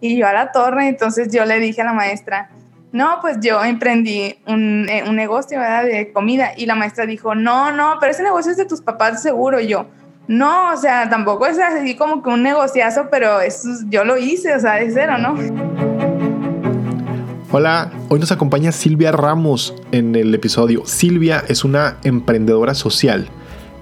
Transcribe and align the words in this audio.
Y 0.00 0.16
yo 0.16 0.26
a 0.26 0.32
la 0.32 0.52
torre, 0.52 0.88
entonces 0.88 1.32
yo 1.32 1.44
le 1.44 1.58
dije 1.58 1.82
a 1.82 1.84
la 1.84 1.92
maestra, 1.92 2.50
no, 2.92 3.18
pues 3.20 3.38
yo 3.40 3.62
emprendí 3.64 4.38
un, 4.46 4.88
eh, 4.88 5.04
un 5.08 5.16
negocio 5.16 5.60
de 5.60 6.12
comida 6.12 6.52
y 6.56 6.66
la 6.66 6.74
maestra 6.74 7.06
dijo, 7.06 7.34
no, 7.34 7.72
no, 7.72 7.96
pero 8.00 8.12
ese 8.12 8.22
negocio 8.22 8.52
es 8.52 8.56
de 8.56 8.64
tus 8.64 8.80
papás 8.80 9.22
seguro. 9.22 9.60
Y 9.60 9.66
yo, 9.66 9.86
no, 10.28 10.72
o 10.72 10.76
sea, 10.76 11.08
tampoco 11.08 11.46
es 11.46 11.58
así 11.58 11.96
como 11.96 12.22
que 12.22 12.30
un 12.30 12.42
negociazo, 12.42 13.08
pero 13.10 13.40
eso 13.40 13.68
yo 13.88 14.04
lo 14.04 14.16
hice, 14.16 14.54
o 14.54 14.60
sea, 14.60 14.74
de 14.74 14.90
cero, 14.90 15.18
¿no? 15.18 15.34
Hola, 17.52 17.90
hoy 18.08 18.18
nos 18.18 18.32
acompaña 18.32 18.72
Silvia 18.72 19.12
Ramos 19.12 19.74
en 19.92 20.14
el 20.16 20.34
episodio. 20.34 20.84
Silvia 20.84 21.44
es 21.48 21.64
una 21.64 21.96
emprendedora 22.02 22.74
social. 22.74 23.28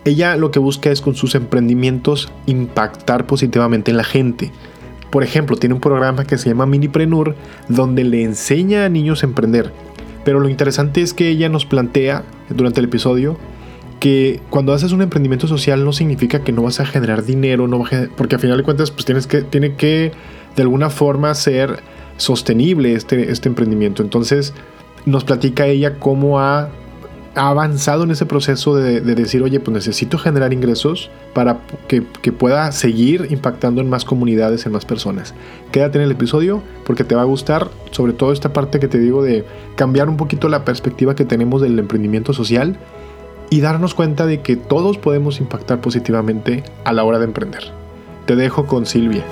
Ella 0.04 0.36
lo 0.36 0.50
que 0.50 0.58
busca 0.58 0.90
es 0.90 1.00
con 1.00 1.14
sus 1.14 1.34
emprendimientos 1.34 2.30
impactar 2.44 3.26
positivamente 3.26 3.90
en 3.90 3.96
la 3.96 4.04
gente. 4.04 4.52
Por 5.14 5.22
ejemplo, 5.22 5.56
tiene 5.56 5.76
un 5.76 5.80
programa 5.80 6.24
que 6.24 6.36
se 6.38 6.48
llama 6.48 6.66
Miniprenur, 6.66 7.36
donde 7.68 8.02
le 8.02 8.24
enseña 8.24 8.84
a 8.84 8.88
niños 8.88 9.22
a 9.22 9.26
emprender. 9.26 9.70
Pero 10.24 10.40
lo 10.40 10.48
interesante 10.48 11.02
es 11.02 11.14
que 11.14 11.28
ella 11.28 11.48
nos 11.48 11.66
plantea 11.66 12.24
durante 12.48 12.80
el 12.80 12.86
episodio 12.86 13.38
que 14.00 14.40
cuando 14.50 14.72
haces 14.72 14.90
un 14.90 15.02
emprendimiento 15.02 15.46
social 15.46 15.84
no 15.84 15.92
significa 15.92 16.40
que 16.40 16.50
no 16.50 16.64
vas 16.64 16.80
a 16.80 16.84
generar 16.84 17.24
dinero, 17.24 17.68
no 17.68 17.84
porque 18.16 18.34
al 18.34 18.40
final 18.40 18.56
de 18.56 18.64
cuentas 18.64 18.90
pues 18.90 19.04
tienes 19.04 19.28
que, 19.28 19.42
tiene 19.42 19.76
que 19.76 20.10
de 20.56 20.62
alguna 20.62 20.90
forma 20.90 21.32
ser 21.36 21.78
sostenible 22.16 22.94
este, 22.94 23.30
este 23.30 23.48
emprendimiento. 23.48 24.02
Entonces 24.02 24.52
nos 25.06 25.22
platica 25.22 25.68
ella 25.68 26.00
cómo 26.00 26.40
ha 26.40 26.70
ha 27.34 27.48
avanzado 27.48 28.04
en 28.04 28.10
ese 28.10 28.26
proceso 28.26 28.76
de, 28.76 29.00
decir, 29.00 29.42
oye, 29.42 29.58
pues 29.60 29.74
necesito 29.74 30.18
generar 30.18 30.52
ingresos 30.52 31.10
para 31.32 31.58
que, 31.88 32.02
pueda 32.32 32.70
seguir 32.72 33.26
impactando 33.30 33.80
en 33.80 33.88
más 33.88 34.04
comunidades, 34.04 34.66
en 34.66 34.72
más 34.72 34.84
personas. 34.84 35.34
Quédate 35.72 35.98
en 35.98 36.04
el 36.04 36.10
episodio 36.12 36.62
porque 36.84 37.04
te 37.04 37.14
va 37.14 37.22
a 37.22 37.26
gustar, 37.26 37.68
sobre 37.90 38.12
todo 38.12 38.32
esta 38.32 38.52
parte 38.52 38.80
que 38.80 38.88
te 38.88 38.98
digo 38.98 39.22
de 39.22 39.44
cambiar 39.76 40.08
un 40.08 40.16
poquito 40.16 40.48
la 40.48 40.64
perspectiva 40.64 41.14
que 41.14 41.24
tenemos 41.24 41.60
del 41.60 41.78
emprendimiento 41.78 42.32
social 42.32 42.76
y 43.50 43.60
darnos 43.60 43.94
cuenta 43.94 44.26
de 44.26 44.40
que 44.40 44.56
todos 44.56 44.98
podemos 44.98 45.40
impactar 45.40 45.80
positivamente 45.80 46.64
a 46.84 46.92
la 46.92 47.04
hora 47.04 47.18
de 47.18 47.24
emprender. 47.24 47.64
Te 48.26 48.36
dejo 48.36 48.66
con 48.66 48.86
Silvia. 48.86 49.22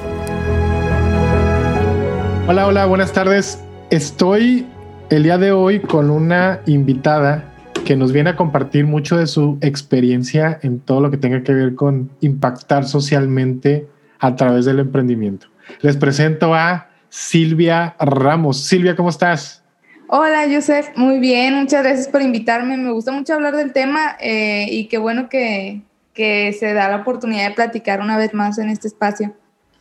Hola, 2.49 2.67
hola, 2.67 2.87
buenas 2.87 3.13
tardes. 3.13 3.63
Estoy 3.91 4.67
el 5.11 5.23
día 5.23 5.39
de 5.39 5.53
hoy 5.53 5.81
con 5.81 6.11
una 6.11 6.61
invitada 6.67 7.52
que 7.85 7.97
nos 7.97 8.13
viene 8.13 8.31
a 8.31 8.37
compartir 8.37 8.87
mucho 8.87 9.17
de 9.17 9.27
su 9.27 9.59
experiencia 9.61 10.59
en 10.63 10.81
todo 10.81 11.01
lo 11.01 11.11
que 11.11 11.17
tenga 11.17 11.43
que 11.43 11.53
ver 11.53 11.75
con 11.75 12.11
impactar 12.21 12.87
socialmente 12.87 13.89
a 14.19 14.37
través 14.37 14.65
del 14.65 14.79
emprendimiento. 14.79 15.49
Les 15.81 15.97
presento 15.97 16.55
a 16.55 16.89
Silvia 17.09 17.97
Ramos. 17.99 18.65
Silvia, 18.65 18.95
¿cómo 18.95 19.11
estás? 19.11 19.63
Hola, 20.09 20.45
Joseph. 20.51 20.91
Muy 20.97 21.19
bien, 21.19 21.55
muchas 21.55 21.83
gracias 21.83 22.09
por 22.09 22.23
invitarme. 22.23 22.77
Me 22.77 22.93
gusta 22.93 23.13
mucho 23.13 23.35
hablar 23.35 23.57
del 23.57 23.73
tema 23.73 24.17
eh, 24.21 24.67
y 24.71 24.87
qué 24.87 24.99
bueno 24.99 25.29
que, 25.29 25.83
que 26.15 26.53
se 26.53 26.75
da 26.75 26.89
la 26.89 26.97
oportunidad 26.97 27.49
de 27.49 27.55
platicar 27.55 28.01
una 28.01 28.17
vez 28.17 28.33
más 28.33 28.59
en 28.59 28.69
este 28.69 28.89
espacio. 28.89 29.35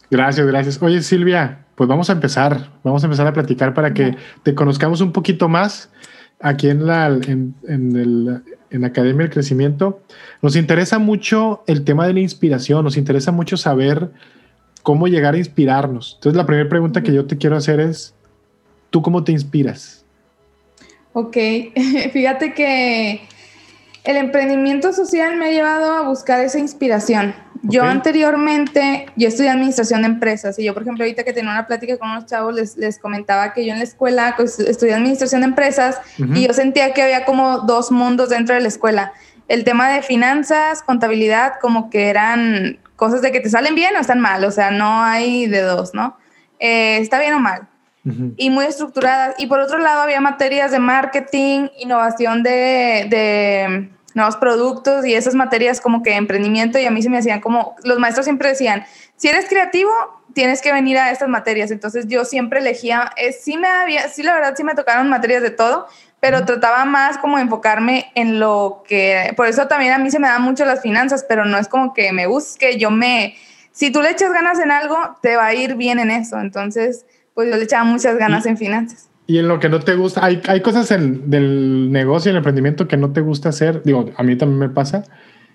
Gracias, 0.09 0.47
gracias. 0.47 0.81
Oye, 0.81 1.01
Silvia, 1.01 1.65
pues 1.75 1.87
vamos 1.87 2.09
a 2.09 2.13
empezar. 2.13 2.69
Vamos 2.83 3.03
a 3.03 3.07
empezar 3.07 3.27
a 3.27 3.33
platicar 3.33 3.73
para 3.73 3.93
que 3.93 4.15
te 4.43 4.55
conozcamos 4.55 5.01
un 5.01 5.11
poquito 5.11 5.47
más 5.47 5.89
aquí 6.41 6.69
en 6.69 6.85
la, 6.85 7.07
en, 7.07 7.55
el, 7.67 8.41
en 8.69 8.85
Academia 8.85 9.23
del 9.23 9.33
Crecimiento, 9.33 10.01
nos 10.41 10.55
interesa 10.55 10.99
mucho 10.99 11.63
el 11.67 11.83
tema 11.83 12.07
de 12.07 12.13
la 12.13 12.19
inspiración, 12.19 12.83
nos 12.83 12.97
interesa 12.97 13.31
mucho 13.31 13.57
saber 13.57 14.09
cómo 14.83 15.07
llegar 15.07 15.35
a 15.35 15.37
inspirarnos. 15.37 16.13
Entonces, 16.15 16.37
la 16.37 16.45
primera 16.45 16.69
pregunta 16.69 17.03
que 17.03 17.13
yo 17.13 17.25
te 17.25 17.37
quiero 17.37 17.57
hacer 17.57 17.79
es, 17.79 18.13
¿tú 18.89 19.01
cómo 19.01 19.23
te 19.23 19.31
inspiras? 19.31 20.03
Ok, 21.13 21.37
fíjate 22.13 22.53
que 22.53 23.21
el 24.03 24.17
emprendimiento 24.17 24.93
social 24.93 25.37
me 25.37 25.45
ha 25.45 25.51
llevado 25.51 25.93
a 25.93 26.07
buscar 26.07 26.39
esa 26.41 26.59
inspiración. 26.59 27.35
Yo 27.63 27.83
anteriormente, 27.83 29.05
yo 29.15 29.27
estudié 29.27 29.49
administración 29.49 30.01
de 30.01 30.07
empresas 30.07 30.57
y 30.57 30.63
yo, 30.63 30.73
por 30.73 30.81
ejemplo, 30.81 31.03
ahorita 31.03 31.23
que 31.23 31.31
tenía 31.31 31.51
una 31.51 31.67
plática 31.67 31.97
con 31.97 32.09
unos 32.09 32.25
chavos, 32.25 32.55
les, 32.55 32.75
les 32.75 32.97
comentaba 32.97 33.53
que 33.53 33.65
yo 33.65 33.73
en 33.73 33.77
la 33.77 33.83
escuela 33.83 34.33
pues, 34.35 34.59
estudié 34.59 34.95
administración 34.95 35.41
de 35.41 35.47
empresas 35.47 35.99
y 36.17 36.47
yo 36.47 36.53
sentía 36.53 36.93
que 36.93 37.03
había 37.03 37.23
como 37.23 37.59
dos 37.59 37.91
mundos 37.91 38.29
dentro 38.29 38.55
de 38.55 38.61
la 38.61 38.67
escuela. 38.67 39.13
El 39.47 39.63
tema 39.63 39.89
de 39.89 40.01
finanzas, 40.01 40.81
contabilidad, 40.81 41.53
como 41.61 41.89
que 41.89 42.09
eran 42.09 42.79
cosas 42.95 43.21
de 43.21 43.31
que 43.31 43.41
te 43.41 43.49
salen 43.49 43.75
bien 43.75 43.95
o 43.95 43.99
están 43.99 44.19
mal, 44.19 44.43
o 44.43 44.51
sea, 44.51 44.71
no 44.71 45.03
hay 45.03 45.45
de 45.45 45.61
dos, 45.61 45.93
¿no? 45.93 46.17
Eh, 46.59 46.97
está 46.97 47.19
bien 47.19 47.33
o 47.33 47.39
mal. 47.39 47.67
Y 48.35 48.49
muy 48.49 48.65
estructuradas. 48.65 49.35
Y 49.37 49.45
por 49.45 49.59
otro 49.59 49.77
lado, 49.77 50.01
había 50.01 50.21
materias 50.21 50.71
de 50.71 50.79
marketing, 50.79 51.67
innovación 51.79 52.41
de, 52.41 53.05
de 53.07 53.89
nuevos 54.13 54.37
productos 54.37 55.05
y 55.05 55.13
esas 55.13 55.35
materias 55.35 55.81
como 55.81 56.03
que 56.03 56.15
emprendimiento 56.15 56.79
y 56.79 56.85
a 56.85 56.91
mí 56.91 57.01
se 57.01 57.09
me 57.09 57.17
hacían 57.17 57.41
como, 57.41 57.75
los 57.83 57.99
maestros 57.99 58.25
siempre 58.25 58.49
decían, 58.49 58.85
si 59.15 59.27
eres 59.27 59.47
creativo, 59.47 59.91
tienes 60.33 60.61
que 60.61 60.71
venir 60.71 60.97
a 60.97 61.11
estas 61.11 61.29
materias. 61.29 61.71
Entonces 61.71 62.07
yo 62.07 62.25
siempre 62.25 62.59
elegía, 62.59 63.11
eh, 63.17 63.33
sí 63.33 63.57
me 63.57 63.67
había, 63.67 64.07
sí 64.09 64.23
la 64.23 64.33
verdad 64.33 64.53
sí 64.55 64.63
me 64.63 64.75
tocaron 64.75 65.09
materias 65.09 65.41
de 65.41 65.51
todo, 65.51 65.87
pero 66.19 66.45
trataba 66.45 66.85
más 66.85 67.17
como 67.17 67.39
enfocarme 67.39 68.11
en 68.15 68.39
lo 68.39 68.83
que, 68.87 69.33
por 69.35 69.47
eso 69.47 69.67
también 69.67 69.93
a 69.93 69.97
mí 69.97 70.11
se 70.11 70.19
me 70.19 70.27
dan 70.27 70.41
mucho 70.41 70.65
las 70.65 70.81
finanzas, 70.81 71.25
pero 71.27 71.45
no 71.45 71.57
es 71.57 71.67
como 71.67 71.93
que 71.93 72.11
me 72.13 72.27
busque, 72.27 72.77
yo 72.77 72.91
me, 72.91 73.35
si 73.71 73.91
tú 73.91 74.01
le 74.01 74.11
echas 74.11 74.31
ganas 74.31 74.59
en 74.59 74.71
algo, 74.71 75.17
te 75.21 75.35
va 75.35 75.47
a 75.47 75.53
ir 75.53 75.75
bien 75.75 75.99
en 75.99 76.11
eso. 76.11 76.39
Entonces, 76.39 77.05
pues 77.33 77.49
yo 77.49 77.57
le 77.57 77.63
echaba 77.63 77.83
muchas 77.83 78.17
ganas 78.17 78.45
en 78.45 78.57
finanzas. 78.57 79.10
Y 79.27 79.37
en 79.37 79.47
lo 79.47 79.59
que 79.59 79.69
no 79.69 79.79
te 79.79 79.95
gusta, 79.95 80.25
hay, 80.25 80.41
hay 80.47 80.61
cosas 80.61 80.91
en, 80.91 81.29
del 81.29 81.91
negocio 81.91 82.31
el 82.31 82.37
emprendimiento 82.37 82.87
que 82.87 82.97
no 82.97 83.13
te 83.13 83.21
gusta 83.21 83.49
hacer. 83.49 83.81
Digo, 83.83 84.09
a 84.17 84.23
mí 84.23 84.35
también 84.35 84.59
me 84.59 84.69
pasa. 84.69 85.03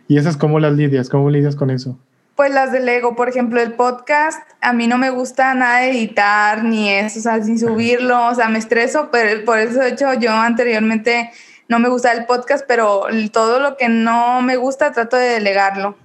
¿Y 0.08 0.18
esas 0.18 0.36
cómo 0.36 0.60
las 0.60 0.72
lidias? 0.74 1.08
¿Cómo 1.08 1.30
lidias 1.30 1.56
con 1.56 1.70
eso? 1.70 1.98
Pues 2.36 2.52
las 2.52 2.70
del 2.70 2.88
ego, 2.88 3.16
por 3.16 3.28
ejemplo, 3.28 3.60
el 3.60 3.72
podcast, 3.72 4.38
a 4.60 4.74
mí 4.74 4.86
no 4.86 4.98
me 4.98 5.08
gusta 5.08 5.54
nada 5.54 5.86
editar 5.86 6.64
ni 6.64 6.90
eso, 6.90 7.18
o 7.18 7.22
sea, 7.22 7.42
sin 7.42 7.58
subirlo, 7.58 8.28
o 8.28 8.34
sea, 8.34 8.50
me 8.50 8.58
estreso, 8.58 9.08
pero 9.10 9.42
por 9.46 9.58
eso 9.58 9.80
de 9.80 9.88
hecho 9.88 10.12
yo 10.20 10.32
anteriormente 10.32 11.30
no 11.68 11.78
me 11.78 11.88
gusta 11.88 12.12
el 12.12 12.26
podcast, 12.26 12.66
pero 12.68 13.06
todo 13.32 13.58
lo 13.58 13.78
que 13.78 13.88
no 13.88 14.42
me 14.42 14.56
gusta 14.56 14.92
trato 14.92 15.16
de 15.16 15.28
delegarlo, 15.28 15.96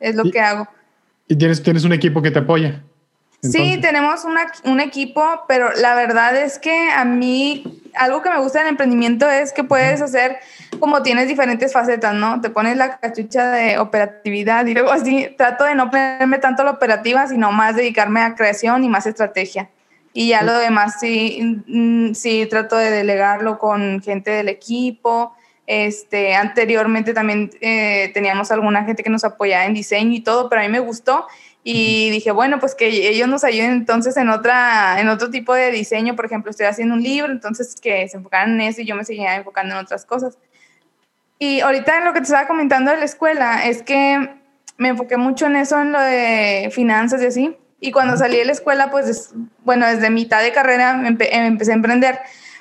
es 0.00 0.16
lo 0.16 0.24
que 0.30 0.40
hago. 0.40 0.66
¿Y 1.28 1.36
tienes, 1.36 1.62
tienes 1.62 1.84
un 1.84 1.92
equipo 1.92 2.22
que 2.22 2.30
te 2.30 2.38
apoya? 2.38 2.82
Sí, 3.40 3.78
tenemos 3.80 4.26
un 4.64 4.80
equipo, 4.80 5.24
pero 5.46 5.70
la 5.76 5.94
verdad 5.94 6.36
es 6.36 6.58
que 6.58 6.90
a 6.90 7.04
mí 7.04 7.78
algo 7.94 8.22
que 8.22 8.30
me 8.30 8.38
gusta 8.38 8.60
del 8.60 8.68
emprendimiento 8.68 9.28
es 9.28 9.52
que 9.52 9.64
puedes 9.64 10.00
hacer 10.00 10.38
como 10.78 11.02
tienes 11.02 11.28
diferentes 11.28 11.72
facetas, 11.72 12.14
¿no? 12.14 12.40
Te 12.40 12.50
pones 12.50 12.76
la 12.76 12.98
cachucha 12.98 13.50
de 13.50 13.78
operatividad 13.78 14.66
y 14.66 14.74
luego 14.74 14.90
así 14.90 15.28
trato 15.36 15.64
de 15.64 15.74
no 15.74 15.90
ponerme 15.90 16.38
tanto 16.38 16.62
a 16.62 16.64
la 16.66 16.70
operativa, 16.72 17.26
sino 17.26 17.52
más 17.52 17.76
dedicarme 17.76 18.20
a 18.20 18.34
creación 18.34 18.84
y 18.84 18.88
más 18.88 19.06
estrategia. 19.06 19.68
Y 20.12 20.28
ya 20.28 20.42
lo 20.42 20.56
demás 20.58 20.98
sí, 21.00 21.62
mm, 21.66 22.14
sí 22.14 22.46
trato 22.48 22.76
de 22.76 22.90
delegarlo 22.90 23.58
con 23.58 24.00
gente 24.02 24.30
del 24.30 24.48
equipo. 24.48 25.34
Este, 25.66 26.34
anteriormente 26.34 27.12
también 27.12 27.50
eh, 27.60 28.10
teníamos 28.14 28.50
alguna 28.50 28.84
gente 28.84 29.02
que 29.02 29.10
nos 29.10 29.24
apoyaba 29.24 29.66
en 29.66 29.74
diseño 29.74 30.12
y 30.14 30.20
todo, 30.20 30.48
pero 30.48 30.62
a 30.62 30.64
mí 30.64 30.70
me 30.70 30.80
gustó 30.80 31.26
y 31.64 32.10
dije, 32.10 32.30
bueno, 32.30 32.58
pues 32.60 32.74
que 32.74 32.86
ellos 32.86 33.28
nos 33.28 33.44
ayuden 33.44 33.72
entonces 33.72 34.16
en, 34.16 34.28
otra, 34.30 35.00
en 35.00 35.08
otro 35.08 35.30
tipo 35.30 35.54
de 35.54 35.70
diseño. 35.70 36.16
Por 36.16 36.26
ejemplo, 36.26 36.50
estoy 36.50 36.66
haciendo 36.66 36.94
un 36.94 37.02
libro, 37.02 37.30
entonces 37.30 37.76
que 37.80 38.08
se 38.08 38.16
enfocaran 38.16 38.54
en 38.54 38.62
eso 38.62 38.80
y 38.80 38.86
yo 38.86 38.96
me 38.96 39.04
seguía 39.04 39.36
enfocando 39.36 39.74
en 39.74 39.80
otras 39.80 40.04
cosas. 40.06 40.38
Y 41.38 41.60
ahorita 41.60 41.98
en 41.98 42.04
lo 42.04 42.12
que 42.12 42.20
te 42.20 42.24
estaba 42.24 42.48
comentando 42.48 42.90
de 42.90 42.96
la 42.96 43.04
escuela 43.04 43.66
es 43.66 43.82
que 43.82 44.30
me 44.76 44.88
enfoqué 44.88 45.16
mucho 45.16 45.46
en 45.46 45.56
eso, 45.56 45.80
en 45.80 45.92
lo 45.92 46.00
de 46.00 46.70
finanzas 46.72 47.22
y 47.22 47.26
así. 47.26 47.56
Y 47.80 47.92
cuando 47.92 48.16
salí 48.16 48.38
de 48.38 48.44
la 48.44 48.52
escuela, 48.52 48.90
pues, 48.90 49.32
bueno, 49.64 49.86
desde 49.86 50.10
mitad 50.10 50.42
de 50.42 50.52
carrera 50.52 50.94
me 50.94 51.08
empecé 51.08 51.72
a 51.72 51.74
emprender. 51.74 52.18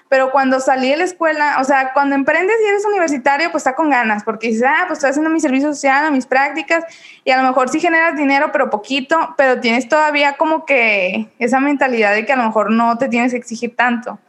Pero 0.09 0.31
cuando 0.31 0.59
salí 0.59 0.89
de 0.89 0.98
la 0.98 1.04
escuela, 1.04 1.57
o 1.59 1.63
sea, 1.63 1.92
cuando 1.94 2.15
emprendes 2.15 2.56
y 2.63 2.68
eres 2.68 2.86
universitario, 2.86 3.51
pues 3.51 3.62
está 3.62 3.75
con 3.75 3.89
ganas, 3.89 4.24
porque 4.24 4.48
dices, 4.48 4.63
ah, 4.68 4.86
pues 4.88 4.98
estoy 4.98 5.09
haciendo 5.09 5.30
mi 5.30 5.39
servicio 5.39 5.74
social, 5.74 6.12
mis 6.12 6.25
prácticas, 6.25 6.86
y 7.24 7.31
a 7.31 7.42
lo 7.42 7.48
mejor 7.48 7.69
sí 7.69 7.80
generas 7.80 8.15
dinero, 8.15 8.51
pero 8.51 8.69
poquito, 8.69 9.36
pero 9.38 9.59
tienes 9.59 9.89
todavía 9.89 10.33
como 10.33 10.65
que 10.65 11.30
esa 11.39 11.59
mentalidad 11.59 12.13
de 12.13 12.25
que 12.25 12.33
a 12.33 12.38
lo 12.38 12.45
mejor 12.45 12.71
no 12.71 12.98
te 12.98 13.09
tienes 13.09 13.31
que 13.31 13.38
exigir 13.38 13.75
tanto. 13.75 14.19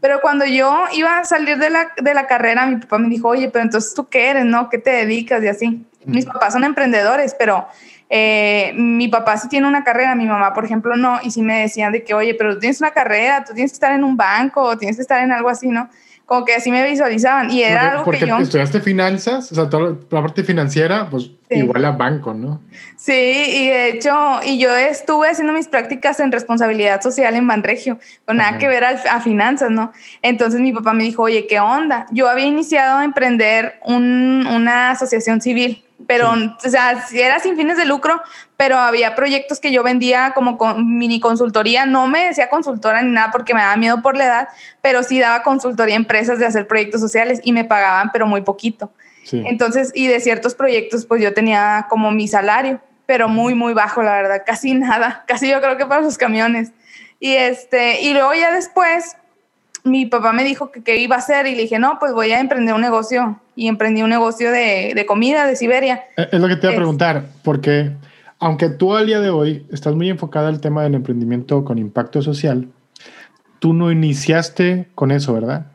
Pero 0.00 0.20
cuando 0.22 0.46
yo 0.46 0.84
iba 0.94 1.18
a 1.18 1.24
salir 1.24 1.58
de 1.58 1.68
la, 1.68 1.92
de 2.00 2.14
la 2.14 2.26
carrera, 2.26 2.64
mi 2.64 2.76
papá 2.76 2.96
me 2.96 3.08
dijo, 3.08 3.28
oye, 3.28 3.50
pero 3.50 3.62
entonces 3.62 3.92
tú 3.92 4.08
qué 4.08 4.30
eres, 4.30 4.46
¿no? 4.46 4.70
¿Qué 4.70 4.78
te 4.78 4.90
dedicas? 4.90 5.42
Y 5.42 5.48
así. 5.48 5.86
Mis 6.06 6.24
papás 6.24 6.52
son 6.52 6.64
emprendedores, 6.64 7.34
pero 7.36 7.66
eh, 8.08 8.72
mi 8.76 9.08
papá 9.08 9.36
sí 9.36 9.48
tiene 9.48 9.66
una 9.66 9.84
carrera, 9.84 10.14
mi 10.14 10.26
mamá, 10.26 10.54
por 10.54 10.64
ejemplo, 10.64 10.96
no, 10.96 11.18
y 11.22 11.30
sí 11.30 11.42
me 11.42 11.60
decían 11.60 11.92
de 11.92 12.04
que, 12.04 12.14
oye, 12.14 12.34
pero 12.34 12.54
tú 12.54 12.60
tienes 12.60 12.80
una 12.80 12.92
carrera, 12.92 13.44
tú 13.44 13.54
tienes 13.54 13.72
que 13.72 13.76
estar 13.76 13.92
en 13.92 14.04
un 14.04 14.16
banco, 14.16 14.62
o 14.62 14.76
tienes 14.76 14.96
que 14.96 15.02
estar 15.02 15.22
en 15.22 15.32
algo 15.32 15.48
así, 15.48 15.68
¿no? 15.68 15.88
como 16.26 16.44
que 16.44 16.54
así 16.54 16.72
me 16.72 16.84
visualizaban 16.88 17.50
y 17.52 17.62
era 17.62 17.92
algo 17.92 18.04
porque 18.04 18.20
que 18.20 18.26
yo... 18.26 18.36
estudiaste 18.38 18.80
finanzas, 18.80 19.50
o 19.52 19.54
sea, 19.54 19.70
toda 19.70 19.96
la 20.10 20.22
parte 20.22 20.42
financiera, 20.42 21.08
pues 21.08 21.30
igual 21.50 21.84
a 21.84 21.92
banco, 21.92 22.34
¿no? 22.34 22.60
Sí, 22.96 23.12
y 23.12 23.68
de 23.68 23.90
hecho, 23.90 24.40
y 24.44 24.58
yo 24.58 24.74
estuve 24.74 25.28
haciendo 25.28 25.52
mis 25.52 25.68
prácticas 25.68 26.18
en 26.18 26.32
responsabilidad 26.32 27.00
social 27.00 27.36
en 27.36 27.46
Banregio, 27.46 28.00
con 28.24 28.38
nada 28.38 28.58
que 28.58 28.66
ver 28.66 28.84
a, 28.84 29.20
finanzas, 29.20 29.70
¿no? 29.70 29.92
Entonces 30.20 30.60
mi 30.60 30.72
papá 30.72 30.92
me 30.92 31.04
dijo, 31.04 31.22
oye, 31.22 31.46
¿qué 31.46 31.60
onda? 31.60 32.06
Yo 32.10 32.28
había 32.28 32.46
iniciado 32.46 32.98
a 32.98 33.04
emprender 33.04 33.78
una 33.84 34.90
asociación 34.90 35.40
civil 35.40 35.85
pero, 36.06 36.32
o 36.32 36.68
sea, 36.68 37.04
era 37.12 37.38
sin 37.40 37.56
fines 37.56 37.76
de 37.76 37.84
lucro, 37.84 38.22
pero 38.56 38.78
había 38.78 39.14
proyectos 39.14 39.60
que 39.60 39.72
yo 39.72 39.82
vendía 39.82 40.32
como 40.34 40.56
con 40.56 40.98
mini 40.98 41.20
consultoría. 41.20 41.86
No 41.86 42.06
me 42.06 42.26
decía 42.26 42.48
consultora 42.48 43.02
ni 43.02 43.10
nada 43.10 43.30
porque 43.30 43.54
me 43.54 43.60
daba 43.60 43.76
miedo 43.76 44.02
por 44.02 44.16
la 44.16 44.24
edad, 44.24 44.48
pero 44.82 45.02
sí 45.02 45.18
daba 45.18 45.42
consultoría 45.42 45.94
a 45.94 45.98
empresas 45.98 46.38
de 46.38 46.46
hacer 46.46 46.66
proyectos 46.66 47.00
sociales 47.00 47.40
y 47.42 47.52
me 47.52 47.64
pagaban, 47.64 48.10
pero 48.12 48.26
muy 48.26 48.42
poquito. 48.42 48.90
Entonces, 49.32 49.90
y 49.94 50.06
de 50.06 50.20
ciertos 50.20 50.54
proyectos, 50.54 51.04
pues 51.04 51.20
yo 51.20 51.34
tenía 51.34 51.86
como 51.88 52.12
mi 52.12 52.28
salario, 52.28 52.80
pero 53.06 53.28
muy, 53.28 53.54
muy 53.54 53.72
bajo, 53.72 54.02
la 54.02 54.12
verdad, 54.12 54.42
casi 54.46 54.74
nada, 54.74 55.24
casi 55.26 55.48
yo 55.48 55.60
creo 55.60 55.76
que 55.76 55.86
para 55.86 56.02
los 56.02 56.18
camiones. 56.18 56.72
Y, 57.18 57.32
este, 57.32 58.02
y 58.02 58.12
luego 58.12 58.34
ya 58.34 58.52
después, 58.52 59.16
mi 59.84 60.06
papá 60.06 60.32
me 60.32 60.44
dijo 60.44 60.70
que 60.70 60.82
qué 60.82 60.96
iba 60.96 61.16
a 61.16 61.20
hacer 61.20 61.46
y 61.46 61.54
le 61.54 61.62
dije, 61.62 61.78
no, 61.78 61.98
pues 61.98 62.12
voy 62.12 62.32
a 62.32 62.40
emprender 62.40 62.74
un 62.74 62.80
negocio. 62.80 63.40
Y 63.56 63.68
emprendí 63.68 64.02
un 64.02 64.10
negocio 64.10 64.52
de, 64.52 64.92
de 64.94 65.06
comida 65.06 65.46
de 65.46 65.56
Siberia. 65.56 66.04
Eh, 66.16 66.28
es 66.30 66.40
lo 66.40 66.46
que 66.46 66.56
te 66.56 66.66
iba 66.66 66.74
a 66.74 66.76
preguntar, 66.76 67.24
porque 67.42 67.90
aunque 68.38 68.68
tú 68.68 68.94
al 68.94 69.06
día 69.06 69.20
de 69.20 69.30
hoy 69.30 69.66
estás 69.72 69.94
muy 69.94 70.08
enfocada 70.10 70.48
al 70.48 70.60
tema 70.60 70.82
del 70.82 70.94
emprendimiento 70.94 71.64
con 71.64 71.78
impacto 71.78 72.22
social, 72.22 72.68
tú 73.58 73.72
no 73.72 73.90
iniciaste 73.90 74.88
con 74.94 75.10
eso, 75.10 75.32
¿verdad? 75.32 75.66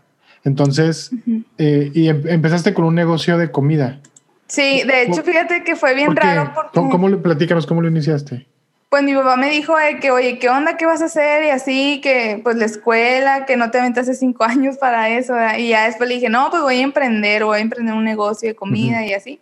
Entonces, 0.44 1.12
eh, 1.58 1.92
y 1.94 2.08
em, 2.08 2.28
empezaste 2.28 2.74
con 2.74 2.86
un 2.86 2.96
negocio 2.96 3.38
de 3.38 3.52
comida. 3.52 4.00
Sí, 4.48 4.84
de 4.86 5.04
hecho, 5.04 5.24
fíjate 5.24 5.64
que 5.64 5.76
fue 5.76 5.96
bien 5.96 6.16
raro. 6.16 6.52
Porque... 6.54 6.72
¿Cómo, 6.74 6.90
¿Cómo, 6.90 7.10
le 7.10 7.18
platícanos 7.18 7.66
cómo 7.66 7.82
lo 7.82 7.88
iniciaste? 7.88 8.48
Pues 8.92 9.04
mi 9.04 9.16
papá 9.16 9.38
me 9.38 9.50
dijo 9.50 9.74
que, 10.02 10.12
oye, 10.12 10.38
¿qué 10.38 10.50
onda? 10.50 10.76
¿Qué 10.76 10.86
vas 10.86 11.02
a 11.02 11.06
hacer? 11.06 11.46
Y 11.46 11.50
así, 11.50 12.02
que 12.02 12.42
pues 12.44 12.58
la 12.58 12.66
escuela, 12.66 13.46
que 13.46 13.56
no 13.56 13.72
te 13.72 13.80
hace 13.80 14.14
cinco 14.14 14.44
años 14.44 14.78
para 14.78 15.08
eso. 15.08 15.34
Y 15.58 15.70
ya 15.70 15.86
después 15.86 16.10
le 16.10 16.16
dije, 16.16 16.28
no, 16.28 16.50
pues 16.50 16.62
voy 16.62 16.80
a 16.80 16.82
emprender, 16.82 17.46
voy 17.46 17.60
a 17.60 17.62
emprender 17.62 17.96
un 17.96 18.04
negocio 18.04 18.50
de 18.50 18.56
comida 18.56 19.06
y 19.06 19.14
así. 19.14 19.40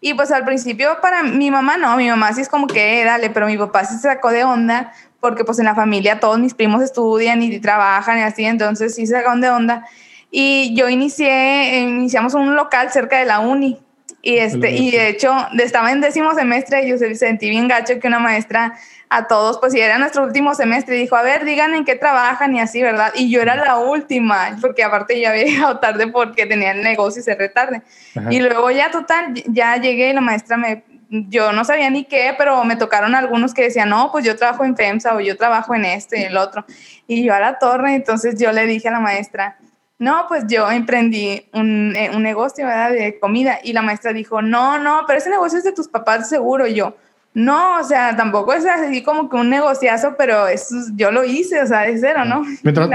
Y 0.00 0.14
pues 0.14 0.32
al 0.32 0.44
principio 0.44 1.00
para 1.00 1.22
mi 1.22 1.52
mamá 1.52 1.76
no, 1.76 1.96
mi 1.96 2.08
mamá 2.08 2.32
sí 2.32 2.40
es 2.40 2.48
como 2.48 2.66
que, 2.66 3.04
dale, 3.04 3.30
pero 3.30 3.46
mi 3.46 3.56
papá 3.56 3.84
sí 3.84 3.94
se 3.94 4.00
sacó 4.00 4.30
de 4.30 4.42
onda 4.42 4.92
porque 5.20 5.44
pues 5.44 5.60
en 5.60 5.66
la 5.66 5.76
familia 5.76 6.18
todos 6.18 6.40
mis 6.40 6.52
primos 6.52 6.82
estudian 6.82 7.40
y 7.40 7.60
trabajan 7.60 8.18
y 8.18 8.22
así, 8.22 8.44
entonces 8.44 8.96
sí 8.96 9.06
se 9.06 9.14
sacaron 9.14 9.40
de 9.40 9.50
onda. 9.50 9.86
Y 10.32 10.74
yo 10.74 10.88
inicié, 10.88 11.78
iniciamos 11.82 12.34
un 12.34 12.56
local 12.56 12.90
cerca 12.90 13.20
de 13.20 13.26
la 13.26 13.38
uni 13.38 13.78
y, 14.22 14.38
este, 14.38 14.70
y 14.70 14.92
de 14.92 15.08
hecho, 15.08 15.34
estaba 15.58 15.90
en 15.90 16.00
décimo 16.00 16.32
semestre 16.34 16.84
y 16.84 16.90
yo 16.90 16.96
sentí 17.14 17.50
bien 17.50 17.66
gacho 17.66 17.98
que 17.98 18.06
una 18.06 18.20
maestra 18.20 18.78
a 19.08 19.26
todos, 19.26 19.58
pues 19.58 19.72
si 19.72 19.80
era 19.80 19.98
nuestro 19.98 20.22
último 20.22 20.54
semestre, 20.54 20.94
dijo, 20.94 21.16
a 21.16 21.22
ver, 21.22 21.44
digan 21.44 21.74
en 21.74 21.84
qué 21.84 21.96
trabajan 21.96 22.54
y 22.54 22.60
así, 22.60 22.80
¿verdad? 22.80 23.12
Y 23.16 23.30
yo 23.30 23.42
era 23.42 23.56
la 23.56 23.78
última, 23.78 24.56
porque 24.60 24.84
aparte 24.84 25.20
ya 25.20 25.30
había 25.30 25.44
llegado 25.46 25.80
tarde 25.80 26.06
porque 26.06 26.46
tenía 26.46 26.70
el 26.70 26.82
negocio 26.82 27.20
y 27.20 27.24
cerré 27.24 27.48
tarde. 27.48 27.82
Y 28.30 28.40
luego 28.40 28.70
ya 28.70 28.92
total, 28.92 29.34
ya 29.48 29.76
llegué 29.76 30.10
y 30.10 30.12
la 30.12 30.20
maestra 30.20 30.56
me, 30.56 30.84
yo 31.10 31.52
no 31.52 31.64
sabía 31.64 31.90
ni 31.90 32.04
qué, 32.04 32.34
pero 32.38 32.64
me 32.64 32.76
tocaron 32.76 33.16
algunos 33.16 33.52
que 33.52 33.64
decían, 33.64 33.90
no, 33.90 34.10
pues 34.12 34.24
yo 34.24 34.36
trabajo 34.36 34.64
en 34.64 34.76
FEMSA 34.76 35.16
o 35.16 35.20
yo 35.20 35.36
trabajo 35.36 35.74
en 35.74 35.84
este 35.84 36.20
y 36.20 36.24
el 36.24 36.36
otro. 36.36 36.64
Y 37.08 37.24
yo 37.24 37.34
a 37.34 37.40
la 37.40 37.58
torre, 37.58 37.96
entonces 37.96 38.40
yo 38.40 38.52
le 38.52 38.66
dije 38.66 38.88
a 38.88 38.92
la 38.92 39.00
maestra, 39.00 39.58
no, 40.02 40.24
pues 40.26 40.48
yo 40.48 40.68
emprendí 40.68 41.46
un, 41.52 41.94
eh, 41.94 42.10
un, 42.12 42.24
negocio 42.24 42.66
¿verdad? 42.66 42.90
de 42.90 43.20
comida 43.20 43.60
y 43.62 43.72
la 43.72 43.82
maestra 43.82 44.12
dijo, 44.12 44.42
no, 44.42 44.76
no, 44.80 45.02
pero 45.06 45.20
ese 45.20 45.30
negocio 45.30 45.58
es 45.58 45.64
de 45.64 45.70
tus 45.70 45.86
papás 45.86 46.28
seguro. 46.28 46.66
Y 46.66 46.74
yo, 46.74 46.96
no, 47.34 47.78
o 47.78 47.84
sea, 47.84 48.16
tampoco 48.16 48.52
es 48.52 48.66
así 48.66 49.04
como 49.04 49.30
que 49.30 49.36
un 49.36 49.48
negociazo, 49.48 50.16
pero 50.18 50.48
eso 50.48 50.74
yo 50.96 51.12
lo 51.12 51.22
hice, 51.22 51.62
o 51.62 51.66
sea, 51.68 51.82
de 51.82 51.96
cero, 51.98 52.24
¿no? 52.24 52.42
Mientras, 52.64 52.88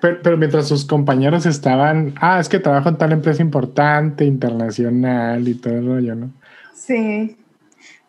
pero, 0.00 0.36
mientras 0.36 0.68
sus 0.68 0.84
compañeros 0.84 1.46
estaban, 1.46 2.14
ah, 2.20 2.38
es 2.38 2.48
que 2.48 2.60
trabajo 2.60 2.90
en 2.90 2.96
tal 2.96 3.10
empresa 3.10 3.42
importante, 3.42 4.24
internacional 4.24 5.48
y 5.48 5.54
todo 5.54 5.74
el 5.74 5.86
rollo, 5.86 6.14
¿no? 6.14 6.30
Sí, 6.76 7.36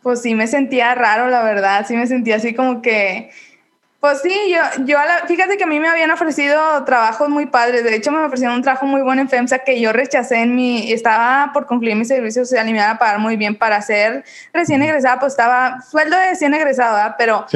pues 0.04 0.22
sí 0.22 0.36
me 0.36 0.46
sentía 0.46 0.94
raro, 0.94 1.28
la 1.32 1.42
verdad, 1.42 1.86
sí 1.88 1.96
me 1.96 2.06
sentía 2.06 2.36
así 2.36 2.54
como 2.54 2.84
que 2.84 3.32
pues 4.00 4.22
sí, 4.22 4.32
yo, 4.52 4.86
yo 4.86 4.98
fíjate 5.28 5.58
que 5.58 5.64
a 5.64 5.68
mí 5.68 5.80
me 5.80 5.88
habían 5.88 6.12
ofrecido 6.12 6.84
trabajos 6.86 7.30
muy 7.30 7.48
padres. 7.48 7.84
De 7.84 7.96
hecho, 7.96 8.12
me 8.12 8.20
ofrecieron 8.20 8.58
un 8.58 8.62
trabajo 8.62 8.86
muy 8.86 9.02
bueno 9.02 9.24
en 9.24 9.30
FEMSA 9.30 9.60
que 9.60 9.82
yo 9.82 9.92
rechacé 9.92 10.36
en 10.38 10.56
mi. 10.56 10.92
Estaba 10.92 11.50
por 11.52 11.66
concluir 11.66 11.96
mi 11.96 12.06
servicio 12.06 12.46
social 12.46 12.70
y 12.70 12.74
me 12.74 12.78
iban 12.78 12.92
a 12.92 13.00
pagar 13.00 13.18
muy 13.18 13.38
bien 13.38 13.56
para 13.56 13.82
ser 13.82 14.24
recién 14.54 14.84
egresada. 14.84 15.20
Pues 15.20 15.34
estaba 15.34 15.82
sueldo 15.82 16.16
de 16.16 16.30
recién 16.30 16.54
egresada, 16.54 17.16
pero 17.18 17.48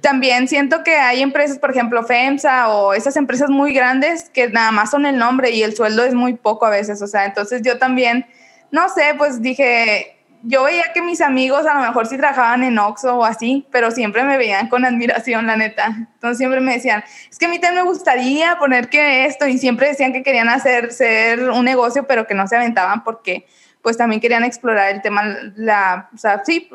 también 0.00 0.48
siento 0.48 0.82
que 0.84 0.94
hay 0.94 1.20
empresas, 1.20 1.58
por 1.58 1.70
ejemplo, 1.70 2.02
FEMSA 2.02 2.70
o 2.70 2.94
esas 2.94 3.16
empresas 3.18 3.50
muy 3.50 3.74
grandes 3.74 4.30
que 4.30 4.48
nada 4.48 4.72
más 4.72 4.90
son 4.90 5.04
el 5.04 5.18
nombre 5.18 5.50
y 5.50 5.62
el 5.62 5.76
sueldo 5.76 6.02
es 6.04 6.14
muy 6.14 6.32
poco 6.32 6.64
a 6.64 6.70
veces. 6.70 7.02
O 7.02 7.06
sea, 7.06 7.26
entonces 7.26 7.60
yo 7.60 7.78
también, 7.78 8.24
no 8.70 8.88
sé, 8.88 9.14
pues 9.18 9.42
dije 9.42 10.16
yo 10.42 10.64
veía 10.64 10.84
que 10.94 11.02
mis 11.02 11.20
amigos 11.20 11.66
a 11.66 11.74
lo 11.74 11.80
mejor 11.80 12.06
sí 12.06 12.16
trabajaban 12.16 12.62
en 12.62 12.78
Oxxo 12.78 13.16
o 13.16 13.24
así, 13.24 13.66
pero 13.70 13.90
siempre 13.90 14.24
me 14.24 14.36
veían 14.36 14.68
con 14.68 14.84
admiración, 14.84 15.46
la 15.46 15.56
neta. 15.56 15.86
Entonces 15.86 16.38
siempre 16.38 16.60
me 16.60 16.74
decían, 16.74 17.04
es 17.30 17.38
que 17.38 17.46
a 17.46 17.48
mí 17.48 17.58
también 17.58 17.84
me 17.84 17.90
gustaría 17.90 18.56
poner 18.58 18.88
que 18.88 19.26
esto, 19.26 19.46
y 19.46 19.58
siempre 19.58 19.88
decían 19.88 20.12
que 20.12 20.22
querían 20.22 20.48
hacer 20.48 20.92
ser 20.92 21.50
un 21.50 21.64
negocio, 21.64 22.06
pero 22.06 22.26
que 22.26 22.34
no 22.34 22.46
se 22.46 22.56
aventaban 22.56 23.04
porque 23.04 23.46
pues 23.82 23.96
también 23.96 24.20
querían 24.20 24.44
explorar 24.44 24.94
el 24.94 25.00
tema, 25.00 25.22
la, 25.56 26.10
o 26.14 26.18
sea, 26.18 26.42
sí, 26.44 26.68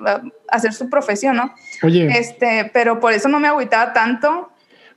hacer 0.50 0.73
su 0.73 0.89
profesión, 0.89 1.35
¿no? 1.35 1.53
Oye. 1.83 2.07
Este, 2.17 2.69
pero 2.73 3.00
por 3.00 3.13
eso 3.13 3.29
no 3.29 3.39
me 3.39 3.47
agüitaba 3.47 3.94
tanto. 3.94 4.51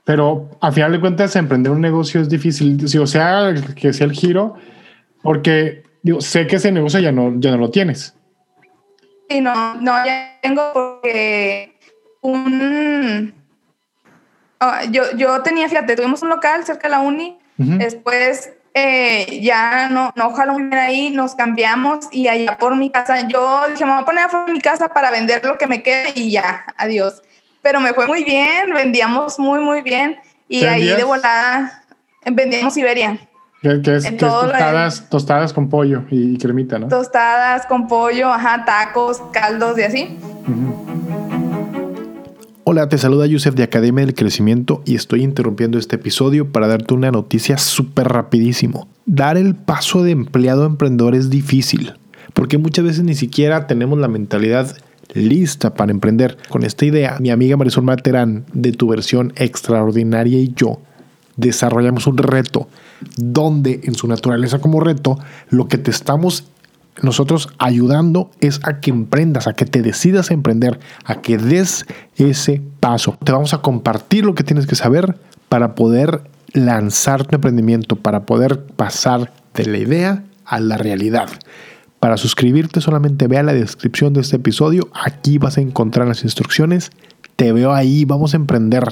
Pero 0.05 0.49
a 0.59 0.71
final 0.71 0.91
de 0.91 0.99
cuentas, 0.99 1.35
emprender 1.35 1.71
un 1.71 1.81
negocio 1.81 2.19
es 2.19 2.29
difícil, 2.29 2.83
o 2.99 3.07
sea, 3.07 3.53
que 3.75 3.93
sea 3.93 4.07
el 4.07 4.13
giro, 4.13 4.55
porque 5.21 5.83
digo, 6.01 6.19
sé 6.21 6.47
que 6.47 6.55
ese 6.55 6.71
negocio 6.71 6.99
ya 6.99 7.11
no, 7.11 7.33
ya 7.39 7.51
no 7.51 7.57
lo 7.57 7.69
tienes. 7.69 8.15
Sí, 9.29 9.41
no, 9.41 9.75
no, 9.75 10.05
ya 10.05 10.37
tengo 10.41 10.73
porque 10.73 11.77
un... 12.21 13.33
Ah, 14.59 14.83
yo, 14.89 15.15
yo 15.15 15.41
tenía, 15.41 15.69
fíjate, 15.69 15.95
tuvimos 15.95 16.21
un 16.21 16.29
local 16.29 16.65
cerca 16.65 16.87
de 16.87 16.89
la 16.89 16.99
uni, 16.99 17.39
después 17.55 18.51
eh, 18.73 19.39
ya 19.41 19.87
no, 19.89 20.11
no 20.15 20.27
ojalá 20.27 20.51
muy 20.51 20.63
bien 20.63 20.77
ahí, 20.77 21.09
nos 21.11 21.35
cambiamos 21.35 22.07
y 22.11 22.27
allá 22.27 22.57
por 22.57 22.75
mi 22.75 22.89
casa, 22.89 23.27
yo 23.27 23.61
dije, 23.69 23.85
me 23.85 23.93
voy 23.93 24.01
a 24.01 24.05
poner 24.05 24.23
afuera 24.25 24.47
de 24.47 24.53
mi 24.53 24.61
casa 24.61 24.89
para 24.89 25.11
vender 25.11 25.45
lo 25.45 25.57
que 25.57 25.67
me 25.67 25.81
quede 25.81 26.11
y 26.15 26.31
ya, 26.31 26.65
adiós. 26.75 27.21
Pero 27.61 27.79
me 27.79 27.93
fue 27.93 28.07
muy 28.07 28.23
bien, 28.23 28.73
vendíamos 28.73 29.39
muy, 29.39 29.59
muy 29.59 29.81
bien 29.81 30.19
y 30.47 30.65
ahí 30.65 30.87
de 30.87 31.03
volada 31.03 31.83
vendíamos 32.25 32.73
Siberia. 32.73 33.17
Que, 33.61 33.81
es, 33.93 34.15
tostadas, 34.15 35.09
tostadas 35.09 35.51
con 35.51 35.67
pollo 35.67 36.03
y 36.09 36.37
cremita, 36.37 36.79
¿no? 36.79 36.87
Tostadas 36.87 37.65
con 37.65 37.89
pollo, 37.89 38.31
ajá, 38.31 38.63
tacos, 38.63 39.21
caldos 39.33 39.77
y 39.77 39.81
así. 39.81 40.17
Hola, 42.63 42.87
te 42.87 42.97
saluda 42.97 43.25
Yusef 43.25 43.55
de 43.55 43.63
Academia 43.63 44.05
del 44.05 44.15
Crecimiento 44.15 44.81
y 44.85 44.95
estoy 44.95 45.23
interrumpiendo 45.23 45.77
este 45.77 45.97
episodio 45.97 46.53
para 46.53 46.67
darte 46.67 46.93
una 46.93 47.11
noticia 47.11 47.57
súper 47.57 48.07
rapidísimo. 48.07 48.87
Dar 49.05 49.35
el 49.35 49.55
paso 49.55 50.03
de 50.03 50.11
empleado 50.11 50.63
a 50.63 50.67
emprendedor 50.67 51.13
es 51.13 51.29
difícil, 51.29 51.95
porque 52.33 52.57
muchas 52.57 52.85
veces 52.85 53.03
ni 53.03 53.15
siquiera 53.15 53.67
tenemos 53.67 53.99
la 53.99 54.07
mentalidad 54.07 54.73
lista 55.13 55.73
para 55.73 55.91
emprender. 55.91 56.37
Con 56.47 56.63
esta 56.63 56.85
idea, 56.85 57.17
mi 57.19 57.29
amiga 57.29 57.57
Marisol 57.57 57.83
Materán 57.83 58.45
de 58.53 58.71
tu 58.71 58.87
versión 58.87 59.33
extraordinaria 59.35 60.39
y 60.39 60.53
yo 60.55 60.79
desarrollamos 61.39 62.07
un 62.07 62.17
reto 62.17 62.67
donde 63.17 63.81
en 63.83 63.95
su 63.95 64.07
naturaleza 64.07 64.59
como 64.59 64.79
reto 64.79 65.17
lo 65.49 65.67
que 65.67 65.77
te 65.77 65.91
estamos 65.91 66.45
nosotros 67.01 67.49
ayudando 67.59 68.29
es 68.41 68.59
a 68.63 68.79
que 68.81 68.89
emprendas, 68.89 69.47
a 69.47 69.53
que 69.53 69.65
te 69.65 69.81
decidas 69.81 70.31
a 70.31 70.33
emprender, 70.33 70.79
a 71.05 71.21
que 71.21 71.37
des 71.37 71.85
ese 72.17 72.61
paso. 72.79 73.17
Te 73.23 73.31
vamos 73.31 73.53
a 73.53 73.59
compartir 73.59 74.25
lo 74.25 74.35
que 74.35 74.43
tienes 74.43 74.67
que 74.67 74.75
saber 74.75 75.17
para 75.47 75.75
poder 75.75 76.23
lanzar 76.51 77.25
tu 77.25 77.35
emprendimiento, 77.35 77.95
para 77.95 78.25
poder 78.25 78.65
pasar 78.65 79.31
de 79.53 79.65
la 79.65 79.77
idea 79.77 80.23
a 80.45 80.59
la 80.59 80.77
realidad. 80.77 81.29
Para 81.99 82.17
suscribirte 82.17 82.81
solamente 82.81 83.27
vea 83.27 83.43
la 83.43 83.53
descripción 83.53 84.13
de 84.13 84.21
este 84.21 84.37
episodio, 84.37 84.89
aquí 84.93 85.37
vas 85.37 85.57
a 85.57 85.61
encontrar 85.61 86.07
las 86.07 86.23
instrucciones. 86.23 86.91
Te 87.35 87.53
veo 87.53 87.73
ahí, 87.73 88.05
vamos 88.05 88.33
a 88.33 88.37
emprender. 88.37 88.83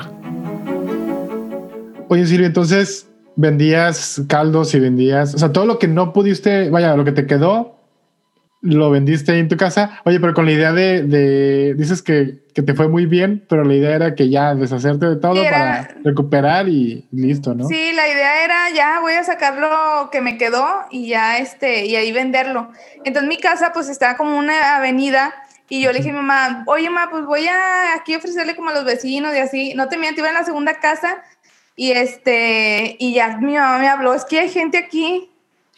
Oye 2.10 2.26
Silvia, 2.26 2.48
entonces 2.48 3.08
vendías 3.36 4.22
caldos 4.28 4.74
y 4.74 4.80
vendías, 4.80 5.36
o 5.36 5.38
sea, 5.38 5.52
todo 5.52 5.66
lo 5.66 5.80
que 5.80 5.88
no 5.88 6.12
pudiste, 6.12 6.70
vaya, 6.70 6.96
lo 6.96 7.06
que 7.06 7.12
te 7.12 7.28
quedó, 7.28 7.78
lo 8.62 8.90
vendiste 8.90 9.32
ahí 9.32 9.40
en 9.40 9.48
tu 9.48 9.58
casa. 9.58 10.02
Oye, 10.04 10.20
pero 10.20 10.34
con 10.34 10.46
la 10.46 10.52
idea 10.52 10.74
de, 10.74 11.76
dices 11.78 12.02
que, 12.02 12.40
te 12.54 12.74
fue 12.74 12.88
muy 12.88 13.06
bien, 13.06 13.46
pero 13.48 13.64
la 13.64 13.76
idea 13.76 13.96
era 13.96 14.16
que 14.16 14.30
ya 14.30 14.56
deshacerte 14.56 15.06
de 15.06 15.16
todo 15.18 15.36
para 15.44 15.96
recuperar 16.04 16.68
y 16.68 17.08
listo, 17.12 17.54
¿no? 17.54 17.68
Sí, 17.68 17.92
la 17.94 18.08
idea 18.08 18.44
era 18.44 18.70
ya 18.76 19.00
voy 19.00 19.14
a 19.14 19.24
sacar 19.24 19.58
lo 19.58 20.10
que 20.10 20.22
me 20.22 20.40
quedó 20.40 20.66
y 20.90 21.10
ya 21.10 21.38
este, 21.38 21.86
y 21.86 21.96
ahí 21.96 22.12
venderlo. 22.12 22.72
Entonces 23.06 23.30
mi 23.30 23.38
casa 23.38 23.72
pues 23.74 23.90
está 23.90 24.18
como 24.18 24.36
una 24.36 24.78
avenida 24.78 25.36
y 25.70 25.82
yo 25.82 25.92
le 25.92 26.00
dije 26.00 26.10
a 26.10 26.14
mi 26.14 26.20
mamá, 26.20 26.64
oye, 26.66 26.90
mamá, 26.90 27.10
pues 27.12 27.26
voy 27.26 27.46
a 27.46 27.94
aquí 27.94 28.16
ofrecerle 28.16 28.56
como 28.56 28.70
a 28.70 28.74
los 28.74 28.86
vecinos 28.86 29.36
y 29.36 29.40
así. 29.40 29.74
No 29.76 29.90
te 29.90 29.98
miento, 29.98 30.22
iba 30.22 30.30
en 30.30 30.36
la 30.36 30.46
segunda 30.46 30.80
casa 30.80 31.18
y 31.78 31.92
este, 31.92 32.98
y 33.00 33.14
ya 33.14 33.38
mi 33.38 33.54
mamá 33.54 33.78
me 33.78 33.88
habló, 33.88 34.14
es 34.14 34.26
que 34.26 34.40
hay 34.40 34.50
gente 34.50 34.78
aquí 34.80 35.30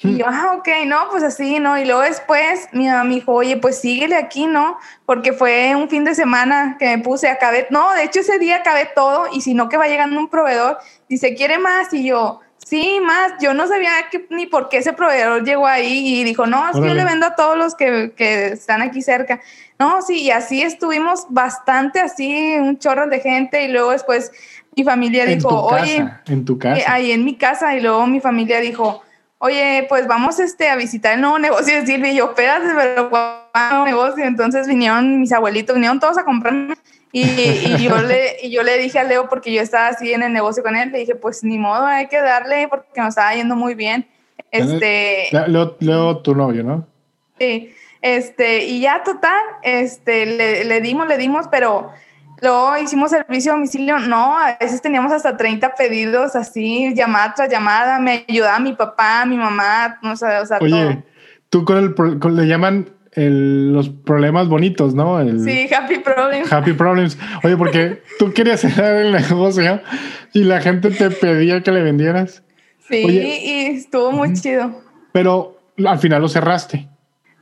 y 0.01 0.15
yo, 0.15 0.25
ah, 0.29 0.55
ok, 0.57 0.67
no, 0.85 1.09
pues 1.11 1.23
así, 1.23 1.59
¿no? 1.59 1.77
Y 1.77 1.83
luego 1.83 2.01
después 2.01 2.69
mi 2.71 2.87
mamá 2.87 3.03
me 3.03 3.15
dijo, 3.15 3.33
oye, 3.33 3.57
pues 3.57 3.81
síguele 3.81 4.15
aquí, 4.15 4.47
¿no? 4.47 4.77
Porque 5.05 5.33
fue 5.33 5.75
un 5.75 5.89
fin 5.89 6.05
de 6.05 6.15
semana 6.15 6.77
que 6.79 6.85
me 6.85 7.03
puse, 7.03 7.27
acabé, 7.27 7.67
no, 7.69 7.93
de 7.93 8.03
hecho 8.03 8.21
ese 8.21 8.39
día 8.39 8.57
acabé 8.57 8.89
todo 8.95 9.25
y 9.33 9.41
si 9.41 9.53
no 9.53 9.67
que 9.67 9.75
va 9.75 9.89
llegando 9.89 10.17
un 10.17 10.29
proveedor, 10.29 10.77
dice, 11.09 11.35
¿quiere 11.35 11.57
más? 11.57 11.93
Y 11.93 12.05
yo, 12.05 12.39
sí, 12.65 13.01
más, 13.01 13.33
yo 13.41 13.53
no 13.53 13.67
sabía 13.67 13.91
que, 14.09 14.25
ni 14.29 14.45
por 14.45 14.69
qué 14.69 14.77
ese 14.77 14.93
proveedor 14.93 15.43
llegó 15.43 15.67
ahí 15.67 16.19
y 16.19 16.23
dijo, 16.23 16.47
no, 16.47 16.69
es 16.69 16.79
que 16.79 16.87
yo 16.87 16.93
le 16.93 17.03
vendo 17.03 17.25
a 17.25 17.35
todos 17.35 17.57
los 17.57 17.75
que, 17.75 18.13
que 18.15 18.53
están 18.53 18.81
aquí 18.81 19.01
cerca. 19.01 19.41
No, 19.79 20.01
sí, 20.01 20.23
y 20.23 20.31
así 20.31 20.61
estuvimos 20.61 21.25
bastante 21.29 21.99
así, 21.99 22.55
un 22.57 22.79
chorro 22.79 23.07
de 23.07 23.19
gente 23.19 23.63
y 23.63 23.67
luego 23.67 23.91
después 23.91 24.31
mi 24.79 24.85
familia 24.85 25.25
dijo, 25.25 25.49
oye, 25.49 26.09
en 26.27 26.45
tu 26.45 26.57
casa. 26.57 26.93
ahí 26.93 27.11
en 27.11 27.25
mi 27.25 27.35
casa 27.35 27.75
y 27.75 27.81
luego 27.81 28.07
mi 28.07 28.21
familia 28.21 28.61
dijo, 28.61 29.01
oye, 29.39 29.85
pues 29.89 30.07
vamos 30.07 30.39
este, 30.39 30.69
a 30.69 30.77
visitar 30.77 31.15
el 31.15 31.21
nuevo 31.21 31.37
negocio 31.37 31.75
de 31.75 31.85
Silvia. 31.85 32.11
Y 32.11 32.15
yo, 32.15 32.29
espérate, 32.29 32.67
pero 32.75 33.09
nuevo 33.09 33.85
negocio? 33.85 34.23
Entonces 34.23 34.67
vinieron 34.67 35.19
mis 35.19 35.33
abuelitos, 35.33 35.75
vinieron 35.75 35.99
todos 35.99 36.17
a 36.17 36.23
comprarme. 36.23 36.75
Y, 37.11 37.23
y, 37.23 37.77
yo 37.79 37.97
le, 38.01 38.37
y 38.43 38.51
yo 38.51 38.63
le 38.63 38.77
dije 38.77 38.99
a 38.99 39.03
Leo, 39.03 39.27
porque 39.27 39.51
yo 39.51 39.61
estaba 39.61 39.87
así 39.87 40.13
en 40.13 40.23
el 40.23 40.31
negocio 40.31 40.63
con 40.63 40.75
él, 40.75 40.91
le 40.91 40.99
dije, 40.99 41.15
pues 41.15 41.43
ni 41.43 41.57
modo, 41.57 41.85
hay 41.85 42.07
que 42.07 42.21
darle 42.21 42.67
porque 42.69 43.01
nos 43.01 43.09
estaba 43.09 43.33
yendo 43.33 43.55
muy 43.55 43.73
bien. 43.73 44.07
Este, 44.51 45.27
Leo, 45.47 45.75
Leo 45.79 46.17
tu 46.19 46.35
novio, 46.35 46.63
¿no? 46.63 46.87
Sí, 47.37 47.73
este, 48.01 48.65
y 48.65 48.81
ya 48.81 49.03
total, 49.03 49.41
este, 49.63 50.25
le, 50.25 50.63
le 50.63 50.81
dimos, 50.81 51.07
le 51.07 51.17
dimos, 51.17 51.47
pero 51.49 51.91
Luego 52.41 52.77
hicimos 52.77 53.11
servicio 53.11 53.51
a 53.51 53.55
domicilio, 53.55 53.99
no, 53.99 54.37
a 54.37 54.57
veces 54.59 54.81
teníamos 54.81 55.11
hasta 55.11 55.37
30 55.37 55.75
pedidos 55.75 56.35
así, 56.35 56.93
llamada 56.95 57.33
tras 57.35 57.49
llamada, 57.49 57.99
me 57.99 58.25
ayudaba 58.27 58.59
mi 58.59 58.73
papá, 58.73 59.25
mi 59.25 59.37
mamá, 59.37 59.99
no 60.01 60.15
sé, 60.15 60.25
o 60.37 60.45
sea, 60.45 60.57
Oye, 60.61 61.03
tú 61.49 61.65
con 61.65 61.77
el, 61.77 62.35
le 62.35 62.47
llaman 62.47 62.89
los 63.15 63.89
problemas 63.89 64.47
bonitos, 64.47 64.93
¿no? 64.93 65.19
sí, 65.43 65.67
happy 65.73 65.99
problems. 65.99 66.51
Happy 66.51 66.73
problems. 66.73 67.17
Oye, 67.43 67.57
porque 67.57 68.01
tú 68.19 68.31
querías 68.33 68.61
cerrar 68.61 68.95
el 68.95 69.11
negocio 69.11 69.81
y 70.33 70.43
la 70.43 70.61
gente 70.61 70.91
te 70.91 71.09
pedía 71.09 71.61
que 71.61 71.71
le 71.71 71.81
vendieras. 71.81 72.43
Sí, 72.87 73.03
y 73.05 73.77
estuvo 73.77 74.11
muy 74.11 74.33
chido. 74.33 74.81
Pero 75.11 75.59
al 75.85 75.99
final 75.99 76.21
lo 76.21 76.29
cerraste. 76.29 76.87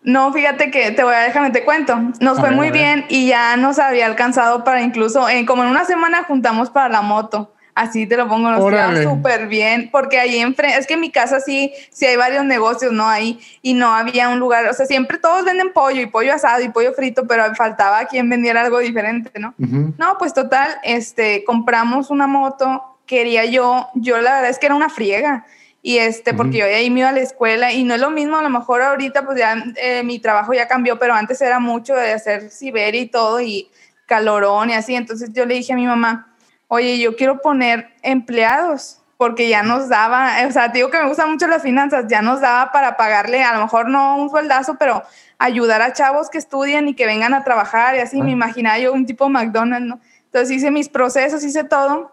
No, 0.07 0.31
fíjate 0.31 0.71
que 0.71 0.91
te 0.91 1.03
voy 1.03 1.13
a 1.13 1.19
dejar, 1.19 1.51
te 1.51 1.65
cuento. 1.65 1.99
Nos 2.21 2.39
fue 2.39 2.51
muy 2.51 2.71
bien 2.71 3.05
y 3.09 3.27
ya 3.27 3.57
nos 3.57 3.77
había 3.77 4.05
alcanzado 4.05 4.63
para 4.63 4.81
incluso, 4.81 5.27
eh, 5.27 5.45
como 5.45 5.63
en 5.63 5.69
una 5.69 5.83
semana 5.83 6.23
juntamos 6.23 6.69
para 6.69 6.87
la 6.87 7.01
moto. 7.01 7.53
Así 7.75 8.07
te 8.07 8.15
lo 8.15 8.25
pongo, 8.29 8.49
nos 8.49 8.69
queda 8.69 9.03
súper 9.03 9.47
bien, 9.47 9.89
porque 9.91 10.17
ahí 10.17 10.37
enfrente, 10.39 10.77
es 10.77 10.87
que 10.87 10.93
en 10.93 11.01
mi 11.01 11.11
casa 11.11 11.41
sí, 11.41 11.73
sí 11.91 12.05
hay 12.05 12.15
varios 12.15 12.45
negocios, 12.45 12.93
¿no? 12.93 13.05
Ahí, 13.09 13.37
y 13.61 13.73
no 13.73 13.93
había 13.93 14.29
un 14.29 14.39
lugar, 14.39 14.65
o 14.67 14.73
sea, 14.73 14.85
siempre 14.85 15.17
todos 15.17 15.43
venden 15.43 15.73
pollo 15.73 16.01
y 16.01 16.05
pollo 16.05 16.33
asado 16.33 16.63
y 16.63 16.69
pollo 16.69 16.93
frito, 16.93 17.27
pero 17.27 17.53
faltaba 17.53 18.05
quien 18.05 18.29
vendiera 18.29 18.61
algo 18.61 18.79
diferente, 18.79 19.37
¿no? 19.41 19.55
No, 19.57 20.17
pues 20.17 20.33
total, 20.33 20.69
este, 20.83 21.43
compramos 21.43 22.11
una 22.11 22.27
moto, 22.27 22.97
quería 23.05 23.43
yo, 23.43 23.89
yo 23.93 24.21
la 24.21 24.35
verdad 24.35 24.49
es 24.51 24.57
que 24.57 24.67
era 24.67 24.75
una 24.75 24.89
friega, 24.89 25.45
y 25.87 25.99
este, 25.99 26.33
porque 26.33 26.57
yo 26.57 26.65
ahí 26.65 26.89
me 26.89 26.99
iba 26.99 27.07
a 27.07 27.13
la 27.13 27.21
escuela 27.21 27.71
y 27.71 27.85
no 27.85 27.95
es 27.95 28.01
lo 28.01 28.11
mismo, 28.11 28.35
a 28.35 28.41
lo 28.41 28.49
mejor 28.49 28.81
ahorita 28.81 29.23
pues 29.23 29.39
ya 29.39 29.55
eh, 29.77 30.03
mi 30.03 30.19
trabajo 30.19 30.53
ya 30.53 30.67
cambió, 30.67 30.99
pero 30.99 31.13
antes 31.13 31.39
era 31.41 31.61
mucho 31.61 31.95
de 31.95 32.11
hacer 32.11 32.51
ciber 32.51 32.93
y 32.93 33.05
todo 33.05 33.39
y 33.39 33.71
calorón 34.05 34.69
y 34.69 34.73
así, 34.73 34.95
entonces 34.95 35.29
yo 35.31 35.45
le 35.45 35.53
dije 35.53 35.71
a 35.71 35.77
mi 35.77 35.85
mamá, 35.85 36.35
oye, 36.67 36.99
yo 36.99 37.15
quiero 37.15 37.39
poner 37.41 37.87
empleados 38.01 39.01
porque 39.15 39.47
ya 39.47 39.63
nos 39.63 39.87
daba, 39.87 40.33
o 40.45 40.51
sea, 40.51 40.67
digo 40.67 40.89
que 40.89 40.99
me 40.99 41.07
gustan 41.07 41.31
mucho 41.31 41.47
las 41.47 41.63
finanzas, 41.63 42.03
ya 42.09 42.21
nos 42.21 42.41
daba 42.41 42.73
para 42.73 42.97
pagarle, 42.97 43.45
a 43.45 43.53
lo 43.53 43.61
mejor 43.61 43.87
no 43.87 44.17
un 44.17 44.29
sueldazo, 44.29 44.75
pero 44.77 45.03
ayudar 45.37 45.81
a 45.81 45.93
chavos 45.93 46.29
que 46.29 46.37
estudien 46.37 46.89
y 46.89 46.95
que 46.95 47.05
vengan 47.05 47.33
a 47.33 47.45
trabajar 47.45 47.95
y 47.95 47.99
así, 47.99 48.21
me 48.21 48.31
imaginaba 48.31 48.77
yo 48.77 48.91
un 48.91 49.05
tipo 49.05 49.29
McDonald's, 49.29 49.87
¿no? 49.87 50.01
Entonces 50.25 50.57
hice 50.57 50.69
mis 50.69 50.89
procesos, 50.89 51.45
hice 51.45 51.63
todo 51.63 52.11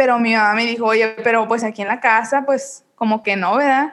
pero 0.00 0.18
mi 0.18 0.32
mamá 0.32 0.54
me 0.54 0.64
dijo, 0.64 0.86
oye, 0.86 1.08
pero 1.22 1.46
pues 1.46 1.62
aquí 1.62 1.82
en 1.82 1.88
la 1.88 2.00
casa, 2.00 2.46
pues 2.46 2.84
como 2.94 3.22
que 3.22 3.36
no, 3.36 3.56
¿verdad? 3.58 3.92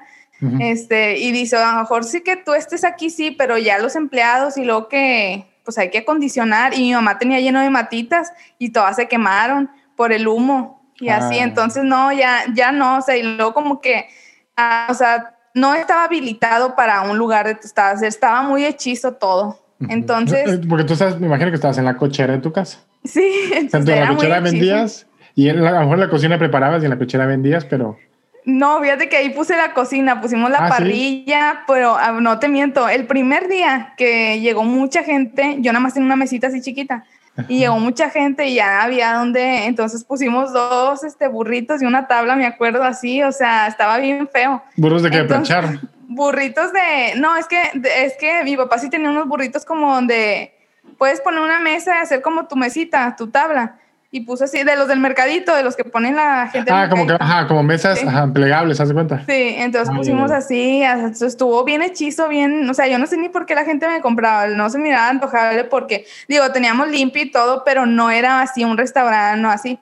este, 0.61 1.17
y 1.17 1.33
dice, 1.33 1.57
a 1.57 1.73
lo 1.73 1.79
mejor 1.79 2.05
sí 2.05 2.21
que 2.21 2.37
tú 2.37 2.53
estés 2.53 2.85
aquí, 2.85 3.09
sí, 3.09 3.31
pero 3.31 3.57
ya 3.57 3.77
los 3.77 3.93
empleados 3.97 4.55
y 4.55 4.63
luego 4.63 4.87
que, 4.87 5.45
pues 5.65 5.77
hay 5.77 5.89
que 5.89 5.97
acondicionar. 5.97 6.73
Y 6.73 6.83
mi 6.83 6.93
mamá 6.93 7.17
tenía 7.17 7.41
lleno 7.41 7.59
de 7.59 7.69
matitas 7.69 8.31
y 8.57 8.69
todas 8.69 8.95
se 8.95 9.09
quemaron 9.09 9.69
por 9.97 10.13
el 10.13 10.29
humo 10.29 10.81
y 10.97 11.09
así. 11.09 11.39
Ah. 11.39 11.43
Entonces, 11.43 11.83
no, 11.83 12.13
ya, 12.13 12.45
ya 12.53 12.71
no, 12.71 12.99
o 12.99 13.01
sea, 13.01 13.17
y 13.17 13.23
luego 13.23 13.53
como 13.53 13.81
que, 13.81 14.07
ah, 14.55 14.87
o 14.89 14.93
sea, 14.93 15.35
no 15.53 15.75
estaba 15.75 16.05
habilitado 16.05 16.73
para 16.77 17.01
un 17.01 17.17
lugar 17.17 17.47
de 17.47 17.55
tu 17.55 17.67
estado, 17.67 18.01
estaba 18.05 18.43
muy 18.43 18.63
hechizo 18.63 19.15
todo. 19.15 19.59
Entonces. 19.89 20.61
Porque 20.69 20.85
tú 20.85 20.93
estás, 20.93 21.19
me 21.19 21.27
imagino 21.27 21.49
que 21.49 21.55
estabas 21.55 21.77
en 21.79 21.83
la 21.83 21.97
cochera 21.97 22.31
de 22.31 22.39
tu 22.39 22.53
casa. 22.53 22.79
Sí, 23.03 23.29
entonces. 23.53 23.93
En 23.93 24.01
la 24.05 24.15
cochera 24.15 24.39
vendías 24.39 25.06
y 25.37 25.49
a 25.49 25.53
lo 25.53 25.61
mejor 25.61 25.93
en 25.93 25.99
la 25.99 26.09
cocina 26.09 26.39
preparabas 26.39 26.81
y 26.81 26.85
en 26.85 26.89
la 26.89 26.97
cochera 26.97 27.27
vendías, 27.27 27.63
pero... 27.63 27.95
No, 28.43 28.81
fíjate 28.81 29.07
que 29.07 29.17
ahí 29.17 29.29
puse 29.29 29.55
la 29.55 29.71
cocina, 29.75 30.19
pusimos 30.19 30.49
la 30.49 30.65
ah, 30.65 30.69
parrilla, 30.69 31.63
pero 31.67 31.95
ah, 31.95 32.13
no 32.19 32.39
te 32.39 32.47
miento, 32.49 32.89
el 32.89 33.05
primer 33.05 33.47
día 33.47 33.93
que 33.97 34.39
llegó 34.39 34.63
mucha 34.63 35.03
gente, 35.03 35.57
yo 35.59 35.71
nada 35.71 35.83
más 35.83 35.93
tenía 35.93 36.07
una 36.07 36.15
mesita 36.15 36.47
así 36.47 36.59
chiquita, 36.61 37.05
y 37.47 37.59
llegó 37.59 37.77
mucha 37.77 38.09
gente 38.09 38.47
y 38.47 38.55
ya 38.55 38.81
había 38.81 39.13
donde, 39.13 39.65
entonces 39.65 40.03
pusimos 40.03 40.53
dos 40.53 41.03
este, 41.03 41.27
burritos 41.27 41.83
y 41.83 41.85
una 41.85 42.07
tabla, 42.07 42.35
me 42.35 42.47
acuerdo 42.47 42.83
así, 42.83 43.21
o 43.21 43.31
sea, 43.31 43.67
estaba 43.67 43.99
bien 43.99 44.27
feo. 44.27 44.63
¿Burros 44.75 45.03
de 45.03 45.11
qué? 45.11 45.23
planchar? 45.23 45.81
Burritos 46.07 46.73
de, 46.73 47.19
no, 47.19 47.37
es 47.37 47.45
que, 47.45 47.61
es 47.95 48.17
que 48.17 48.43
mi 48.43 48.57
papá 48.57 48.79
sí 48.79 48.89
tenía 48.89 49.11
unos 49.11 49.27
burritos 49.27 49.65
como 49.65 49.93
donde 49.93 50.55
puedes 50.97 51.21
poner 51.21 51.41
una 51.41 51.59
mesa 51.59 51.99
y 51.99 52.01
hacer 52.01 52.23
como 52.23 52.47
tu 52.47 52.55
mesita, 52.55 53.15
tu 53.15 53.27
tabla 53.27 53.77
y 54.09 54.21
puse 54.21 54.45
así 54.45 54.63
de 54.63 54.75
los 54.77 54.87
del 54.87 54.99
mercadito, 54.99 55.53
de 55.53 55.63
los 55.63 55.75
que 55.75 55.83
ponen 55.83 56.15
la 56.15 56.47
gente. 56.47 56.71
Ah, 56.71 56.87
como 56.89 57.05
que, 57.05 57.13
ajá, 57.13 57.47
como 57.47 57.61
mesas 57.63 57.99
plegables, 58.33 58.79
¿haz 58.79 58.87
de 58.87 58.93
cuenta? 58.93 59.23
Sí, 59.25 59.55
entonces 59.57 59.93
pusimos 59.93 60.31
así, 60.31 60.81
estuvo 60.81 61.63
bien 61.65 61.81
hechizo, 61.81 62.29
bien, 62.29 62.69
o 62.69 62.73
sea, 62.73 62.87
yo 62.87 62.99
no 62.99 63.05
sé 63.05 63.17
ni 63.17 63.29
por 63.29 63.45
qué 63.45 63.53
la 63.53 63.65
gente 63.65 63.87
me 63.87 64.01
compraba, 64.01 64.47
no 64.47 64.69
se 64.69 64.77
miraba 64.79 65.09
antojable 65.09 65.65
porque, 65.65 66.05
digo, 66.27 66.49
teníamos 66.51 66.89
limpio 66.89 67.23
y 67.23 67.31
todo, 67.31 67.63
pero 67.65 67.85
no 67.85 68.09
era 68.09 68.41
así 68.41 68.63
un 68.63 68.77
restaurante, 68.77 69.41
no 69.41 69.49
así. 69.49 69.79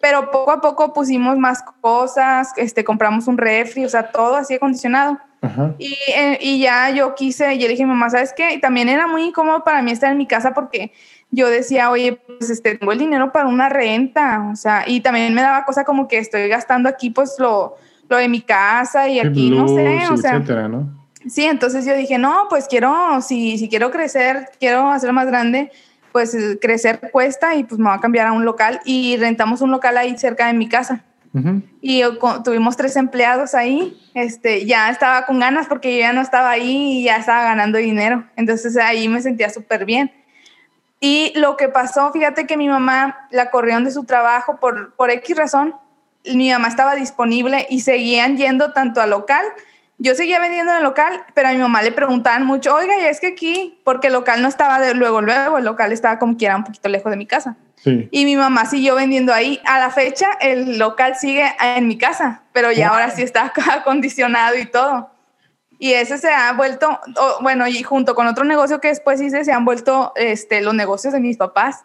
Pero 0.00 0.30
poco 0.30 0.50
a 0.50 0.60
poco 0.60 0.92
pusimos 0.92 1.38
más 1.38 1.62
cosas, 1.80 2.52
este, 2.56 2.84
compramos 2.84 3.28
un 3.28 3.38
refri, 3.38 3.84
o 3.84 3.88
sea, 3.88 4.10
todo 4.10 4.34
así 4.34 4.54
acondicionado. 4.54 5.18
Y, 5.78 5.96
eh, 6.14 6.38
y 6.40 6.60
ya 6.60 6.90
yo 6.90 7.16
quise, 7.16 7.58
yo 7.58 7.66
le 7.66 7.70
dije 7.70 7.84
mamá, 7.84 8.10
¿sabes 8.10 8.32
qué? 8.36 8.54
Y 8.54 8.60
también 8.60 8.88
era 8.88 9.08
muy 9.08 9.24
incómodo 9.24 9.64
para 9.64 9.82
mí 9.82 9.90
estar 9.90 10.12
en 10.12 10.18
mi 10.18 10.26
casa 10.26 10.54
porque 10.54 10.92
yo 11.32 11.48
decía, 11.48 11.90
oye, 11.90 12.20
pues 12.38 12.50
este, 12.50 12.76
tengo 12.76 12.92
el 12.92 12.98
dinero 12.98 13.32
para 13.32 13.48
una 13.48 13.70
renta, 13.70 14.48
o 14.52 14.54
sea, 14.54 14.84
y 14.86 15.00
también 15.00 15.34
me 15.34 15.40
daba 15.40 15.64
cosa 15.64 15.82
como 15.82 16.06
que 16.06 16.18
estoy 16.18 16.46
gastando 16.46 16.90
aquí 16.90 17.08
pues 17.08 17.36
lo, 17.38 17.74
lo 18.08 18.18
de 18.18 18.28
mi 18.28 18.42
casa 18.42 19.08
y 19.08 19.18
aquí, 19.18 19.50
no 19.50 19.66
sé, 19.66 20.06
o 20.10 20.16
sea. 20.18 20.36
Etcétera, 20.36 20.68
¿no? 20.68 21.02
Sí, 21.26 21.44
entonces 21.44 21.86
yo 21.86 21.96
dije, 21.96 22.18
no, 22.18 22.46
pues 22.50 22.66
quiero, 22.68 23.20
si, 23.22 23.56
si 23.56 23.68
quiero 23.68 23.90
crecer, 23.90 24.50
quiero 24.60 24.90
hacerlo 24.90 25.14
más 25.14 25.26
grande, 25.26 25.70
pues 26.12 26.36
crecer 26.60 27.10
cuesta 27.10 27.54
y 27.54 27.64
pues 27.64 27.78
me 27.78 27.88
voy 27.88 27.96
a 27.96 28.00
cambiar 28.00 28.26
a 28.26 28.32
un 28.32 28.44
local 28.44 28.80
y 28.84 29.16
rentamos 29.16 29.62
un 29.62 29.70
local 29.70 29.96
ahí 29.96 30.16
cerca 30.18 30.46
de 30.46 30.52
mi 30.52 30.68
casa. 30.68 31.04
Y 31.80 32.02
tuvimos 32.44 32.76
tres 32.76 32.94
empleados 32.96 33.54
ahí, 33.54 33.98
este, 34.12 34.66
ya 34.66 34.90
estaba 34.90 35.24
con 35.24 35.38
ganas 35.38 35.66
porque 35.66 35.94
yo 35.94 36.00
ya 36.00 36.12
no 36.12 36.20
estaba 36.20 36.50
ahí 36.50 36.98
y 36.98 37.04
ya 37.04 37.16
estaba 37.16 37.42
ganando 37.44 37.78
dinero, 37.78 38.24
entonces 38.36 38.76
ahí 38.76 39.08
me 39.08 39.22
sentía 39.22 39.48
súper 39.48 39.86
bien. 39.86 40.12
Y 41.04 41.32
lo 41.34 41.56
que 41.56 41.68
pasó, 41.68 42.12
fíjate 42.12 42.46
que 42.46 42.56
mi 42.56 42.68
mamá 42.68 43.26
la 43.32 43.50
corrieron 43.50 43.82
de 43.82 43.90
su 43.90 44.04
trabajo 44.04 44.60
por, 44.60 44.94
por 44.94 45.10
X 45.10 45.36
razón. 45.36 45.74
Mi 46.24 46.52
mamá 46.52 46.68
estaba 46.68 46.94
disponible 46.94 47.66
y 47.68 47.80
seguían 47.80 48.36
yendo 48.36 48.72
tanto 48.72 49.00
al 49.00 49.10
local. 49.10 49.44
Yo 49.98 50.14
seguía 50.14 50.38
vendiendo 50.38 50.70
en 50.70 50.78
el 50.78 50.84
local, 50.84 51.24
pero 51.34 51.48
a 51.48 51.52
mi 51.52 51.58
mamá 51.58 51.82
le 51.82 51.90
preguntaban 51.90 52.46
mucho, 52.46 52.72
oiga, 52.72 53.00
y 53.00 53.06
es 53.06 53.18
que 53.18 53.26
aquí, 53.26 53.80
porque 53.82 54.06
el 54.06 54.12
local 54.12 54.42
no 54.42 54.48
estaba 54.48 54.78
de 54.78 54.94
luego, 54.94 55.20
luego, 55.22 55.58
el 55.58 55.64
local 55.64 55.90
estaba 55.90 56.20
como 56.20 56.36
que 56.36 56.46
era 56.46 56.56
un 56.56 56.62
poquito 56.62 56.88
lejos 56.88 57.10
de 57.10 57.16
mi 57.16 57.26
casa. 57.26 57.56
Y 57.84 58.24
mi 58.24 58.36
mamá 58.36 58.66
siguió 58.66 58.94
vendiendo 58.94 59.34
ahí. 59.34 59.60
A 59.64 59.80
la 59.80 59.90
fecha, 59.90 60.26
el 60.40 60.78
local 60.78 61.16
sigue 61.16 61.52
en 61.76 61.88
mi 61.88 61.98
casa, 61.98 62.42
pero 62.52 62.70
ya 62.70 62.90
ahora 62.90 63.10
sí 63.10 63.22
está 63.22 63.52
acondicionado 63.72 64.56
y 64.56 64.66
todo. 64.66 65.10
Y 65.82 65.94
ese 65.94 66.16
se 66.16 66.28
ha 66.28 66.52
vuelto, 66.52 67.00
bueno, 67.40 67.66
y 67.66 67.82
junto 67.82 68.14
con 68.14 68.28
otro 68.28 68.44
negocio 68.44 68.80
que 68.80 68.86
después 68.86 69.20
hice, 69.20 69.44
se 69.44 69.50
han 69.50 69.64
vuelto 69.64 70.12
este, 70.14 70.60
los 70.60 70.74
negocios 70.74 71.12
de 71.12 71.18
mis 71.18 71.36
papás. 71.36 71.84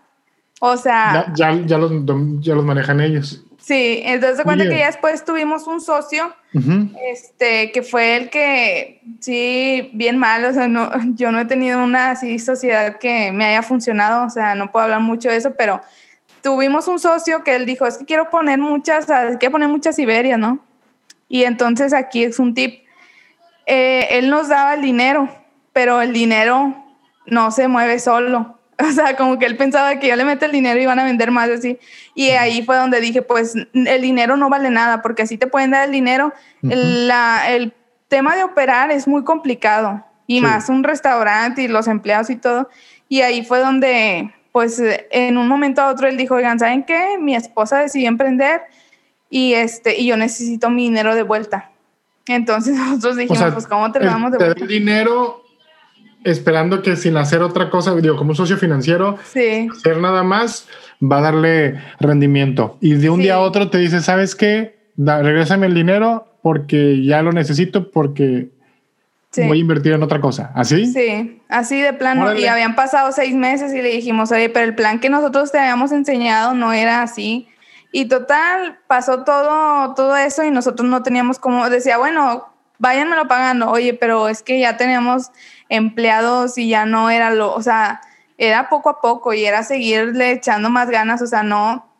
O 0.60 0.77
sea... 0.77 1.34
Ya, 1.36 1.60
ya, 1.66 1.80
los, 1.80 1.92
ya 2.39 2.54
los 2.54 2.63
manejan 2.63 3.01
ellos. 3.01 3.44
Sí, 3.58 4.04
entonces 4.06 4.38
se 4.38 4.44
cuenta 4.44 4.66
que 4.66 4.77
ya 4.77 4.86
después 4.86 5.25
tuvimos 5.25 5.66
un 5.66 5.82
socio, 5.82 6.32
este, 7.12 7.72
que 7.72 7.82
fue 7.82 8.18
el 8.18 8.30
que, 8.30 9.01
sí, 9.20 9.89
bien 9.96 10.20
mal, 10.20 10.46
o 10.46 10.54
sea, 10.54 10.68
no, 10.68 10.92
yo 11.16 11.32
no 11.32 11.39
he 11.39 11.46
tenido 11.46 11.84
una 11.84 12.12
así 12.12 12.38
sociedad 12.38 13.00
que 13.00 13.32
me 13.32 13.46
haya 13.46 13.63
funcionado, 13.63 14.27
o 14.27 14.30
sea, 14.30 14.54
no 14.54 14.72
puedo 14.72 14.84
hablar 14.84 15.01
mucho 15.01 15.30
de 15.30 15.38
eso, 15.38 15.56
pero 15.58 15.82
tuvimos 16.44 16.88
un 16.88 17.00
socio 17.00 17.44
que 17.44 17.56
él 17.56 17.66
dijo, 17.66 17.88
es 17.88 17.98
que 17.98 18.06
quiero 18.06 18.30
poner 18.30 18.60
muchas, 18.60 19.06
o 19.06 19.08
sea, 19.08 19.38
quiero 19.39 19.54
poner 19.54 19.70
muchas 19.70 19.98
Iberias, 19.98 20.38
¿no? 20.38 20.60
Y 21.27 21.46
entonces 21.46 21.94
aquí 21.94 22.24
es 22.24 22.38
un 22.38 22.54
tip, 22.54 22.87
eh, 23.68 24.08
él 24.18 24.30
nos 24.30 24.48
daba 24.48 24.74
el 24.74 24.82
dinero, 24.82 25.30
pero 25.74 26.02
el 26.02 26.14
dinero 26.14 26.74
no 27.28 27.52
se 27.52 27.68
mueve 27.68 28.00
solo. 28.00 28.56
O 28.80 28.92
sea, 28.92 29.16
como 29.16 29.40
que 29.40 29.48
él 29.48 29.58
pensaba 29.58 29.98
que 29.98 30.08
yo 30.08 30.16
le 30.16 30.24
meto 30.24 30.46
el 30.46 30.52
dinero 30.52 30.80
y 30.80 30.86
van 30.86 31.00
a 31.00 31.04
vender 31.04 31.32
más 31.32 31.50
así. 31.50 31.80
Y 32.14 32.30
ahí 32.30 32.62
fue 32.62 32.76
donde 32.76 33.02
dije, 33.02 33.24
pues 33.24 33.56
el 33.74 34.02
dinero 34.04 34.38
no 34.38 34.52
vale 34.52 34.70
nada, 34.70 35.02
porque 35.02 35.24
así 35.24 35.36
te 35.36 35.48
pueden 35.48 35.72
dar 35.72 35.86
el 35.86 35.92
dinero. 35.92 36.32
el, 36.62 37.08
la, 37.08 37.50
el, 37.50 37.74
tema 38.08 38.36
de 38.36 38.44
operar 38.44 38.92
es 38.92 39.08
muy 39.08 39.24
complicado. 39.24 40.06
Y 40.28 40.42
más 40.42 40.70
un 40.70 40.84
restaurante 40.84 41.64
y 41.64 41.68
los 41.68 41.88
empleados 41.88 42.30
y 42.30 42.36
todo. 42.36 42.70
Y 43.10 43.22
ahí 43.22 43.44
fue 43.44 43.60
donde, 43.60 44.32
pues 44.52 44.80
en 45.10 45.38
un 45.40 45.48
momento 45.48 45.82
a 45.82 45.90
otro 45.90 46.08
él 46.08 46.16
dijo, 46.16 46.36
oigan, 46.36 46.60
¿saben 46.60 46.84
qué? 46.84 47.18
Mi 47.20 47.36
esposa 47.36 47.80
decidió 47.80 48.10
emprender 48.10 48.62
y, 49.30 49.54
este, 49.54 50.00
y 50.00 50.06
yo 50.06 50.18
necesito 50.18 50.70
mi 50.70 50.84
dinero 50.84 51.16
de 51.16 51.24
vuelta. 51.24 51.72
Entonces 52.27 52.75
nosotros 52.77 53.17
dijimos, 53.17 53.53
pues 53.53 53.67
¿cómo 53.67 53.91
te 53.91 54.00
lo 54.00 54.05
damos 54.05 54.31
de 54.31 54.38
vuelta? 54.38 54.62
El 54.62 54.67
dinero 54.67 55.43
esperando 56.24 56.81
que 56.81 56.96
sin 56.96 57.15
hacer 57.15 57.41
otra 57.41 57.69
cosa, 57.69 57.96
digo, 57.96 58.17
como 58.17 58.31
un 58.31 58.36
socio 58.36 58.57
financiero, 58.57 59.17
hacer 59.17 59.98
nada 60.00 60.24
más, 60.24 60.67
va 61.01 61.19
a 61.19 61.22
darle 61.22 61.79
rendimiento. 62.00 62.77
Y 62.81 62.96
de 62.96 63.10
un 63.10 63.22
día 63.22 63.36
a 63.36 63.39
otro 63.39 63.69
te 63.69 63.77
dice, 63.77 64.01
¿sabes 64.01 64.36
qué? 64.36 64.77
Da, 64.96 65.22
regrésame 65.22 65.67
el 65.67 65.74
dinero 65.74 66.27
porque 66.41 67.03
ya 67.03 67.22
lo 67.22 67.31
necesito 67.31 67.91
porque 67.91 68.50
voy 69.36 69.57
a 69.57 69.62
invertir 69.62 69.93
en 69.93 70.03
otra 70.03 70.19
cosa. 70.19 70.51
¿Así? 70.55 70.88
Sí, 70.88 71.41
así 71.48 71.79
de 71.79 71.93
plano. 71.93 72.34
Y 72.36 72.46
habían 72.46 72.75
pasado 72.75 73.12
seis 73.12 73.36
meses 73.36 73.74
y 73.74 73.81
le 73.81 73.89
dijimos, 73.89 74.31
oye, 74.31 74.50
pero 74.50 74.65
el 74.65 74.75
plan 74.75 75.00
que 75.00 75.10
nosotros 75.10 75.51
te 75.51 75.60
habíamos 75.60 75.91
enseñado 75.91 76.53
no 76.53 76.74
era 76.74 77.03
así. 77.03 77.48
Y 77.98 78.06
total, 78.06 78.77
pasó 78.86 79.24
todo, 79.24 79.96
todo 79.96 80.16
eso 80.18 80.44
y 80.44 80.51
nosotros 80.51 80.88
no 80.88 81.01
teníamos 81.01 81.39
como, 81.39 81.68
decía, 81.68 81.98
bueno, 81.98 82.48
váyanmelo 82.77 83.27
pagando. 83.27 83.72
Oye, 83.72 83.96
pero 83.96 84.27
es 84.27 84.44
que 84.44 84.60
ya 84.60 84.77
teníamos 84.77 85.32
empleados 85.68 86.60
y 86.60 86.70
ya 86.70 86.86
no 86.86 87.10
era 87.10 87.32
lo, 87.32 87.51
o 87.56 87.62
sea, 87.63 88.01
era 88.38 88.70
poco 88.70 88.89
a 88.92 89.01
poco 89.01 89.34
y 89.34 89.46
era 89.46 89.63
seguirle 89.63 90.34
echando 90.34 90.70
más 90.70 90.92
ganas, 90.92 91.24
o 91.24 91.25
sea, 91.25 91.42
no, 91.42 91.92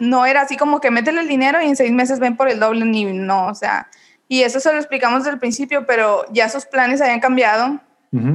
no 0.00 0.26
era 0.26 0.40
así 0.40 0.56
como 0.56 0.80
que 0.80 0.90
métele 0.90 1.20
el 1.20 1.28
dinero 1.28 1.62
y 1.62 1.66
en 1.66 1.76
seis 1.76 1.92
meses 1.92 2.18
ven 2.18 2.36
por 2.36 2.48
el 2.48 2.58
doble, 2.58 2.84
ni 2.84 3.04
no, 3.04 3.46
o 3.46 3.54
sea, 3.54 3.88
y 4.26 4.42
eso 4.42 4.58
se 4.58 4.72
lo 4.72 4.78
explicamos 4.78 5.20
desde 5.20 5.34
el 5.34 5.38
principio, 5.38 5.86
pero 5.86 6.24
ya 6.32 6.48
sus 6.48 6.66
planes 6.66 7.00
habían 7.00 7.20
cambiado 7.20 7.78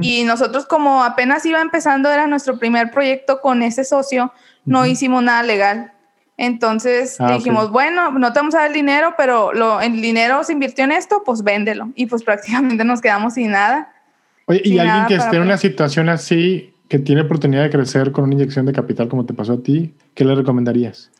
y 0.00 0.24
nosotros 0.24 0.64
como 0.64 1.04
apenas 1.04 1.44
iba 1.44 1.60
empezando, 1.60 2.10
era 2.10 2.26
nuestro 2.26 2.58
primer 2.58 2.90
proyecto 2.90 3.42
con 3.42 3.62
ese 3.62 3.84
socio, 3.84 4.32
no 4.64 4.86
hicimos 4.86 5.22
nada 5.22 5.42
legal. 5.42 5.92
Entonces 6.36 7.20
ah, 7.20 7.36
dijimos, 7.36 7.70
bueno, 7.70 8.10
no 8.12 8.32
te 8.32 8.38
vamos 8.38 8.54
a 8.54 8.58
dar 8.58 8.68
el 8.68 8.72
dinero, 8.72 9.14
pero 9.16 9.52
lo, 9.52 9.80
el 9.80 10.00
dinero 10.00 10.42
se 10.44 10.52
invirtió 10.52 10.84
en 10.84 10.92
esto, 10.92 11.22
pues 11.24 11.42
véndelo. 11.42 11.90
Y 11.94 12.06
pues 12.06 12.22
prácticamente 12.22 12.84
nos 12.84 13.00
quedamos 13.00 13.34
sin 13.34 13.50
nada. 13.52 13.92
Oye, 14.46 14.62
y 14.64 14.78
alguien 14.78 15.06
que 15.06 15.14
esté 15.14 15.36
en 15.36 15.42
una 15.42 15.56
situación 15.56 16.08
así, 16.08 16.74
que 16.88 16.98
tiene 16.98 17.22
oportunidad 17.22 17.62
de 17.62 17.70
crecer 17.70 18.12
con 18.12 18.24
una 18.24 18.34
inyección 18.34 18.66
de 18.66 18.72
capital 18.72 19.08
como 19.08 19.24
te 19.24 19.34
pasó 19.34 19.54
a 19.54 19.62
ti, 19.62 19.94
¿qué 20.14 20.24
le 20.24 20.34
recomendarías? 20.34 21.10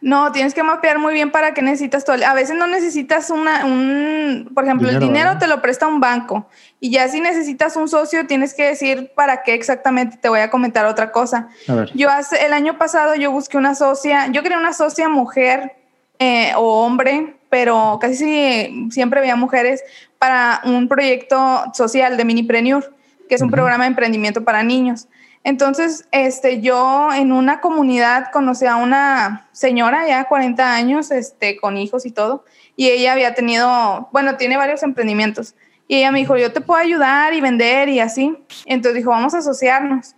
No, 0.00 0.30
tienes 0.30 0.54
que 0.54 0.62
mapear 0.62 1.00
muy 1.00 1.12
bien 1.12 1.32
para 1.32 1.54
qué 1.54 1.60
necesitas 1.60 2.04
todo. 2.04 2.16
A 2.24 2.32
veces 2.32 2.56
no 2.56 2.68
necesitas 2.68 3.30
una, 3.30 3.64
un, 3.64 4.48
por 4.54 4.64
ejemplo, 4.64 4.88
el 4.88 5.00
dinero 5.00 5.38
te 5.38 5.48
lo 5.48 5.60
presta 5.60 5.88
un 5.88 5.98
banco 5.98 6.48
y 6.78 6.90
ya 6.92 7.08
si 7.08 7.20
necesitas 7.20 7.74
un 7.74 7.88
socio 7.88 8.24
tienes 8.26 8.54
que 8.54 8.64
decir 8.64 9.10
para 9.16 9.42
qué 9.42 9.54
exactamente. 9.54 10.16
Te 10.16 10.28
voy 10.28 10.38
a 10.38 10.50
comentar 10.50 10.86
otra 10.86 11.10
cosa. 11.10 11.48
Yo 11.94 12.10
hace, 12.10 12.46
el 12.46 12.52
año 12.52 12.78
pasado 12.78 13.16
yo 13.16 13.32
busqué 13.32 13.56
una 13.56 13.74
socia, 13.74 14.28
yo 14.28 14.42
quería 14.44 14.58
una 14.58 14.72
socia 14.72 15.08
mujer 15.08 15.72
eh, 16.20 16.52
o 16.56 16.84
hombre, 16.84 17.34
pero 17.50 17.98
casi 18.00 18.88
siempre 18.92 19.18
había 19.18 19.34
mujeres 19.34 19.82
para 20.20 20.60
un 20.64 20.86
proyecto 20.86 21.64
social 21.74 22.16
de 22.16 22.24
Minipreneur, 22.24 22.94
que 23.28 23.34
es 23.34 23.42
un 23.42 23.50
programa 23.50 23.82
de 23.84 23.88
emprendimiento 23.88 24.44
para 24.44 24.62
niños. 24.62 25.08
Entonces, 25.48 26.06
este, 26.12 26.60
yo 26.60 27.08
en 27.10 27.32
una 27.32 27.62
comunidad 27.62 28.30
conocí 28.30 28.66
a 28.66 28.76
una 28.76 29.48
señora 29.52 30.06
ya 30.06 30.24
40 30.24 30.74
años, 30.74 31.10
este, 31.10 31.56
con 31.56 31.78
hijos 31.78 32.04
y 32.04 32.10
todo, 32.10 32.44
y 32.76 32.88
ella 32.88 33.14
había 33.14 33.32
tenido, 33.32 34.10
bueno, 34.12 34.36
tiene 34.36 34.58
varios 34.58 34.82
emprendimientos. 34.82 35.54
Y 35.86 35.96
ella 35.96 36.12
me 36.12 36.18
dijo, 36.18 36.36
yo 36.36 36.52
te 36.52 36.60
puedo 36.60 36.78
ayudar 36.78 37.32
y 37.32 37.40
vender 37.40 37.88
y 37.88 37.98
así. 37.98 38.36
Entonces 38.66 38.96
dijo, 38.96 39.08
vamos 39.08 39.32
a 39.32 39.38
asociarnos. 39.38 40.16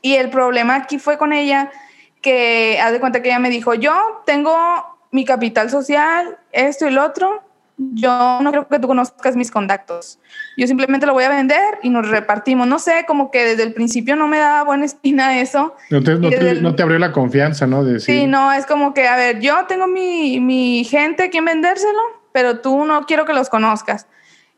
Y 0.00 0.14
el 0.14 0.30
problema 0.30 0.76
aquí 0.76 0.98
fue 0.98 1.18
con 1.18 1.34
ella 1.34 1.70
que, 2.22 2.80
haz 2.82 2.92
de 2.92 3.00
cuenta 3.00 3.20
que 3.20 3.28
ella 3.28 3.40
me 3.40 3.50
dijo, 3.50 3.74
yo 3.74 4.22
tengo 4.24 4.56
mi 5.10 5.26
capital 5.26 5.68
social, 5.68 6.38
esto 6.50 6.86
y 6.86 6.92
lo 6.92 7.04
otro, 7.04 7.42
yo 7.94 8.40
no 8.40 8.50
creo 8.50 8.68
que 8.68 8.78
tú 8.78 8.86
conozcas 8.86 9.36
mis 9.36 9.50
contactos. 9.50 10.18
Yo 10.56 10.66
simplemente 10.66 11.06
lo 11.06 11.12
voy 11.12 11.24
a 11.24 11.28
vender 11.28 11.78
y 11.82 11.90
nos 11.90 12.08
repartimos. 12.08 12.66
No 12.66 12.78
sé, 12.78 13.04
como 13.06 13.30
que 13.30 13.44
desde 13.44 13.62
el 13.62 13.74
principio 13.74 14.16
no 14.16 14.28
me 14.28 14.38
daba 14.38 14.64
buena 14.64 14.84
espina 14.86 15.40
eso. 15.40 15.74
No 15.90 16.02
te, 16.02 16.14
no 16.16 16.74
te, 16.74 16.82
abrió 16.82 16.98
la 16.98 17.12
confianza, 17.12 17.66
¿no? 17.66 17.84
De 17.84 18.00
Sí, 18.00 18.26
no, 18.26 18.52
es 18.52 18.66
como 18.66 18.94
que, 18.94 19.08
a 19.08 19.16
ver, 19.16 19.40
yo 19.40 19.66
tengo 19.66 19.86
mi, 19.86 20.40
mi 20.40 20.84
gente 20.84 21.24
a 21.24 21.30
quien 21.30 21.44
vendérselo, 21.44 22.00
pero 22.32 22.60
tú 22.60 22.84
no 22.84 23.06
quiero 23.06 23.24
que 23.24 23.32
los 23.32 23.48
conozcas. 23.48 24.06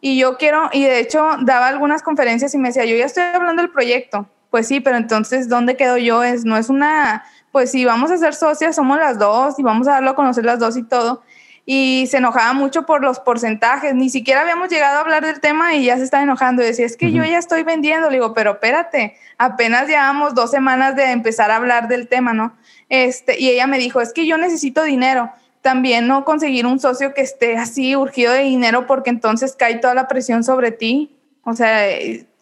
Y 0.01 0.19
yo 0.19 0.37
quiero, 0.37 0.69
y 0.73 0.85
de 0.85 1.01
hecho 1.01 1.31
daba 1.43 1.69
algunas 1.69 2.03
conferencias 2.03 2.55
y 2.55 2.59
me 2.59 2.69
decía, 2.69 2.85
yo 2.85 2.97
ya 2.97 3.07
estoy 3.07 3.23
hablando 3.23 3.63
del 3.63 3.71
proyecto. 3.71 4.29
Pues 4.51 4.69
sí, 4.69 4.81
pero 4.81 4.97
entonces, 4.97 5.49
¿dónde 5.49 5.77
quedo 5.77 5.97
yo? 5.97 6.23
Es, 6.23 6.45
no 6.45 6.57
es 6.57 6.69
una, 6.69 7.25
pues 7.51 7.71
si 7.71 7.85
vamos 7.85 8.11
a 8.11 8.19
ser 8.19 8.35
socias, 8.35 8.77
somos 8.77 8.99
las 8.99 9.19
dos 9.19 9.59
y 9.59 9.63
vamos 9.63 9.89
a 9.89 9.93
darlo 9.93 10.11
a 10.11 10.15
conocer 10.15 10.45
las 10.45 10.59
dos 10.59 10.77
y 10.77 10.83
todo 10.83 11.23
y 11.67 12.07
se 12.11 12.19
enojaba 12.19 12.53
mucho 12.53 12.85
por 12.85 13.03
los 13.03 13.21
porcentajes. 13.21 13.95
Ni 13.95 14.11
siquiera 14.11 14.43
habíamos 14.43 14.69
llegado 14.69 14.99
a 14.99 15.01
hablar 15.01 15.25
del 15.25 15.41
tema 15.41 15.75
y 15.75 15.85
ya 15.87 15.97
se 15.97 16.05
está 16.05 16.23
enojando 16.23 16.63
y 16.63 16.67
decía, 16.67 16.85
es 16.85 16.97
que 16.97 17.11
yo 17.11 17.25
ya 17.25 17.39
estoy 17.39 17.63
vendiendo. 17.63 18.11
Le 18.11 18.17
digo, 18.17 18.35
pero 18.35 18.53
espérate, 18.53 19.17
apenas 19.39 19.89
llevamos 19.89 20.35
dos 20.35 20.51
semanas 20.51 20.95
de 20.95 21.11
empezar 21.11 21.51
a 21.51 21.57
hablar 21.57 21.89
del 21.89 22.09
tema, 22.09 22.35
¿no? 22.35 22.55
Este, 22.91 23.41
y 23.41 23.49
ella 23.49 23.67
me 23.67 23.79
dijo, 23.79 24.01
es 24.01 24.13
que 24.13 24.27
yo 24.27 24.37
necesito 24.37 24.83
dinero. 24.83 25.31
También 25.63 26.07
no 26.07 26.27
conseguir 26.27 26.67
un 26.67 26.79
socio 26.79 27.15
que 27.15 27.23
esté 27.23 27.57
así 27.57 27.97
urgido 27.97 28.33
de 28.33 28.43
dinero 28.43 28.87
porque 28.87 29.09
entonces 29.09 29.57
cae 29.57 29.77
toda 29.77 29.95
la 29.95 30.07
presión 30.07 30.45
sobre 30.45 30.71
ti. 30.71 31.17
O 31.45 31.55
sea, 31.55 31.89